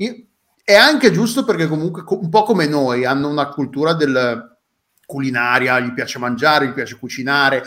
[0.64, 4.52] è anche giusto perché comunque un po' come noi hanno una cultura del
[5.06, 7.64] culinaria, gli piace mangiare, gli piace cucinare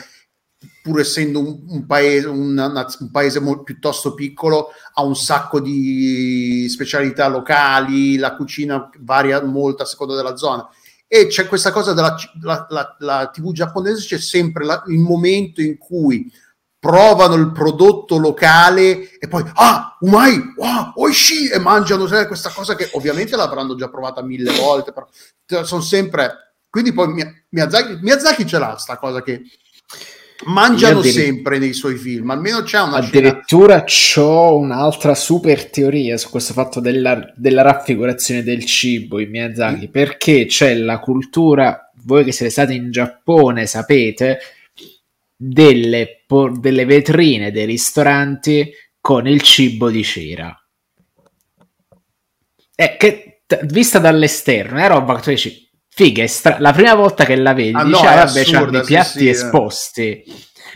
[0.82, 6.66] pur essendo un, un paese, un, un paese molto, piuttosto piccolo, ha un sacco di
[6.68, 10.68] specialità locali, la cucina varia molto a seconda della zona.
[11.09, 15.60] E c'è questa cosa della la, la, la TV giapponese, c'è sempre la, il momento
[15.60, 16.30] in cui
[16.78, 22.74] provano il prodotto locale e poi ah, umai, wow, oishi e mangiano sai, questa cosa
[22.74, 27.09] che ovviamente l'avranno già provata mille volte, però sono sempre quindi poi
[27.48, 29.43] Miyazaki, Miyazaki ce l'ha sta cosa che
[30.44, 33.84] mangiano addir- sempre nei suoi film, almeno c'è una Addirittura
[34.16, 39.90] ho un'altra super teoria su questo fatto della, della raffigurazione del cibo in Miyazaki, mm.
[39.90, 44.38] perché c'è la cultura, voi che siete stati in Giappone sapete,
[45.34, 50.58] delle, por- delle vetrine dei ristoranti con il cibo di cera.
[52.74, 55.65] Eh, che t- vista dall'esterno è roba che tu dici
[55.98, 58.85] Figa, stra- la prima volta che la vedi, ah, dici, no, ah, vabbè, c'hanno i
[58.85, 60.24] piatti sì, esposti.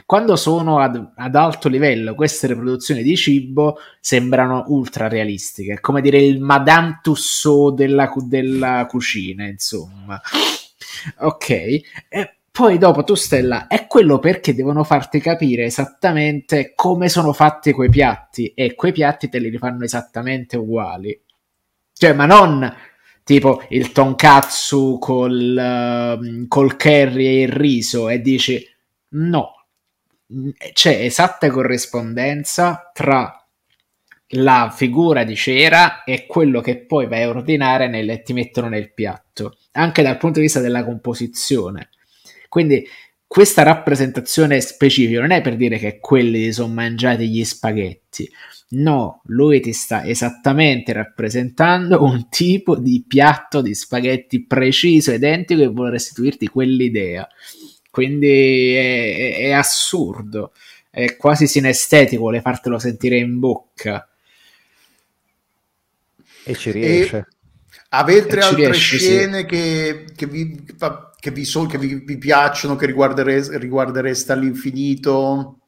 [0.07, 6.23] Quando sono ad, ad, alto livello, queste riproduzioni di cibo sembrano ultra realistiche, come dire
[6.23, 10.19] il Madame Tussauds della, della cucina, insomma.
[11.19, 17.35] Ok, e poi dopo tu Stella, è quello perché devono farti capire esattamente come sono
[17.35, 21.21] fatti quei piatti e quei piatti te li rifanno esattamente uguali.
[21.93, 22.75] Cioè, ma non
[23.31, 28.61] tipo il tonkatsu col, uh, col curry e il riso e dici
[29.11, 29.67] no,
[30.73, 33.33] c'è esatta corrispondenza tra
[34.31, 38.93] la figura di cera e quello che poi vai a ordinare e ti mettono nel
[38.93, 41.91] piatto, anche dal punto di vista della composizione.
[42.49, 42.85] Quindi
[43.31, 48.29] questa rappresentazione specifica non è per dire che quelli sono mangiati gli spaghetti.
[48.71, 55.69] No, lui ti sta esattamente rappresentando un tipo di piatto di spaghetti preciso, identico e
[55.69, 57.29] vuole restituirti quell'idea.
[57.89, 60.51] Quindi è, è, è assurdo,
[60.91, 64.09] è quasi sinestetico, vuole fartelo sentire in bocca.
[66.43, 67.17] E ci riesce.
[67.17, 67.40] E
[67.91, 69.47] avete altre riesce, scene sì.
[69.47, 70.65] che, che, vi,
[71.19, 75.59] che, vi, so, che vi, vi, piacciono, che riguardere, riguardereste all'infinito?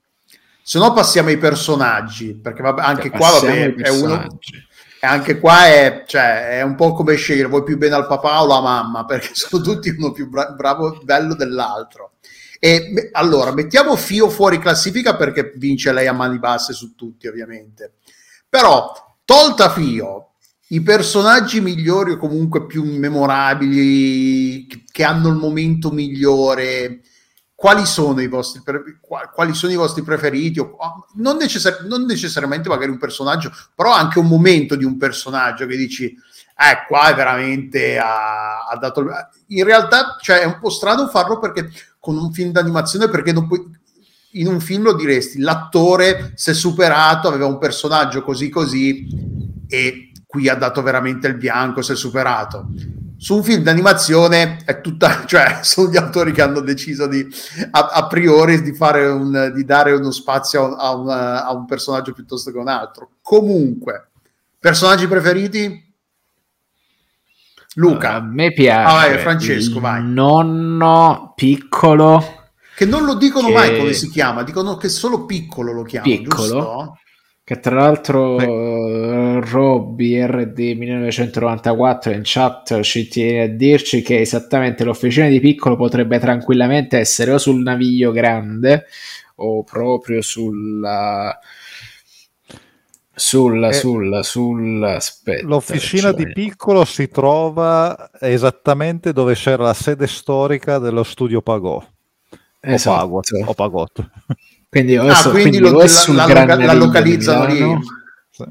[0.63, 4.39] Se no passiamo ai personaggi, perché vabbè, anche cioè, qua vabbè, è uno...
[5.05, 8.41] E anche qua è, cioè, è, un po' come scegliere, vuoi più bene al papà
[8.41, 12.13] o alla mamma, perché sono tutti uno più bra- bravo, bello dell'altro.
[12.61, 17.95] E allora, mettiamo Fio fuori classifica perché vince lei a mani basse su tutti, ovviamente.
[18.49, 18.93] Però,
[19.25, 20.32] tolta Fio,
[20.73, 27.03] i personaggi migliori o comunque più memorabili, che hanno il momento migliore,
[27.55, 28.63] quali sono i vostri,
[29.31, 30.67] quali sono i vostri preferiti?
[31.17, 35.77] Non, necessari- non, necessariamente magari un personaggio, però anche un momento di un personaggio che
[35.77, 39.05] dici, eh, qua è veramente ha, ha dato...
[39.49, 41.71] In realtà, cioè, è un po' strano farlo perché
[42.01, 43.63] con un film d'animazione, perché puoi,
[44.33, 49.07] in un film lo diresti, l'attore si è superato, aveva un personaggio così così
[49.69, 52.69] e qui ha dato veramente il bianco, si è superato
[53.23, 57.25] su un film d'animazione è tutta, cioè sono gli autori che hanno deciso di
[57.71, 62.13] a, a priori di, fare un, di dare uno spazio a un, a un personaggio
[62.13, 63.11] piuttosto che un altro.
[63.23, 64.09] Comunque,
[64.59, 65.95] personaggi preferiti?
[67.75, 68.15] Luca.
[68.15, 68.91] A me piace.
[68.91, 70.03] Ah, vai, Francesco, vai.
[70.03, 72.41] Nonno piccolo.
[72.75, 73.53] Che non lo dicono che...
[73.53, 76.43] mai come si chiama, dicono che solo piccolo lo chiamano, piccolo.
[76.43, 76.99] giusto?
[77.53, 79.41] Che tra l'altro Beh.
[79.41, 86.19] Robby RD 1994 in chat ci tiene a dirci che esattamente l'officina di piccolo potrebbe
[86.19, 88.87] tranquillamente essere o sul naviglio grande
[89.35, 91.39] o proprio sulla
[93.15, 100.07] sul, eh, sul, sul aspetta, l'officina di piccolo si trova esattamente dove c'era la sede
[100.07, 101.87] storica dello studio Pagò
[102.63, 103.05] esatto.
[103.05, 104.11] o Pagot, o Pagot.
[104.73, 105.85] Quindi, ah, so, quindi, quindi lo,
[106.15, 107.63] la, la, la, localizzano lì.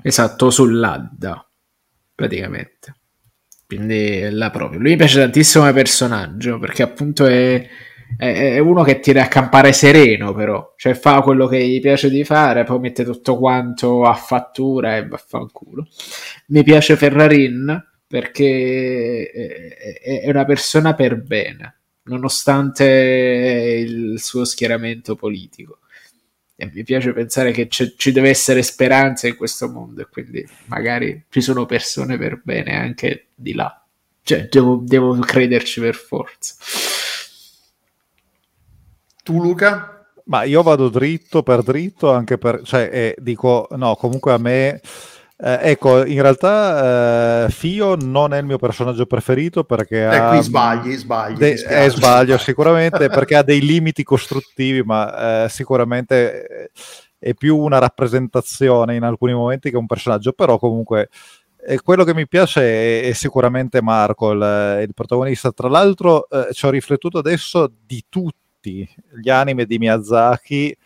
[0.04, 1.50] Esatto, sull'Adda,
[2.14, 2.96] praticamente.
[3.66, 4.80] Quindi là proprio.
[4.80, 7.68] Lui mi piace tantissimo come personaggio, perché appunto è,
[8.18, 10.76] è, è uno che tiene a campare sereno, però.
[10.78, 15.08] Cioè fa quello che gli piace di fare, poi mette tutto quanto a fattura e
[15.08, 15.88] vaffanculo.
[16.50, 19.28] Mi piace Ferrarin, perché
[20.04, 25.80] è una persona per bene, nonostante il suo schieramento politico
[26.62, 31.26] e mi piace pensare che ci deve essere speranza in questo mondo e quindi magari
[31.30, 33.84] ci sono persone per bene anche di là.
[34.22, 36.54] Cioè, devo, devo crederci per forza.
[39.24, 40.06] Tu, Luca?
[40.26, 44.80] Ma io vado dritto per dritto, anche per, cioè, eh, dico, no, comunque a me
[45.44, 50.30] eh, ecco, in realtà eh, Fio non è il mio personaggio preferito perché eh, ha...
[50.30, 51.38] qui sbagli, sbagli.
[51.38, 56.72] De- eh, sbaglio sicuramente perché ha dei limiti costruttivi, ma eh, sicuramente eh,
[57.18, 61.10] è più una rappresentazione in alcuni momenti che un personaggio, però comunque
[61.84, 65.52] quello che mi piace è, è sicuramente Marco, il, il, protagonista.
[65.52, 68.88] Tra l'altro ci ho riflettuto adesso di tutti
[69.20, 70.78] gli anime di Miyazaki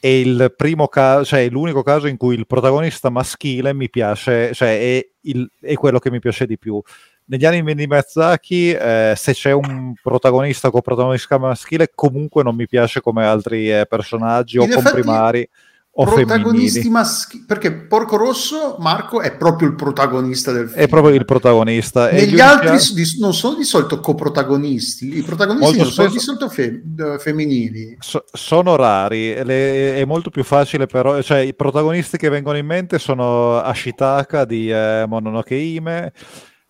[0.00, 4.78] è il primo caso, cioè l'unico caso in cui il protagonista maschile mi piace, cioè
[4.78, 6.80] è, il, è quello che mi piace di più.
[7.26, 12.66] Negli anime di Miyazaki, eh, se c'è un protagonista con protagonista maschile, comunque non mi
[12.66, 15.48] piace come altri eh, personaggi in o effetti...
[15.92, 20.80] o protagonisti maschili perché Porco Rosso Marco è proprio il protagonista del film.
[20.80, 22.10] è proprio il protagonista.
[22.10, 25.18] Negli altri di, non sono di solito coprotagonisti.
[25.18, 26.80] I protagonisti non sono di solito fe,
[27.18, 27.96] femminili.
[27.98, 29.34] So, sono rari.
[29.44, 34.44] Le, è molto più facile però cioè i protagonisti che vengono in mente sono Ashitaka
[34.44, 36.12] di eh, Mononoke Hime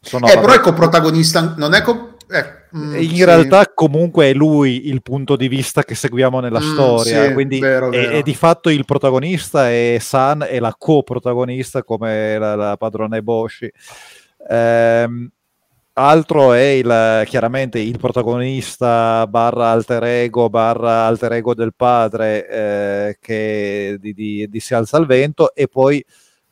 [0.01, 3.25] sono eh, però è coprotagonista non è co- eh, Mm, in sì.
[3.25, 7.59] realtà comunque è lui il punto di vista che seguiamo nella mm, storia, sì, quindi
[7.59, 8.13] vero, vero.
[8.13, 13.17] È, è, di fatto il protagonista e San è la coprotagonista come la, la padrona
[13.17, 13.69] Eboshi.
[14.49, 15.29] Ehm,
[15.95, 23.19] altro è il, chiaramente il protagonista barra alter ego barra alter ego del padre eh,
[23.21, 26.03] che di, di, di, si alza al vento e poi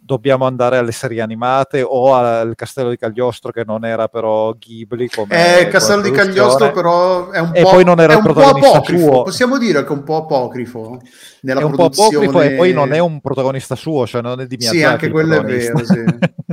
[0.08, 5.06] dobbiamo andare alle serie animate o al Castello di Cagliostro che non era però Ghibli
[5.10, 8.40] come eh, Castello di Cagliostro però è un e po', poi non era un po'
[8.40, 9.22] apocrifo suo.
[9.24, 10.98] possiamo dire che è un po' apocrifo
[11.42, 12.24] nella è un produzione...
[12.24, 14.84] po' apocrifo e poi non è un protagonista suo cioè non è di Miyazaki sì
[14.84, 16.04] anche quello è vero sì.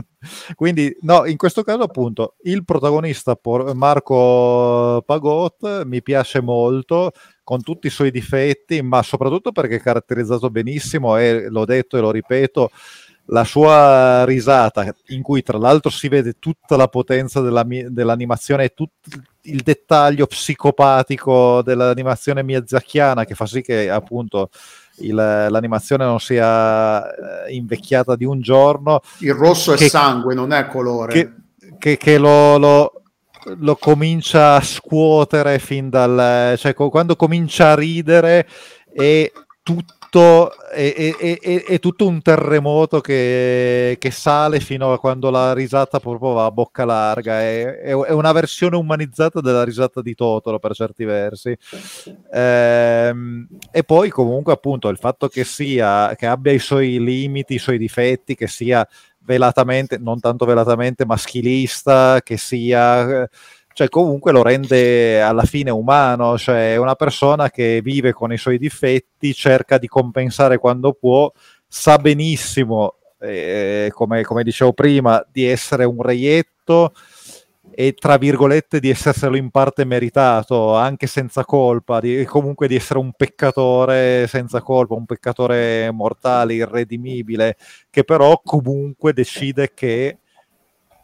[0.55, 3.39] quindi no in questo caso appunto il protagonista
[3.73, 10.49] Marco Pagot mi piace molto con tutti i suoi difetti ma soprattutto perché è caratterizzato
[10.49, 12.69] benissimo e l'ho detto e lo ripeto
[13.27, 18.73] la sua risata, in cui tra l'altro si vede tutta la potenza della, dell'animazione e
[18.73, 19.09] tutto
[19.41, 24.49] il dettaglio psicopatico dell'animazione miyazakiana che fa sì che appunto
[24.97, 29.01] il, l'animazione non sia eh, invecchiata di un giorno.
[29.19, 31.13] Il rosso che, è sangue, non è colore.
[31.13, 31.33] Che,
[31.77, 33.01] che, che lo, lo,
[33.57, 36.57] lo, comincia a scuotere fin dal...
[36.57, 38.47] cioè quando comincia a ridere
[38.93, 39.31] e
[39.61, 45.29] tutto tutto, è, è, è, è, tutto un terremoto che, che, sale fino a quando
[45.29, 47.41] la risata proprio va a bocca larga.
[47.41, 51.57] È, una versione umanizzata della risata di Totoro per certi versi.
[52.31, 57.59] Ehm, e poi, comunque, appunto, il fatto che sia che abbia i suoi limiti, i
[57.59, 58.87] suoi difetti, che sia
[59.19, 63.27] velatamente, non tanto velatamente maschilista, che sia
[63.75, 68.37] cioè comunque lo rende alla fine umano, cioè è una persona che vive con i
[68.37, 71.29] suoi difetti, cerca di compensare quando può,
[71.67, 76.93] sa benissimo, eh, come, come, dicevo prima, di essere un reietto
[77.69, 82.99] e tra virgolette di esserselo in parte meritato, anche senza colpa, di, comunque di essere
[82.99, 87.57] un peccatore senza colpa, un peccatore mortale, irredimibile,
[87.89, 90.19] che però comunque decide che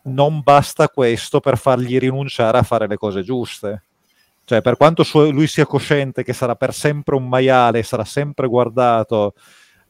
[0.04, 3.84] non basta questo per fargli rinunciare a fare le cose giuste.
[4.44, 8.48] Cioè, per quanto suo, lui sia cosciente che sarà per sempre un maiale, sarà sempre
[8.48, 9.34] guardato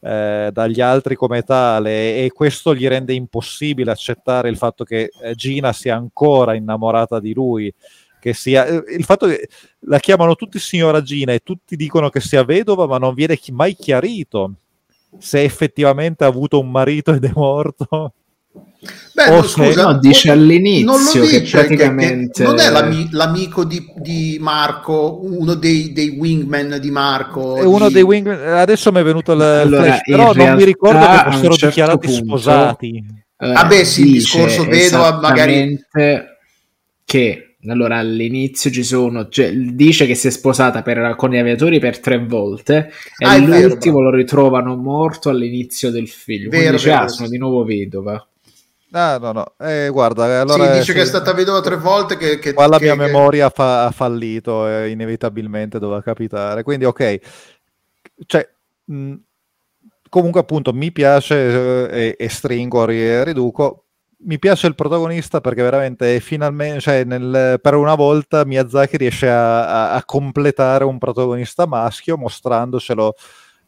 [0.00, 5.34] eh, dagli altri come tale, e questo gli rende impossibile accettare il fatto che eh,
[5.34, 7.72] Gina sia ancora innamorata di lui.
[8.20, 9.48] Che sia, eh, il fatto che
[9.80, 13.74] la chiamano tutti signora Gina e tutti dicono che sia vedova, ma non viene mai
[13.74, 14.54] chiarito
[15.18, 18.14] se effettivamente ha avuto un marito ed è morto
[19.14, 22.42] Beh, no, scusa, no, dice all'inizio non lo dice, che praticamente...
[22.42, 27.56] Che, che non è l'ami- l'amico di, di, Marco, uno dei, dei, wingman di Marco.
[27.56, 27.94] È uno di...
[27.94, 31.54] dei wingman, adesso mi è venuto il allora, flash, però non mi ricordo che fossero
[31.54, 33.04] certo dichiarati punto, sposati.
[33.38, 35.78] Eh, ah beh sì, il discorso vedova magari...
[37.04, 41.78] Che allora all'inizio ci sono, cioè, dice che si è sposata per, con gli aviatori
[41.78, 46.48] per tre volte e ah, l'ultimo vero, lo ritrovano morto all'inizio del film.
[46.48, 48.26] Vero, Quindi dice, ah, sono di nuovo vedova.
[48.94, 50.66] Ah, no, no, eh, guarda, allora...
[50.66, 50.92] Sì, dice sì.
[50.92, 52.38] che è stata vedova tre volte, che...
[52.38, 52.98] che Qua la mia che...
[52.98, 57.18] memoria fa, ha fallito, eh, inevitabilmente doveva capitare, quindi ok.
[58.26, 58.46] Cioè,
[58.84, 59.14] mh,
[60.10, 63.86] comunque appunto mi piace eh, e, e, stringo e riduco,
[64.24, 69.92] mi piace il protagonista perché veramente finalmente, cioè nel, per una volta Miyazaki riesce a,
[69.92, 73.14] a, a completare un protagonista maschio mostrandocelo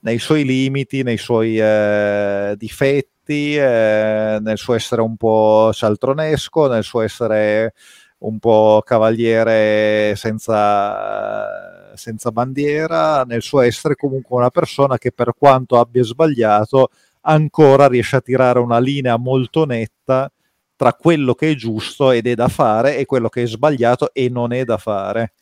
[0.05, 6.85] nei suoi limiti, nei suoi eh, difetti eh, nel suo essere un po' cialtronesco, nel
[6.85, 7.73] suo essere
[8.19, 15.79] un po' cavaliere senza, senza bandiera, nel suo essere comunque una persona che per quanto
[15.79, 16.91] abbia sbagliato
[17.23, 20.31] ancora riesce a tirare una linea molto netta
[20.77, 24.29] tra quello che è giusto ed è da fare e quello che è sbagliato e
[24.29, 25.33] non è da fare.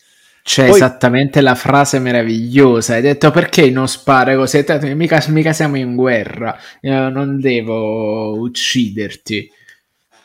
[0.43, 0.75] C'è Poi...
[0.75, 2.95] esattamente la frase meravigliosa.
[2.95, 4.65] Hai detto perché non spara così?
[4.95, 6.59] Mica, mica siamo in guerra.
[6.81, 9.51] Io non devo ucciderti.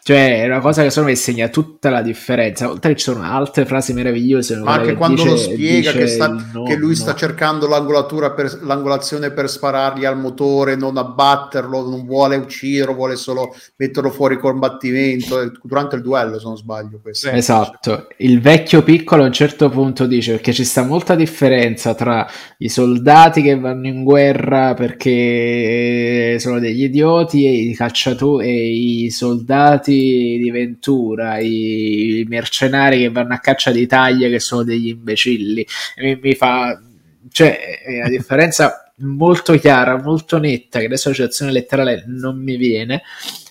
[0.08, 2.70] Cioè, è una cosa che secondo me segna tutta la differenza.
[2.70, 4.56] Oltre ci sono altre frasi meravigliose.
[4.56, 6.96] Ma anche quando dice, lo spiega che, sta, no, che, lui no.
[6.96, 7.68] sta cercando
[8.34, 14.40] per, l'angolazione per sparargli al motore, non abbatterlo, non vuole ucciderlo, vuole solo metterlo fuori
[14.40, 15.42] combattimento.
[15.42, 17.02] Eh, durante il duello, se non sbaglio.
[17.02, 17.28] Questo.
[17.28, 18.08] Esatto.
[18.20, 22.26] Il vecchio piccolo a un certo punto dice perché ci sta molta differenza tra
[22.60, 29.12] i soldati che vanno in guerra perché sono degli idioti e i cacciatori e i
[29.12, 35.66] soldati di Ventura, i, mercenari che vanno a caccia di taglie che sono degli imbecilli.
[35.98, 36.82] Mi, mi fa,
[37.32, 43.04] cioè, è una differenza molto chiara, molto netta, che adesso l'associazione letterale non mi viene,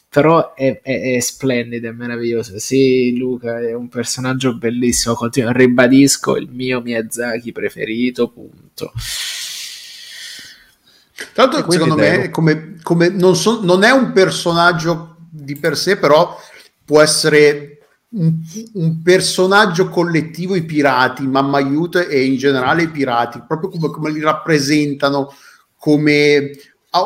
[0.09, 2.59] però è, è, è splendida, è meravigliosa.
[2.59, 5.15] Sì, Luca è un personaggio bellissimo.
[5.15, 8.93] Continuo, ribadisco il mio Miyazaki preferito, punto.
[11.35, 12.19] L'altro, secondo devo...
[12.19, 15.16] me, come, come non, so, non, è un personaggio
[15.47, 16.39] di per sé, però
[16.85, 17.79] può essere
[18.11, 18.35] un,
[18.75, 24.11] un, personaggio collettivo, i pirati, Mamma Aiuto e in generale i pirati, proprio come, come
[24.11, 25.33] li rappresentano,
[25.79, 26.51] come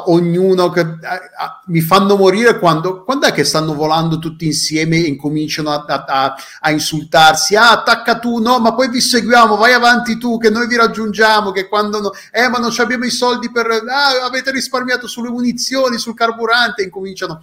[0.07, 5.09] ognuno che a, mi fanno morire quando, quando è che stanno volando tutti insieme e
[5.09, 7.57] incominciano a, a, a, insultarsi?
[7.57, 11.51] Ah attacca tu no ma poi vi seguiamo vai avanti tu che noi vi raggiungiamo
[11.51, 15.99] che quando no, eh ma non abbiamo i soldi per ah, avete risparmiato sulle munizioni
[15.99, 17.43] sul carburante incominciano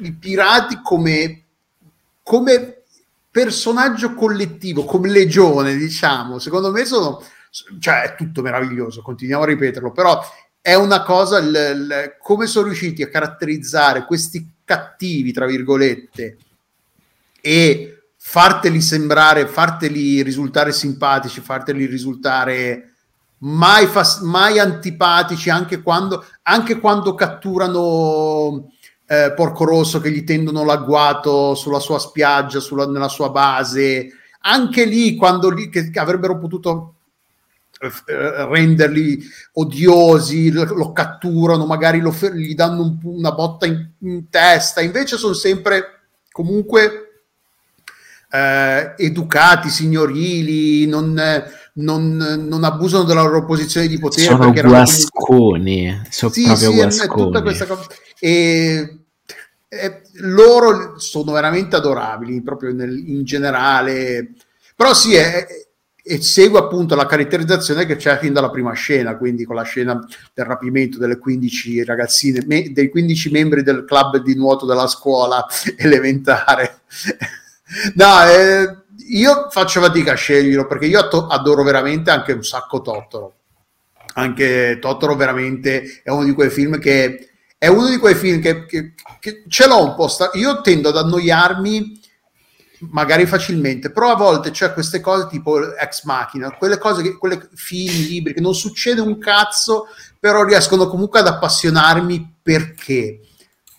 [0.00, 1.44] i pirati come
[2.22, 2.82] come
[3.30, 6.38] personaggio collettivo come legione diciamo.
[6.38, 7.22] Secondo me sono
[7.80, 10.20] cioè è tutto meraviglioso continuiamo a ripeterlo però
[10.62, 16.36] è una cosa, il, il, come sono riusciti a caratterizzare questi cattivi, tra virgolette,
[17.40, 22.92] e farteli sembrare, farteli risultare simpatici, farteli risultare
[23.38, 28.70] mai, fas- mai antipatici, anche quando, anche quando catturano
[29.10, 34.06] eh, Porco Rosso che gli tendono l'agguato sulla sua spiaggia, sulla, nella sua base,
[34.42, 36.94] anche lì quando lì, che, che avrebbero potuto
[37.80, 39.20] eh, renderli
[39.54, 45.34] odiosi, lo, catturano, magari lo, gli danno un, una botta in, in, testa, invece sono
[45.34, 47.24] sempre comunque
[48.30, 51.20] eh, educati, signorili, non,
[51.72, 52.16] non,
[52.46, 54.26] non, abusano della loro posizione di potere.
[54.26, 57.86] Sono guasconi, sono sì, proprio sì, guasconi.
[58.20, 58.99] E,
[59.72, 64.32] e loro sono veramente adorabili, proprio nel, in generale.
[64.74, 65.46] Però sì, è,
[66.02, 70.04] e segue appunto la caratterizzazione che c'è fin dalla prima scena, quindi con la scena
[70.34, 75.46] del rapimento delle 15 ragazzine, me, dei 15 membri del club di nuoto della scuola
[75.78, 76.80] elementare.
[77.94, 78.76] no, eh,
[79.10, 83.34] io faccio fatica a sceglierlo perché io adoro veramente anche un sacco Totoro.
[84.14, 88.64] Anche Totoro veramente è uno di quei film che è uno di quei film che,
[88.64, 90.08] che, che ce l'ho un po'.
[90.08, 92.00] Sta- io tendo ad annoiarmi
[92.90, 97.48] magari facilmente, però a volte c'è queste cose tipo ex machina, quelle cose, che, quelle
[97.54, 99.86] film, libri che non succede un cazzo,
[100.18, 103.20] però riescono comunque ad appassionarmi perché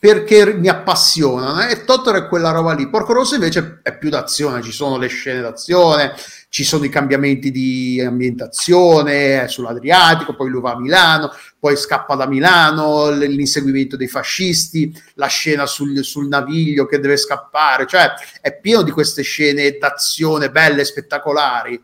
[0.01, 2.89] perché mi appassionano e Totoro è quella roba lì.
[2.89, 6.15] Porco Rosso invece è più d'azione, ci sono le scene d'azione,
[6.52, 12.15] ci sono i cambiamenti di ambientazione, è sull'Adriatico, poi lui va a Milano, poi scappa
[12.15, 18.11] da Milano, l'inseguimento dei fascisti, la scena sul, sul naviglio che deve scappare, cioè
[18.41, 21.82] è pieno di queste scene d'azione belle, spettacolari.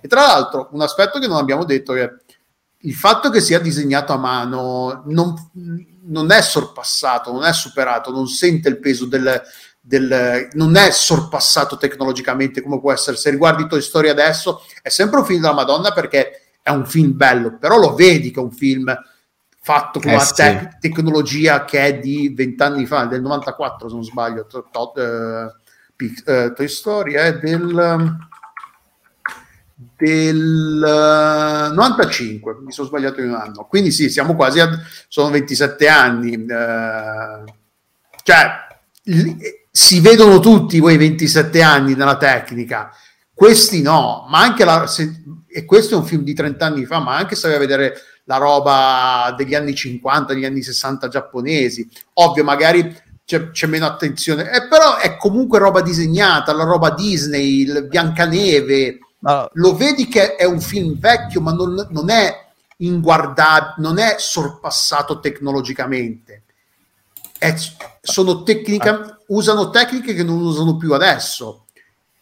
[0.00, 2.12] E tra l'altro, un aspetto che non abbiamo detto è
[2.80, 5.34] il fatto che sia disegnato a mano non,
[6.06, 9.40] non è sorpassato, non è superato, non sente il peso del,
[9.80, 13.16] del, non è sorpassato tecnologicamente come può essere.
[13.16, 17.16] Se riguardi Toy Story adesso, è sempre un film della Madonna perché è un film
[17.16, 18.94] bello, però lo vedi che è un film
[19.62, 20.34] fatto con eh una sì.
[20.34, 26.32] te- tecnologia che è di vent'anni fa, del 94 se non sbaglio, to- to- uh,
[26.32, 28.28] uh, Toy Story è del
[29.96, 34.68] del uh, 95, mi sono sbagliato in un anno, quindi sì, siamo quasi a,
[35.08, 36.46] sono 27 anni,
[38.22, 38.68] cioè
[39.70, 42.90] si vedono tutti quei 27 anni nella tecnica,
[43.32, 46.98] questi no, ma anche la, se, e questo è un film di 30 anni fa,
[46.98, 47.94] ma anche se vai a vedere
[48.24, 52.94] la roba degli anni 50, degli anni 60 giapponesi, ovvio magari
[53.24, 58.98] c'è, c'è meno attenzione, eh, però è comunque roba disegnata, la roba Disney, il Biancaneve,
[59.20, 59.48] No.
[59.54, 62.34] Lo vedi che è un film vecchio, ma non, non è
[62.78, 66.39] inguardabile, non è sorpassato tecnologicamente.
[68.44, 71.64] Tecnica, usano tecniche che non usano più adesso.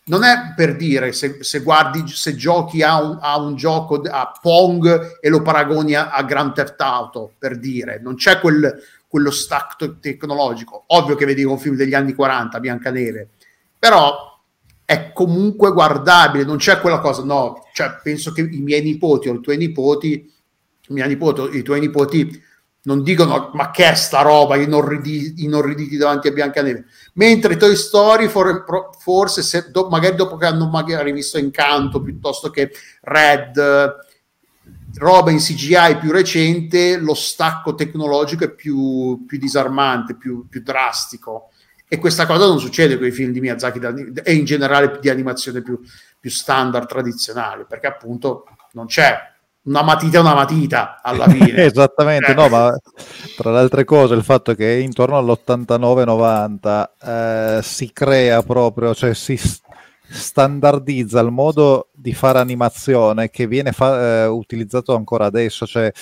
[0.05, 4.33] Non è per dire se, se guardi, se giochi a un, a un, gioco a
[4.41, 9.31] Pong e lo paragoni a, a Grand Theft Auto, per dire, non c'è quel, quello
[9.31, 10.85] stack tecnologico.
[10.89, 13.29] Ovvio che vedi un film degli anni 40, Biancaneve,
[13.79, 14.39] però
[14.85, 19.35] è comunque guardabile, non c'è quella cosa, no, cioè penso che i miei nipoti o
[19.35, 22.43] i tuoi nipoti, i miei nipoti, i tuoi nipoti
[22.89, 24.57] non dicono ma che è sta roba?
[24.57, 28.65] Inorriditi, inorriditi davanti a Biancaneve, mentre Toy Story for,
[28.99, 32.71] forse se, do, magari dopo che hanno magari visto Incanto piuttosto che
[33.03, 33.97] Red,
[34.97, 41.51] roba in CGI più recente, lo stacco tecnologico è più, più disarmante, più, più drastico.
[41.87, 43.81] E questa cosa non succede con i film di Miyazaki
[44.23, 45.79] e in generale di animazione più,
[46.19, 49.15] più standard tradizionali, perché appunto non c'è
[49.69, 51.65] una matita è una matita alla fine.
[51.65, 52.35] Esattamente, eh.
[52.35, 52.75] no, ma
[53.37, 59.39] tra le altre cose il fatto che intorno all'89-90 eh, si crea proprio, cioè si
[60.11, 65.93] standardizza il modo di fare animazione che viene fa- eh, utilizzato ancora adesso, cioè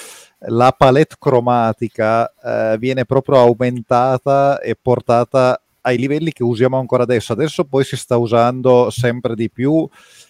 [0.49, 7.33] la palette cromatica eh, viene proprio aumentata e portata ai livelli che usiamo ancora adesso.
[7.33, 9.89] Adesso poi si sta usando sempre di più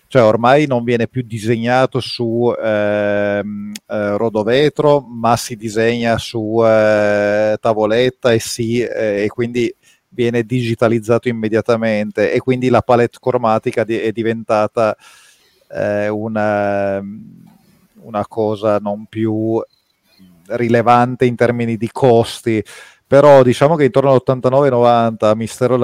[0.09, 7.57] cioè ormai non viene più disegnato su ehm, eh, rodovetro, ma si disegna su eh,
[7.61, 9.75] tavoletta e, si, eh, e quindi
[10.09, 12.33] viene digitalizzato immediatamente.
[12.33, 14.97] E quindi la palette cromatica di- è diventata
[15.69, 17.03] eh, una,
[18.03, 19.61] una cosa non più
[20.49, 22.63] rilevante in termini di costi.
[23.09, 25.79] Però diciamo che intorno all'89-90 Mistero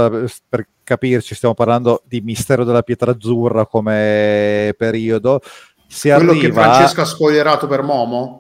[0.49, 5.41] per capirci stiamo parlando di Mistero della Pietra Azzurra come periodo
[5.87, 6.47] si quello arriva...
[6.47, 8.39] che Francesco ha spoilerato per Momo?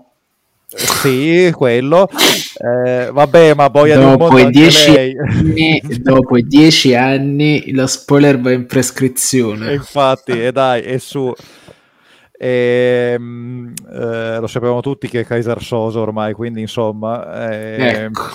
[0.74, 2.08] Sì, quello.
[2.56, 8.52] Eh, vabbè, ma poi dopo i, dieci anni, dopo i dieci anni lo spoiler va
[8.52, 9.70] in prescrizione.
[9.70, 11.30] E infatti, e dai, è su.
[12.32, 17.50] E, ehm, eh, lo sappiamo tutti che è Kaiser Soso ormai, quindi insomma...
[17.50, 18.30] Eh, ecco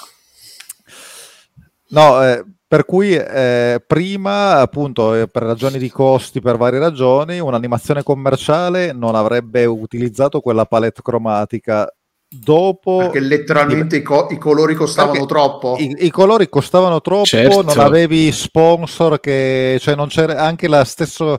[1.89, 7.39] No, eh, per cui eh, prima, appunto, eh, per ragioni di costi, per varie ragioni,
[7.39, 11.89] un'animazione commerciale non avrebbe utilizzato quella palette cromatica.
[12.29, 15.77] Dopo, perché letteralmente i, co- i colori costavano troppo.
[15.79, 17.61] I, I, colori costavano troppo, certo.
[17.61, 21.37] non avevi sponsor, che, cioè non c'era anche la stessa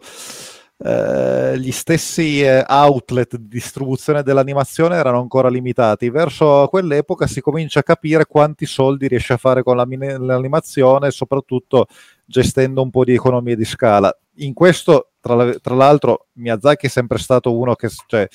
[0.80, 6.08] eh, gli stessi eh, outlet di distribuzione dell'animazione erano ancora limitati.
[6.08, 9.86] Verso quell'epoca si comincia a capire quanti soldi riesce a fare con la,
[10.18, 11.86] l'animazione, soprattutto
[12.24, 14.16] gestendo un po' di economie di scala.
[14.36, 17.90] In questo, tra, tra l'altro, Miyazaki è sempre stato uno che...
[18.06, 18.28] Cioè,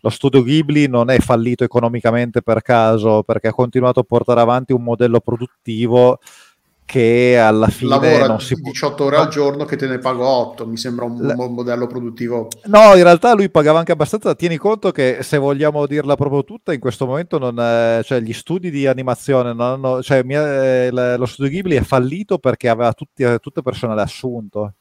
[0.00, 4.72] lo studio Ghibli non è fallito economicamente per caso perché ha continuato a portare avanti
[4.72, 6.20] un modello produttivo
[6.88, 9.22] che alla fine lavora non si 18 ore no.
[9.24, 11.34] al giorno che te ne pago 8 mi sembra un La...
[11.34, 12.48] modello produttivo.
[12.64, 14.34] No in realtà lui pagava anche abbastanza.
[14.34, 18.32] Tieni conto che se vogliamo dirla proprio tutta in questo momento non è, cioè gli
[18.32, 22.94] studi di animazione non hanno, cioè mia, eh, lo studio Ghibli è fallito perché aveva
[22.94, 24.72] tutti, tutto personale assunto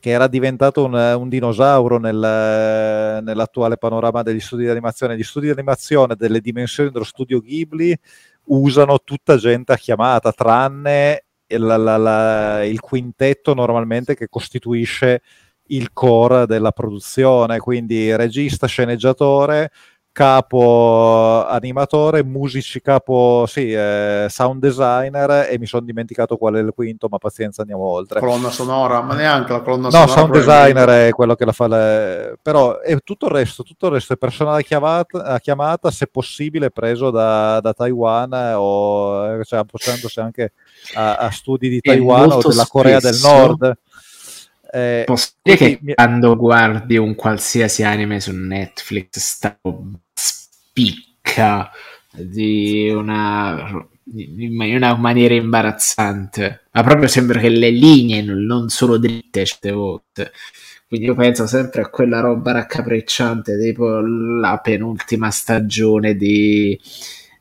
[0.00, 5.16] che era diventato un, un dinosauro nel, nell'attuale panorama degli studi di animazione.
[5.16, 7.96] Gli studi di animazione delle dimensioni dello studio Ghibli
[8.44, 15.22] usano tutta gente a chiamata, tranne la, la, la, il quintetto normalmente che costituisce
[15.70, 19.70] il core della produzione, quindi regista, sceneggiatore,
[20.20, 26.72] capo animatore, musici, capo sì, eh, sound designer e mi sono dimenticato qual è il
[26.74, 28.20] quinto, ma pazienza andiamo oltre.
[28.20, 30.10] Colonna sonora, ma neanche la colonna no, sonora.
[30.10, 32.38] No, sound designer è quello che la fa, le...
[32.42, 36.68] però è tutto il resto, tutto il resto è personale chiamata, a chiamata, se possibile
[36.68, 40.52] preso da, da Taiwan o cioè, appoggiandosi anche
[40.96, 43.74] a, a, studi di Taiwan o della Corea del Nord.
[44.70, 45.94] Eh, Posso dire che mi...
[45.94, 49.58] quando guardi un qualsiasi anime su Netflix sta
[50.70, 51.70] spicca
[52.12, 59.44] di una, in una maniera imbarazzante, ma proprio sembra che le linee non, sono dritte
[59.44, 60.32] certe volte.
[60.86, 66.78] Quindi io penso sempre a quella roba raccapricciante, tipo la penultima stagione di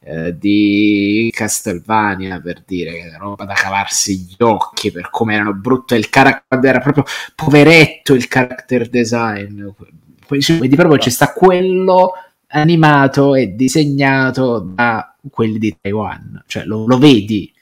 [0.02, 5.54] eh, di Castlevania per dire che era roba da cavarsi gli occhi per come erano
[5.54, 5.94] brutto.
[5.94, 7.04] Il carattere era proprio
[7.36, 9.68] poveretto il character design.
[10.26, 12.14] Quindi proprio ci sta quello
[12.50, 17.54] animato e disegnato da quelli di Taiwan cioè lo, lo vedi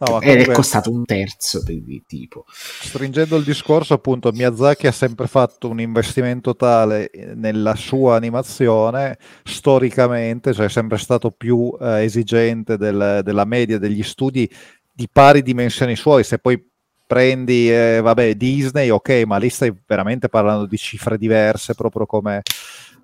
[0.00, 2.44] No, ed è costato un terzo di tipo.
[2.48, 10.52] Stringendo il discorso, appunto, Miyazaki ha sempre fatto un investimento tale nella sua animazione, storicamente,
[10.52, 14.50] cioè è sempre stato più eh, esigente del, della media degli studi
[14.92, 16.22] di pari dimensioni suoi.
[16.22, 16.62] Se poi
[17.06, 22.42] prendi, eh, vabbè, Disney, ok, ma lì stai veramente parlando di cifre diverse proprio come,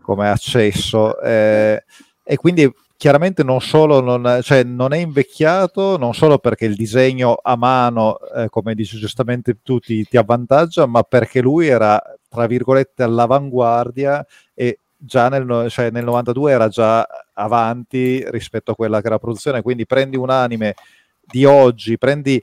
[0.04, 1.18] come accesso.
[1.20, 1.82] Eh,
[2.22, 7.36] e quindi chiaramente non solo non, cioè, non, è invecchiato, non solo perché il disegno
[7.42, 12.46] a mano, eh, come dici giustamente tu, ti, ti, avvantaggia, ma perché lui era, tra
[12.46, 14.24] virgolette, all'avanguardia
[14.54, 19.20] e già nel, cioè, nel 92 era già avanti rispetto a quella che era la
[19.20, 19.62] produzione.
[19.62, 20.74] Quindi prendi un anime
[21.20, 22.42] di oggi, prendi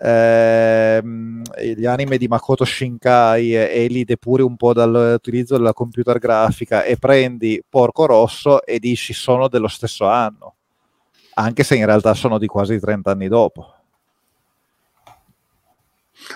[0.00, 1.42] ehm,
[1.76, 6.82] gli anime di Makoto Shinkai e, e li depuri un po' dall'utilizzo della computer grafica
[6.84, 10.54] e prendi Porco Rosso e dici sono dello stesso anno,
[11.34, 13.74] anche se in realtà sono di quasi 30 anni dopo.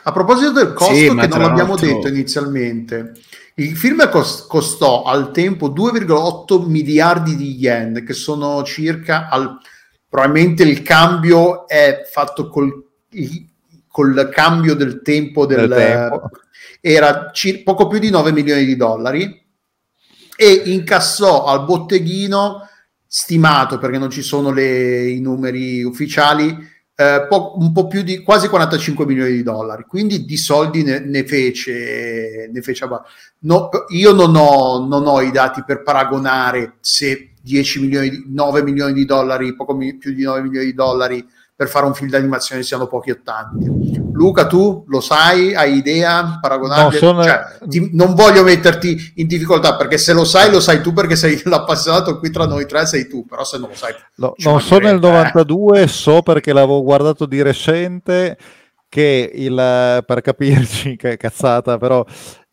[0.02, 3.12] A proposito del costo, sì, che non l'abbiamo detto inizialmente,
[3.56, 9.58] il film cost- costò al tempo 2,8 miliardi di yen, che sono circa al,
[10.08, 12.85] probabilmente il cambio è fatto col
[13.88, 16.30] col cambio del tempo, del, del tempo.
[16.80, 19.44] era c- poco più di 9 milioni di dollari
[20.36, 22.68] e incassò al botteghino
[23.06, 28.22] stimato perché non ci sono le, i numeri ufficiali eh, po- un po' più di
[28.22, 32.88] quasi 45 milioni di dollari, quindi di soldi ne, ne fece, ne fece
[33.40, 38.94] no, io non ho, non ho, i dati per paragonare se 10 milioni, 9 milioni
[38.94, 41.26] di dollari, poco mi- più di 9 milioni di dollari
[41.56, 43.64] per fare un film d'animazione siano pochi o tanti.
[44.12, 47.00] Luca, tu lo sai, hai idea paragonabile?
[47.00, 47.24] No, sono...
[47.24, 51.16] cioè, ti, non voglio metterti in difficoltà perché se lo sai, lo sai tu perché
[51.16, 53.94] sei l'appassionato qui tra noi tre, sei tu, però se non lo sai...
[54.16, 55.86] No, non so nel 92, eh.
[55.88, 58.36] so perché l'avevo guardato di recente
[58.88, 62.04] che il, per capirci che cazzata, però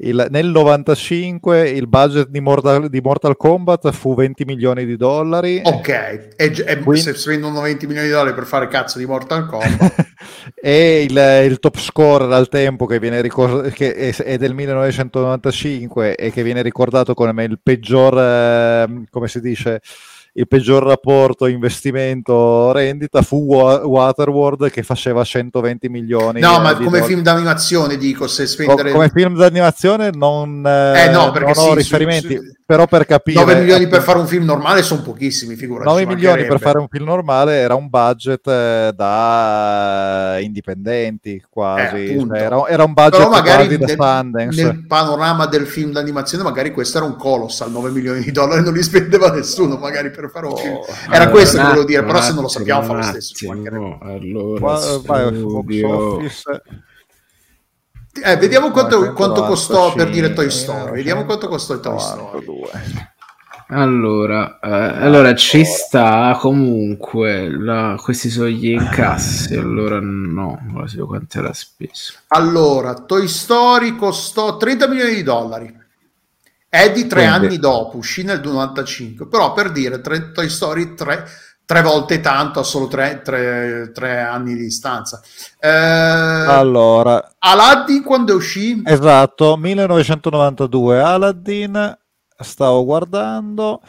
[0.08, 5.62] il, nel 95 il budget di Mortal, di Mortal, Kombat fu 20 milioni di dollari.
[5.64, 7.02] Ok, e, e Quindi...
[7.02, 10.06] se spendono 20 milioni di dollari per fare cazzo di Mortal Kombat.
[10.56, 16.16] e il, il, top score al tempo che, viene ricor- che è, è, del 1995
[16.16, 19.82] e che viene ricordato come il peggior, eh, come si dice,
[20.36, 26.40] il peggior rapporto investimento-rendita fu Waterworld che faceva 120 milioni.
[26.40, 27.06] No, ma come dollari.
[27.06, 28.92] film d'animazione dico, se spendere...
[28.92, 32.52] come film d'animazione non, eh, no, non ho sì, riferimenti, su, su...
[32.66, 33.40] però per capire...
[33.42, 35.88] 9 milioni per fare un film normale sono pochissimi, figurati.
[35.88, 42.26] 9 milioni per fare un film normale era un budget eh, da indipendenti quasi, eh,
[42.28, 44.64] cioè, era, era, un budget quasi da Sundance.
[44.64, 48.74] Nel panorama del film d'animazione magari questo era un colossal, 9 milioni di dollari non
[48.74, 50.80] li spendeva nessuno magari per per fare un film.
[51.08, 53.52] Era allora, questo che volevo dire, però se non lo sappiamo fa lo stesso.
[53.52, 56.24] Allora, vai,
[58.24, 60.92] eh, vediamo quanto, quanto costò per dire Toy Story.
[60.92, 62.46] Vediamo quanto costò il Toy Story.
[63.70, 69.56] Allora, eh, allora ci sta comunque la, questi sono gli incassi.
[69.56, 72.14] Allora, no, quasi quanto era speso.
[72.28, 75.82] Allora, Toy Story costò 30 milioni di dollari.
[76.74, 77.46] È di tre Quindi.
[77.46, 81.24] anni dopo, uscì nel 95, però per dire tre, Toy Story tre,
[81.64, 85.22] tre volte tanto a solo tre, tre, tre anni di distanza.
[85.60, 88.82] Eh, allora, Aladdin quando uscì?
[88.84, 91.96] Esatto, 1992 Aladdin,
[92.40, 93.80] stavo guardando,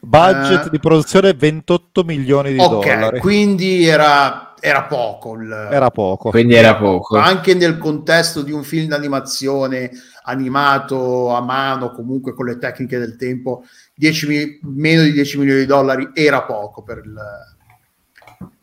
[0.00, 3.20] budget eh, di produzione 28 milioni di okay, dollari.
[3.20, 5.34] Quindi era era poco.
[5.34, 6.30] Il, era poco.
[6.30, 7.18] Quindi era poco.
[7.18, 9.90] Anche nel contesto di un film d'animazione
[10.24, 15.66] animato a mano, comunque con le tecniche del tempo, 10, meno di 10 milioni di
[15.66, 17.14] dollari era poco per il,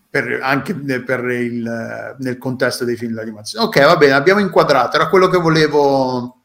[0.09, 3.65] per, anche per il, nel contesto dei film d'animazione.
[3.65, 6.43] Ok, va bene, abbiamo inquadrato, era quello che volevo,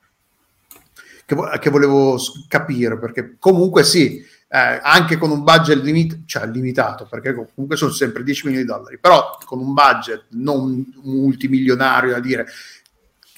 [1.24, 2.19] che, che volevo
[2.49, 4.23] capire, perché comunque sì,
[4.55, 8.70] eh, anche con un budget limit- cioè limitato, perché comunque sono sempre 10 milioni di
[8.70, 12.47] dollari, però con un budget non multimilionario da dire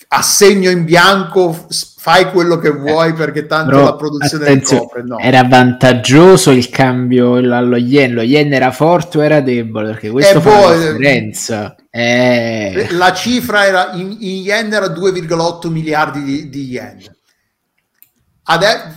[0.09, 1.67] assegno in bianco,
[1.97, 5.03] fai quello che vuoi perché tanto Però, la produzione del copre.
[5.03, 5.19] No.
[5.19, 9.91] Era vantaggioso il cambio allo yen, lo yen era forte o era debole?
[9.91, 11.75] Perché questo eh, fa poi, la differenza.
[11.91, 12.89] Eh.
[12.91, 17.15] La cifra era in, in yen era 2,8 miliardi di, di yen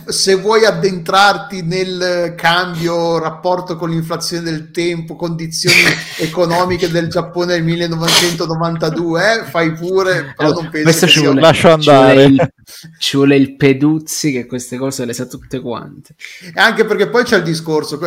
[0.06, 5.74] Se vuoi addentrarti nel cambio, rapporto con l'inflazione del tempo, condizioni
[6.18, 11.68] economiche del Giappone del 1992, eh, fai pure, però non penso Questo ci vuole, lascio
[11.68, 11.80] andare.
[11.80, 12.52] Ci vuole, il,
[12.98, 16.14] ci vuole, il, Peduzzi che queste cose le sa tutte quante.
[16.54, 17.98] E anche perché poi c'è il discorso,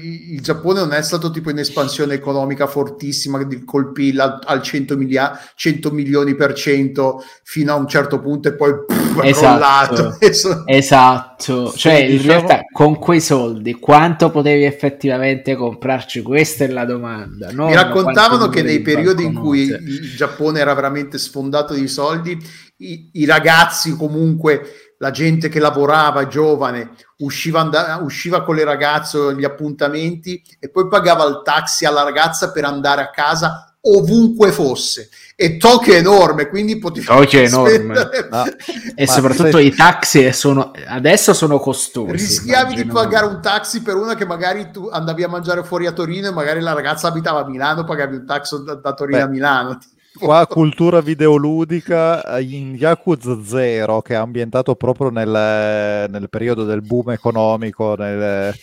[0.00, 5.36] il Giappone non è stato tipo in espansione economica fortissima, di colpirla al 100, milia-
[5.56, 9.58] 100 milioni per cento fino a un certo punto e poi pff, è esatto.
[9.58, 10.16] crollato.
[10.32, 10.64] Esatto.
[10.92, 12.46] Esatto, cioè sì, in diciamo...
[12.46, 16.20] realtà con quei soldi quanto potevi effettivamente comprarci?
[16.20, 17.50] Questa è la domanda.
[17.50, 22.38] Mi raccontavano che nei periodi in cui il Giappone era veramente sfondato di soldi,
[22.76, 29.18] i, i ragazzi comunque la gente che lavorava giovane usciva, and- usciva con le ragazze
[29.18, 35.08] agli appuntamenti e poi pagava il taxi alla ragazza per andare a casa ovunque fosse
[35.42, 37.94] e Tokyo è enorme, quindi potevi Tokyo è enorme.
[38.30, 38.44] No.
[38.94, 42.12] e soprattutto i taxi sono, adesso sono costosi.
[42.12, 42.82] Rischiavi immagino.
[42.82, 46.28] di pagare un taxi per una che magari tu andavi a mangiare fuori a Torino
[46.28, 49.26] e magari la ragazza abitava a Milano, pagavi un taxi da, da Torino Beh, a
[49.28, 49.78] Milano.
[50.16, 57.10] Qua cultura videoludica in Yakuza 0 che è ambientato proprio nel, nel periodo del boom
[57.10, 58.54] economico, nel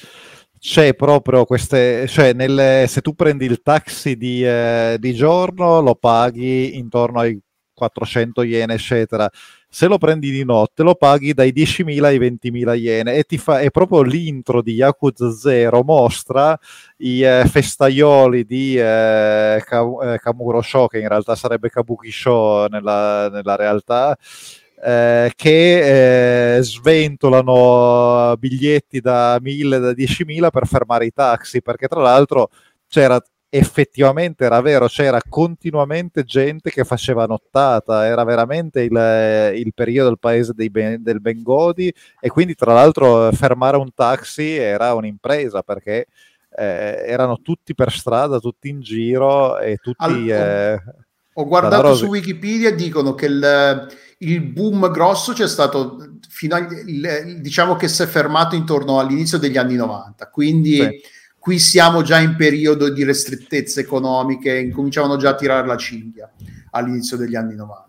[0.59, 5.95] c'è proprio queste, cioè nelle, se tu prendi il taxi di, eh, di, giorno lo
[5.95, 7.39] paghi intorno ai
[7.73, 9.29] 400 yen, eccetera.
[9.71, 13.59] Se lo prendi di notte lo paghi dai 10.000 ai 20.000 yen e ti fa,
[13.59, 16.57] è proprio l'intro di Yakuza 0 mostra
[16.97, 23.55] i eh, festaioli di eh, Kamuro Show, che in realtà sarebbe Kabuki Show nella, nella
[23.55, 24.17] realtà,
[24.83, 32.01] eh, che eh, sventolano biglietti da 1000, da 10.000 per fermare i taxi, perché tra
[32.01, 32.49] l'altro
[32.87, 40.09] c'era effettivamente era vero, c'era continuamente gente che faceva nottata, era veramente il, il periodo
[40.09, 46.05] del paese ben, del Bengodi e quindi tra l'altro fermare un taxi era un'impresa perché
[46.55, 50.03] eh, erano tutti per strada, tutti in giro e tutti...
[50.03, 50.83] All- eh,
[51.33, 53.87] ho guardato su Wikipedia e dicono che il,
[54.19, 56.67] il, boom grosso c'è stato fino a,
[57.39, 61.01] diciamo che si è fermato intorno all'inizio degli anni 90, quindi sì.
[61.37, 66.29] qui siamo già in periodo di ristrettezze economiche, incominciavano già a tirare la cinghia
[66.71, 67.87] all'inizio degli anni 90.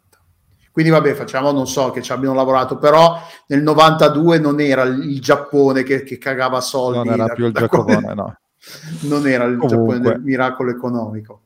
[0.72, 5.20] Quindi vabbè, facciamo, non so, che ci abbiano lavorato, però nel 92 non era il
[5.20, 6.98] Giappone che, che cagava soldi.
[6.98, 8.38] Non era da, più il Giappone, no.
[9.02, 9.96] Non era il Comunque.
[9.96, 11.39] Giappone del miracolo economico.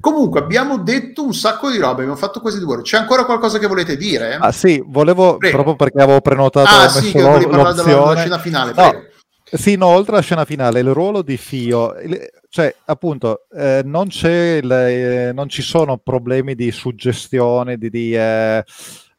[0.00, 2.82] Comunque abbiamo detto un sacco di robe, abbiamo fatto quasi due ore.
[2.82, 4.34] C'è ancora qualcosa che volete dire?
[4.34, 5.54] Ah sì, volevo, prego.
[5.54, 8.92] proprio perché avevo prenotato ah, sì, che volevi parlare della, della, scena finale, no.
[9.50, 11.94] Sì, no, oltre alla scena finale, il ruolo di Fio,
[12.48, 18.64] cioè appunto eh, non, il, eh, non, ci sono problemi di suggestione, di, di eh,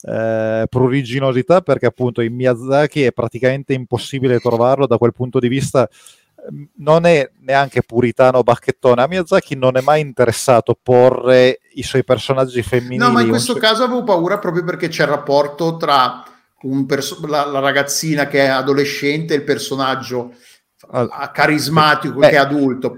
[0.02, 5.90] eh, pruriginosità, perché appunto in Miyazaki è praticamente impossibile trovarlo da quel punto di vista
[6.78, 9.02] non è neanche puritano bacchettone.
[9.02, 12.98] A Miyazaki non è mai interessato porre i suoi personaggi femminili.
[12.98, 16.24] No, ma in questo caso avevo paura proprio perché c'è il rapporto tra
[16.88, 20.34] perso- la, la, ragazzina che è adolescente e il personaggio
[21.32, 22.98] carismatico eh, che è adulto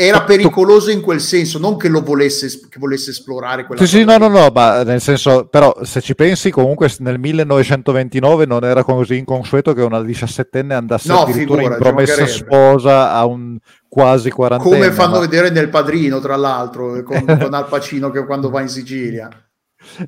[0.00, 4.04] era pericoloso in quel senso, non che lo volesse, che volesse esplorare quella sì, sì,
[4.04, 8.84] no, no, no, ma nel senso, però se ci pensi comunque nel 1929 non era
[8.84, 13.58] così inconsueto che una diciassettenne andasse no, addirittura figura, in promessa sposa a un
[13.88, 14.76] quasi quarantenne.
[14.76, 15.18] Come fanno ma...
[15.18, 19.28] vedere nel Padrino, tra l'altro, con, con Al Pacino che quando va in Sicilia.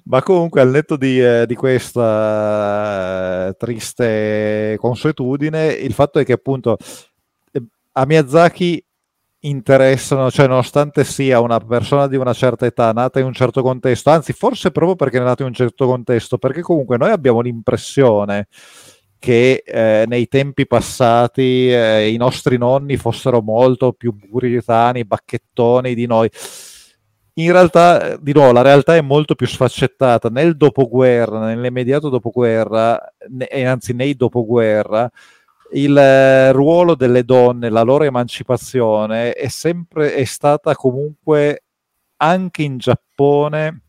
[0.04, 6.34] Ma comunque, al netto di, eh, di questa eh, triste consuetudine, il fatto è che
[6.34, 6.76] appunto
[7.50, 7.60] eh,
[7.94, 8.84] a Miyazaki
[9.40, 14.10] interessano, cioè nonostante sia una persona di una certa età, nata in un certo contesto,
[14.10, 18.48] anzi forse proprio perché è nata in un certo contesto, perché comunque noi abbiamo l'impressione
[19.18, 26.06] che eh, nei tempi passati eh, i nostri nonni fossero molto più puritani, bacchettoni di
[26.06, 26.30] noi.
[27.34, 30.28] In realtà, di nuovo, la realtà è molto più sfaccettata.
[30.30, 32.98] Nel dopoguerra, nell'immediato dopoguerra,
[33.48, 35.10] e anzi nei dopoguerra,
[35.72, 41.64] il eh, ruolo delle donne, la loro emancipazione è sempre è stata comunque
[42.16, 43.82] anche in Giappone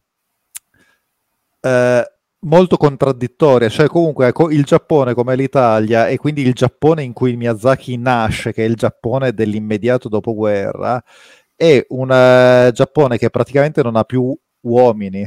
[1.62, 2.12] eh,
[2.44, 7.36] molto contraddittoria, cioè comunque ecco, il Giappone come l'Italia e quindi il Giappone in cui
[7.36, 11.04] Miyazaki nasce, che è il Giappone dell'immediato dopoguerra,
[11.56, 15.24] è un uh, Giappone che praticamente non ha più uomini,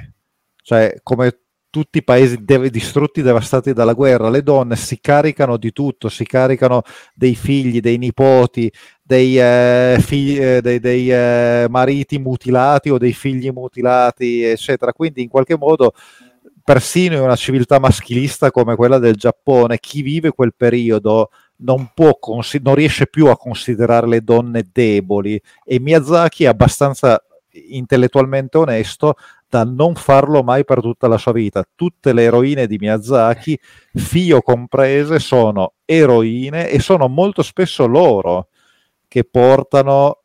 [0.62, 1.43] cioè come
[1.74, 6.24] tutti i paesi dev- distrutti, devastati dalla guerra, le donne si caricano di tutto, si
[6.24, 6.82] caricano
[7.16, 8.72] dei figli, dei nipoti,
[9.02, 14.92] dei, eh, figli, eh, dei, dei eh, mariti mutilati o dei figli mutilati, eccetera.
[14.92, 15.94] Quindi in qualche modo
[16.62, 21.90] persino in una civiltà maschilista come quella del Giappone, chi vive quel periodo non,
[22.20, 27.20] consi- non riesce più a considerare le donne deboli e Miyazaki è abbastanza
[27.50, 29.16] intellettualmente onesto
[29.54, 31.64] da non farlo mai per tutta la sua vita.
[31.76, 33.56] Tutte le eroine di Miyazaki,
[33.94, 38.48] Fio comprese, sono eroine e sono molto spesso loro
[39.06, 40.22] che portano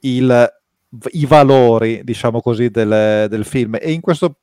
[0.00, 0.52] il,
[1.10, 3.76] i valori, diciamo così, del, del film.
[3.78, 4.36] E questo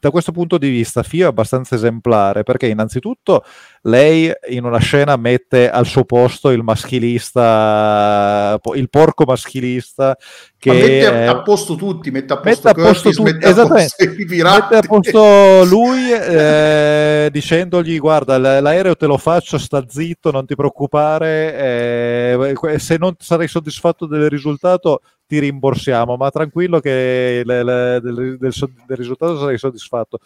[0.00, 3.44] da questo punto di vista Fio è abbastanza esemplare perché innanzitutto
[3.82, 10.16] lei in una scena mette al suo posto il maschilista, il porco maschilista
[10.58, 13.54] che mette a posto tutti, mette a posto, mette Curtis, a posto tutti, mette a
[13.54, 14.04] posto.
[14.36, 20.54] Mette a posto lui eh, dicendogli guarda l'aereo te lo faccio, sta zitto, non ti
[20.54, 28.00] preoccupare, eh, se non sarai soddisfatto del risultato ti rimborsiamo, ma tranquillo che le, del,
[28.02, 30.18] del, del risultato sarai soddisfatto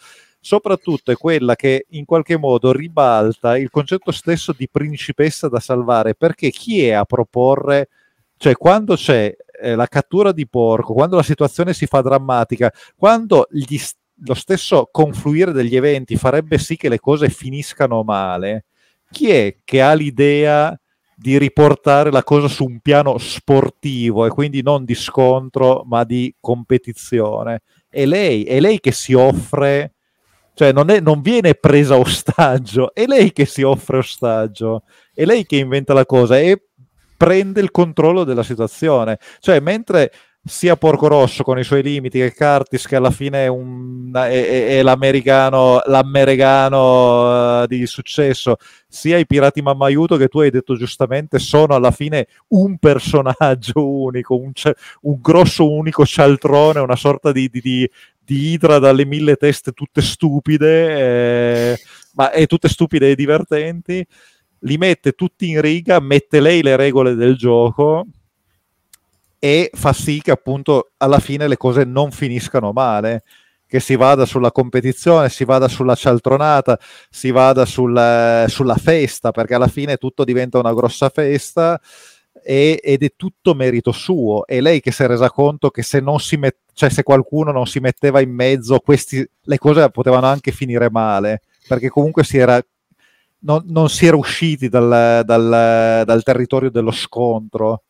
[0.45, 6.13] soprattutto è quella che in qualche modo ribalta il concetto stesso di principessa da salvare,
[6.13, 7.89] perché chi è a proporre,
[8.37, 13.47] cioè quando c'è eh, la cattura di porco, quando la situazione si fa drammatica, quando
[13.49, 13.81] gli,
[14.23, 18.65] lo stesso confluire degli eventi farebbe sì che le cose finiscano male,
[19.09, 20.79] chi è che ha l'idea
[21.15, 26.35] di riportare la cosa su un piano sportivo e quindi non di scontro ma di
[26.39, 27.63] competizione.
[27.89, 29.94] È lei, è lei che si offre,
[30.55, 34.83] cioè non, è, non viene presa ostaggio, è lei che si offre ostaggio,
[35.13, 36.69] è lei che inventa la cosa e
[37.17, 39.19] prende il controllo della situazione.
[39.39, 40.11] Cioè mentre
[40.47, 44.77] sia Porco Rosso con i suoi limiti che Curtis che alla fine è, un, è,
[44.77, 48.57] è, l'americano, l'americano uh, di successo
[48.87, 54.37] sia i Pirati Mammaiuto che tu hai detto giustamente sono alla fine un personaggio unico
[54.37, 54.51] un,
[55.01, 57.91] un grosso unico cialtrone una sorta di, di, di,
[58.25, 61.79] di idra dalle mille teste tutte stupide eh,
[62.13, 64.05] ma è tutte stupide e divertenti
[64.59, 68.07] li mette tutti in riga mette lei le regole del gioco
[69.45, 73.21] e fa sì che appunto alla fine le cose non finiscano male,
[73.67, 76.79] che si vada sulla competizione, si vada sulla cialtronata,
[77.11, 81.79] si vada sul, sulla festa, perché alla fine tutto diventa una grossa festa
[82.43, 84.47] ed è tutto merito suo.
[84.47, 87.51] È lei che si è resa conto che se, non si met- cioè se qualcuno
[87.51, 92.37] non si metteva in mezzo, questi, le cose potevano anche finire male, perché comunque si
[92.37, 92.61] era
[93.39, 97.83] non, non, si era usciti dal, dal, dal, territorio dello scontro.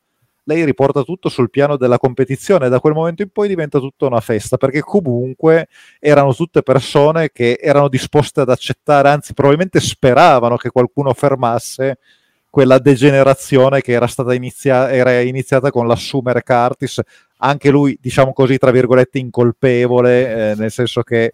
[0.43, 4.05] Lei riporta tutto sul piano della competizione e da quel momento in poi diventa tutta
[4.05, 5.67] una festa perché comunque
[5.99, 11.97] erano tutte persone che erano disposte ad accettare, anzi probabilmente speravano che qualcuno fermasse
[12.55, 17.01] quella degenerazione che era stata inizia- era iniziata con l'assumere Curtis,
[17.39, 21.33] anche lui diciamo così tra virgolette incolpevole, eh, nel senso che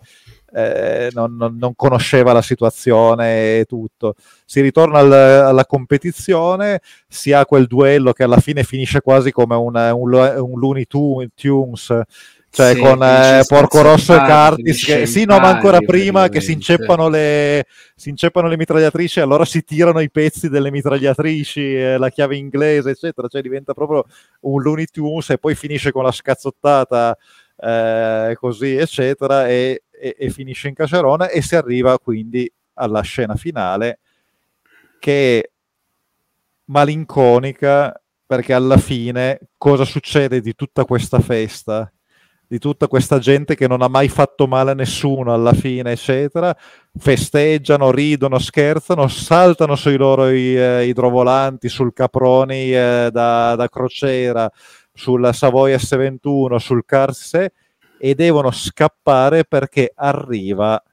[0.51, 4.15] eh, non, non, non, conosceva la situazione e tutto.
[4.45, 9.53] Si ritorna al, alla competizione, si ha quel duello che alla fine finisce quasi come
[9.53, 12.01] un, un, un Looney Tunes
[12.51, 16.41] cioè sì, con eh, Porco Rosso e Curtis che, sì no ma ancora prima che
[16.41, 17.65] si inceppano, le,
[17.95, 22.91] si inceppano le mitragliatrici allora si tirano i pezzi delle mitragliatrici eh, la chiave inglese
[22.91, 24.05] eccetera cioè diventa proprio
[24.41, 27.17] un Looney Tunes e poi finisce con la scazzottata
[27.57, 33.35] eh, così eccetera e e, e finisce in cacerone e si arriva quindi alla scena
[33.35, 33.99] finale
[34.99, 35.49] che è
[36.65, 41.91] malinconica perché alla fine cosa succede di tutta questa festa?
[42.51, 46.53] Di tutta questa gente che non ha mai fatto male a nessuno alla fine, eccetera,
[46.99, 54.51] festeggiano, ridono, scherzano, saltano sui loro eh, idrovolanti, sul Caproni eh, da, da, crociera,
[54.93, 57.53] sulla Savoia S21, sul Carse
[57.97, 60.83] e devono scappare perché arriva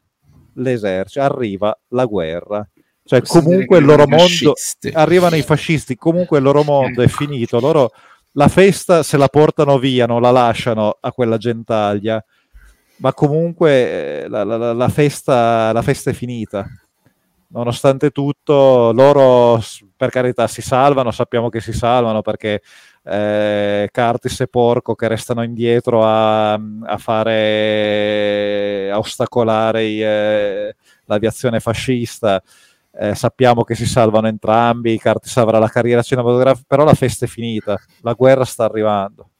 [0.54, 2.68] l'esercito, arriva la guerra.
[3.02, 4.52] Cioè, comunque il loro mondo
[4.92, 7.58] arrivano i fascisti, comunque il loro mondo è finito.
[7.58, 7.90] Loro
[8.32, 12.22] la festa se la portano via, non la lasciano a quella gentaglia,
[12.96, 16.66] ma comunque eh, la, la, la, festa, la festa è finita.
[17.50, 19.62] Nonostante tutto, loro
[19.96, 22.60] per carità si salvano, sappiamo che si salvano perché
[23.04, 30.76] eh, Curtis e Porco che restano indietro a, a fare a ostacolare eh,
[31.06, 32.42] l'aviazione fascista.
[32.92, 37.28] Eh, sappiamo che si salvano entrambi, Curtis avrà la carriera cinematografica, però la festa è
[37.28, 39.30] finita, la guerra sta arrivando.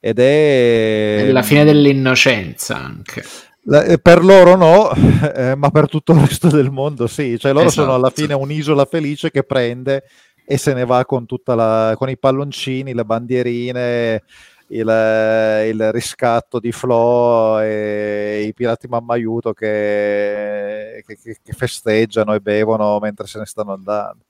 [0.00, 1.26] Ed è...
[1.26, 3.22] è la fine dell'innocenza anche.
[3.70, 4.90] Eh, per loro no,
[5.34, 7.82] eh, ma per tutto il resto del mondo sì, cioè loro esatto.
[7.82, 10.04] sono alla fine un'isola felice che prende
[10.46, 14.22] e se ne va con, la, con i palloncini, le bandierine,
[14.68, 22.98] il, il, riscatto di Flo e i pirati Mammaiuto che, che, che, festeggiano e bevono
[22.98, 24.24] mentre se ne stanno andando.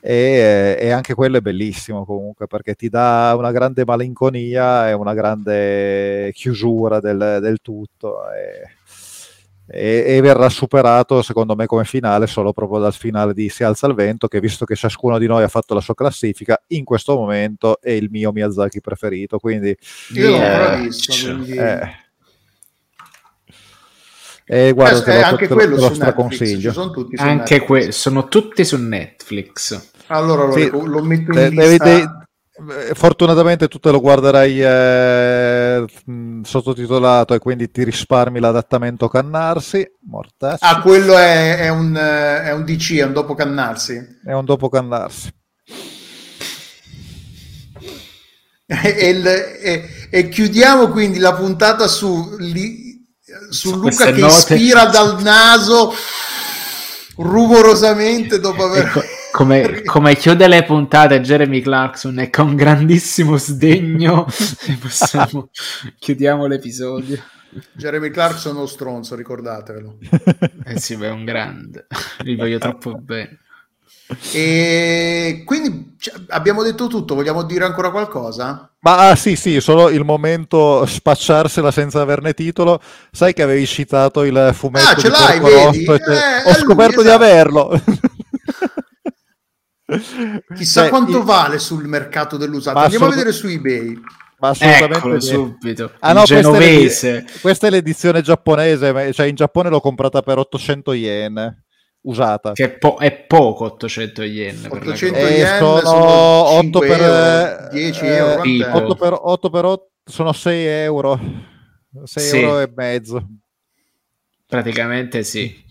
[0.00, 5.14] E, e, anche quello è bellissimo comunque perché ti dà una grande malinconia e una
[5.14, 8.30] grande chiusura del, del tutto.
[8.32, 8.80] E,
[9.72, 13.86] e, e, verrà superato secondo me come finale solo proprio dal finale di Si alza
[13.86, 17.16] il vento che visto che ciascuno di noi ha fatto la sua classifica in questo
[17.16, 19.74] momento è il mio Miyazaki preferito quindi
[20.10, 21.56] io l'ho ancora visto quindi...
[21.56, 22.00] eh,
[24.44, 26.72] e guarda, eh, anche te, quello te lo straconsiglio.
[26.72, 29.90] Sono tutti anche que- sono tutti su Netflix.
[30.08, 31.84] Allora lo, sì, lo metto in de- lista.
[31.84, 32.06] De- eh,
[32.92, 35.84] fortunatamente tu te lo guarderai eh,
[36.42, 39.90] sottotitolato e quindi ti risparmi l'adattamento Cannarsi.
[40.06, 40.64] Mortacci.
[40.64, 44.20] Ah, quello è, è, un, è, un, DC, è un dopo Cannarsi.
[44.24, 45.32] È un dopo Cannarsi.
[48.84, 53.02] e, e, chiudiamo quindi la puntata su, li,
[53.50, 54.54] su, su Luca che note.
[54.54, 55.92] ispira dal naso
[57.16, 58.86] rumorosamente dopo aver...
[58.86, 64.26] Ecco come, come, chiude le puntate Jeremy Clarkson e con grandissimo sdegno
[64.80, 65.48] possiamo,
[65.98, 67.20] chiudiamo l'episodio.
[67.72, 69.98] Jeremy Clarkson o stronzo, ricordatevelo.
[70.64, 71.86] Eh sì, beh, è un grande,
[72.20, 73.40] li voglio troppo bene.
[74.32, 78.70] E quindi cioè, abbiamo detto tutto, vogliamo dire ancora qualcosa?
[78.80, 82.80] Ma ah, sì, sì, solo il momento spacciarsela senza averne titolo.
[83.10, 85.84] Sai che avevi citato il fumetto ah, ce l'hai, vedi?
[85.84, 87.02] Eh, Ho scoperto lui, esatto.
[87.02, 87.80] di averlo.
[90.54, 91.24] Chissà Beh, quanto io...
[91.24, 92.78] vale sul mercato dell'usato.
[92.78, 94.00] Andiamo assolut- a vedere su eBay.
[94.38, 95.92] Ma assolutamente Eccolo, subito.
[96.00, 97.12] Ah, no, genovese.
[97.12, 101.62] Questa è, questa è, l'edizione giapponese, cioè in Giappone l'ho comprata per 800 yen
[102.02, 102.52] usata.
[102.52, 104.66] Che è, po- è poco 800 yen.
[104.68, 108.42] 800 yen sono, sono 8 per euro, 10 euro.
[108.42, 111.20] Eh, 8 per, 8 per 8 sono 6 euro.
[112.02, 112.38] 6 sì.
[112.38, 113.26] euro e mezzo.
[114.46, 115.61] Praticamente sì.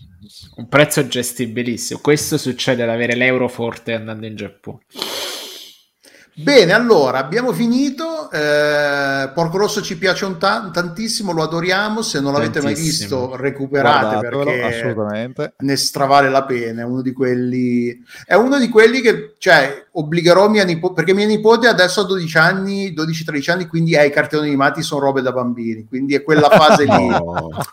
[0.56, 2.00] Un prezzo gestibilissimo.
[2.00, 4.80] Questo succede ad avere l'euro forte andando in Giappone.
[6.34, 8.30] Bene, allora abbiamo finito.
[8.30, 12.00] Eh, Porco Rosso ci piace ta- tantissimo, lo adoriamo.
[12.00, 15.54] Se non l'avete mai visto, recuperate perché assolutamente.
[15.58, 16.80] ne stravale la pena.
[16.82, 21.26] È uno di quelli, è uno di quelli che cioè, obbligherò mia nipote perché mia
[21.26, 25.32] nipote adesso ha 12 anni, 12-13 anni, quindi eh, i cartoni animati sono robe da
[25.32, 25.84] bambini.
[25.86, 27.08] Quindi è quella fase lì.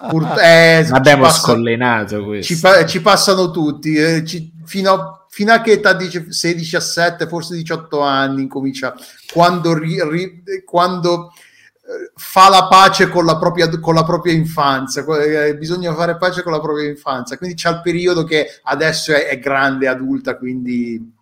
[0.10, 2.54] Pur- eh, Abbiamo passa- scollenato questo.
[2.54, 3.94] Ci, pa- ci passano tutti.
[3.96, 8.94] Eh, ci- fino a fino a che età dice 16, 17, forse 18 anni incomincia
[9.32, 11.32] quando, ri, ri, quando
[11.78, 16.44] eh, fa la pace con la propria, con la propria infanzia, eh, bisogna fare pace
[16.44, 21.16] con la propria infanzia, quindi c'è il periodo che adesso è, è grande, adulta, quindi...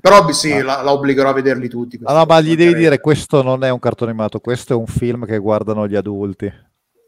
[0.00, 0.62] Però sì, ah.
[0.62, 1.98] la, la, obbligherò a vederli tutti.
[2.04, 5.26] Allora, ma gli devi dire, questo non è un cartone animato, questo è un film
[5.26, 6.48] che guardano gli adulti.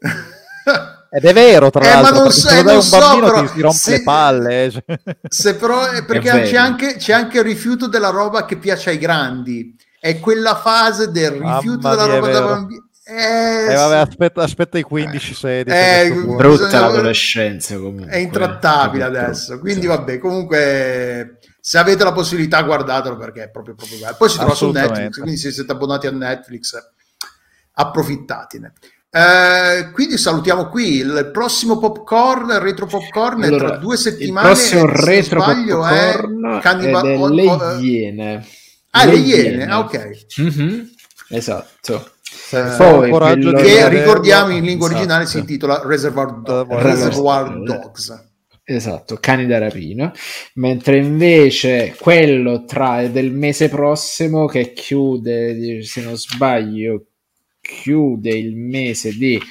[1.13, 3.51] Ed è vero, tra eh, l'altro, ma non, so, se non un so, bambino però,
[3.51, 4.63] ti rompe se, le palle.
[4.63, 4.83] Eh, cioè.
[5.27, 9.75] Se però, perché c'è anche, c'è anche, il rifiuto della roba che piace ai grandi.
[9.99, 12.89] È quella fase del rifiuto Mamma della roba da bambini.
[13.03, 15.63] Eh, eh, vabbè, aspetta, aspetta i 15-16.
[15.67, 16.79] Eh, brutta bisogna...
[16.79, 18.09] l'adolescenza comunque.
[18.09, 19.59] È intrattabile adesso.
[19.59, 24.15] Quindi vabbè, comunque se avete la possibilità guardatelo perché è proprio, proprio bello.
[24.17, 26.71] Poi si trova su Netflix, quindi se siete abbonati a Netflix
[27.73, 28.73] approfittatene.
[29.13, 34.47] Eh, quindi salutiamo qui il prossimo popcorn, il retro popcorn allora, è tra due settimane.
[34.47, 38.45] Il prossimo retro popcorn è Cannibal è delle o, Iene.
[38.91, 39.65] Ah, le, le Iene, iene.
[39.65, 40.09] Ah, ok.
[40.41, 40.81] Mm-hmm.
[41.29, 42.11] Esatto.
[42.51, 43.51] Eh, Poi, quello...
[43.53, 44.99] che ricordiamo in lingua esatto.
[45.01, 48.29] originale si intitola Reservoir, Do- Reservoir Dogs.
[48.63, 50.13] Esatto, cani da rapina,
[50.53, 57.07] mentre invece quello tra del mese prossimo che chiude, se non sbaglio,
[57.81, 59.41] chiude il mese di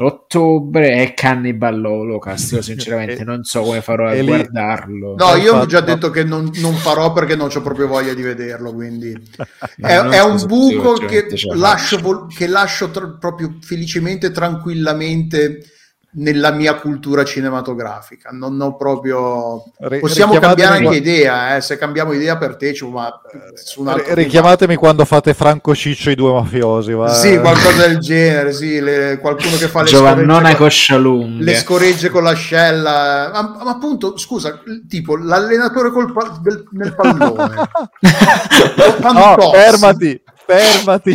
[0.00, 2.52] ottobre è Cannibal Holocaust.
[2.52, 5.14] Io sinceramente non so come farò a guardarlo.
[5.16, 8.22] No io ho già detto che non, non, farò perché non ho proprio voglia di
[8.22, 9.12] vederlo quindi
[9.80, 15.72] è, è un buco che lascio, che lascio tra, proprio felicemente tranquillamente
[16.10, 18.30] nella mia cultura cinematografica.
[18.30, 19.64] Non ho proprio.
[20.00, 21.60] Possiamo cambiare anche idea, eh?
[21.60, 23.20] se cambiamo idea per te, cioè, ma
[23.54, 24.78] su un altro richiamatemi tema.
[24.78, 26.92] quando fate Franco Ciccio i due mafiosi.
[26.92, 27.12] Va.
[27.12, 28.52] Sì, qualcosa del genere.
[28.52, 31.44] Sì, le, qualcuno che fa le Giovannona coscia lunga.
[31.44, 33.30] Le scoregge con l'ascella.
[33.32, 37.54] Ma, ma appunto, scusa, tipo l'allenatore col, del, nel pallone.
[39.12, 41.14] no, fermati fermati.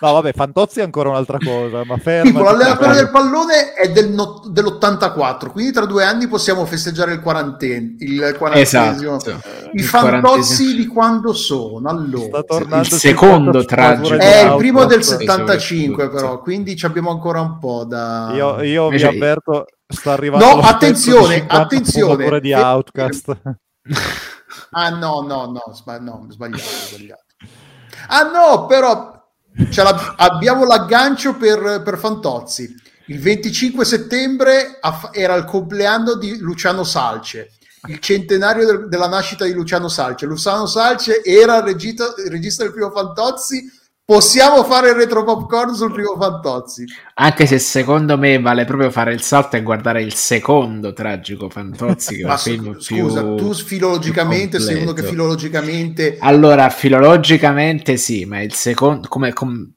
[0.00, 2.32] No, vabbè, Fantozzi è ancora un'altra cosa, ma fermati.
[2.32, 7.20] Tipo, l'allenatore del pallone è del no, dell'84, quindi tra due anni possiamo festeggiare il
[7.20, 7.94] quarantenne.
[8.00, 9.16] Il quarantesimo.
[9.16, 9.30] Esatto.
[9.72, 11.88] I il Fantozzi di quando sono?
[11.88, 12.44] Allora.
[12.80, 14.16] il secondo tragico.
[14.16, 18.32] È il primo del 75, però, quindi abbiamo ancora un po' da...
[18.34, 20.44] Io, io vi avverto, sta arrivando...
[20.44, 22.40] No, attenzione, attenzione.
[22.40, 23.36] di Outcast.
[24.70, 27.25] Ah no, no, no, sbag- no sbagliato, sbagliato.
[28.08, 29.14] Ah no, però
[30.16, 32.74] abbiamo l'aggancio per, per Fantozzi.
[33.08, 34.78] Il 25 settembre
[35.12, 37.52] era il compleanno di Luciano Salce,
[37.86, 40.26] il centenario del, della nascita di Luciano Salce.
[40.26, 43.70] Luciano Salce era il regista, il regista del primo Fantozzi
[44.06, 46.84] Possiamo fare il retro popcorn sul primo Fantozzi.
[47.18, 52.16] Anche se secondo me vale proprio fare il salto e guardare il secondo tragico Fantozzi.
[52.16, 56.18] Che Ma su, scusa, tu filologicamente sei uno che filologicamente.
[56.20, 59.08] Allora, filologicamente sì, ma il secondo.
[59.08, 59.70] Come, come,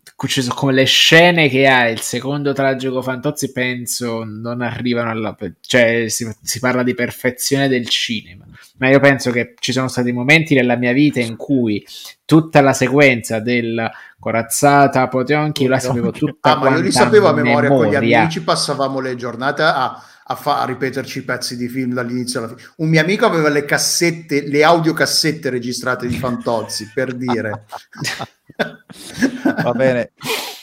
[0.54, 5.34] come le scene che ha il secondo tragico Fantozzi, penso non arrivano alla.
[5.62, 8.44] cioè si, si parla di perfezione del cinema.
[8.80, 11.86] Ma io penso che ci sono stati momenti nella mia vita in cui
[12.26, 13.90] tutta la sequenza del
[14.20, 18.08] corazzata Potionchi io la sapevo tutta ah, ma io li sapevo a memoria, memoria, con
[18.08, 22.50] gli amici passavamo le giornate a, a, fa, a ripeterci pezzi di film dall'inizio alla
[22.50, 27.66] fine un mio amico aveva le cassette le audiocassette registrate di Fantozzi per dire.
[29.64, 30.12] Va bene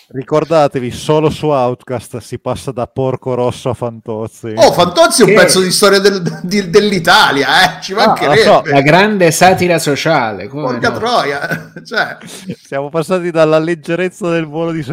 [0.08, 4.52] Ricordatevi, solo su Outcast si passa da Porco Rosso a Fantozzi.
[4.54, 5.36] Oh, Fantozzi è un che...
[5.36, 7.82] pezzo di storia del, di, dell'Italia, eh?
[7.82, 8.42] ci ah, mancherebbe.
[8.42, 8.62] So.
[8.66, 10.46] La grande satira sociale.
[10.48, 10.98] Porca no?
[10.98, 11.72] troia.
[11.84, 12.18] Cioè...
[12.56, 14.84] Siamo passati dalla leggerezza del volo di,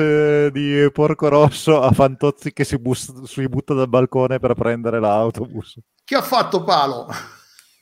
[0.51, 5.77] di Porco Rosso a Fantozzi che si, bus- si butta dal balcone per prendere l'autobus.
[6.03, 7.07] Chi ha fatto palo?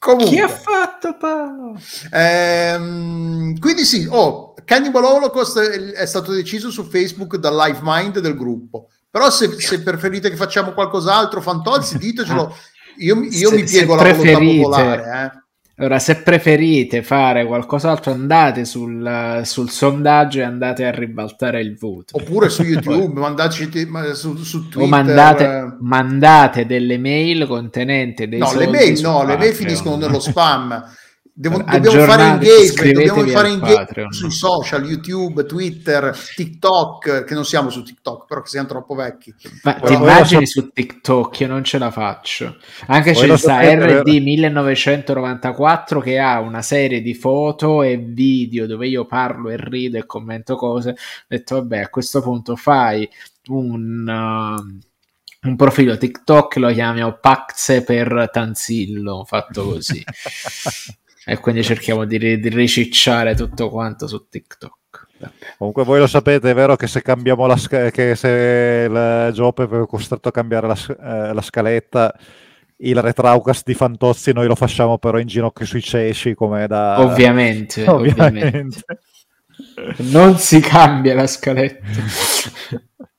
[0.02, 0.30] Comunque.
[0.30, 1.80] Chi ha fatto Paolo?
[2.12, 8.38] Ehm, quindi sì, oh, Cannibal Holocaust è stato deciso su Facebook dal Live Mind del
[8.38, 8.88] gruppo.
[9.10, 12.56] Però se, se preferite che facciamo qualcos'altro, Fantozzi, ditecelo.
[13.00, 15.02] Io, io se, mi piego la volontà popolare.
[15.04, 15.40] Eh.
[15.76, 22.16] Allora, se preferite fare qualcos'altro, andate sul, sul, sondaggio e andate a ribaltare il voto.
[22.16, 24.84] Oppure su YouTube, mandateci su, su Twitter.
[24.84, 30.22] O mandate, mandate, delle mail contenenti dei No, le mail no, le mail finiscono nello
[30.22, 30.82] spam.
[31.42, 37.72] Devo, dobbiamo fare engagement, dobbiamo fare engagement sui social, YouTube, Twitter, TikTok, che non siamo
[37.72, 39.34] su TikTok, però che siamo troppo vecchi.
[39.64, 40.62] Ma ti immagini so...
[40.62, 41.40] su TikTok?
[41.40, 42.58] Io non ce la faccio.
[42.86, 49.08] Anche c'è sta RD 1994 che ha una serie di foto e video dove io
[49.08, 50.92] parlo e rido e commento cose.
[50.92, 50.96] Ho
[51.28, 53.10] detto, vabbè, a questo punto fai
[53.48, 54.08] un...
[54.08, 54.90] Uh,
[55.44, 60.04] un profilo TikTok lo chiamiamo Paxe per Tanzillo, fatto così.
[61.26, 64.80] e quindi cerchiamo di, di ricicciare tutto quanto su TikTok.
[65.58, 69.64] Comunque voi lo sapete, è vero che se cambiamo la sc- che se il Jope
[69.64, 72.14] è costretto a cambiare la, eh, la scaletta,
[72.78, 77.00] il retraucast di Fantozzi noi lo facciamo però in ginocchio sui cesci come da...
[77.02, 78.48] Ovviamente, ovviamente.
[78.48, 78.86] ovviamente.
[79.98, 81.86] Non si cambia la scaletta.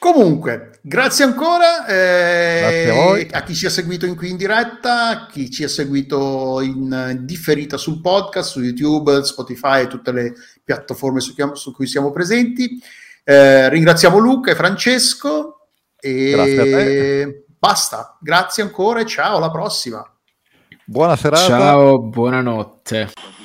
[0.00, 5.08] Comunque, grazie ancora eh, grazie a, a, chi ci ha seguito in qui in diretta,
[5.08, 10.32] a chi ci ha seguito in differita sul podcast, su YouTube, Spotify e tutte le
[10.64, 12.82] piattaforme su, su cui siamo presenti.
[13.22, 15.68] Eh, ringraziamo Luca e Francesco
[16.00, 18.16] e basta.
[18.22, 20.02] Grazie ancora e ciao, alla prossima.
[20.86, 21.46] Buona serata.
[21.46, 23.39] Ciao, buonanotte.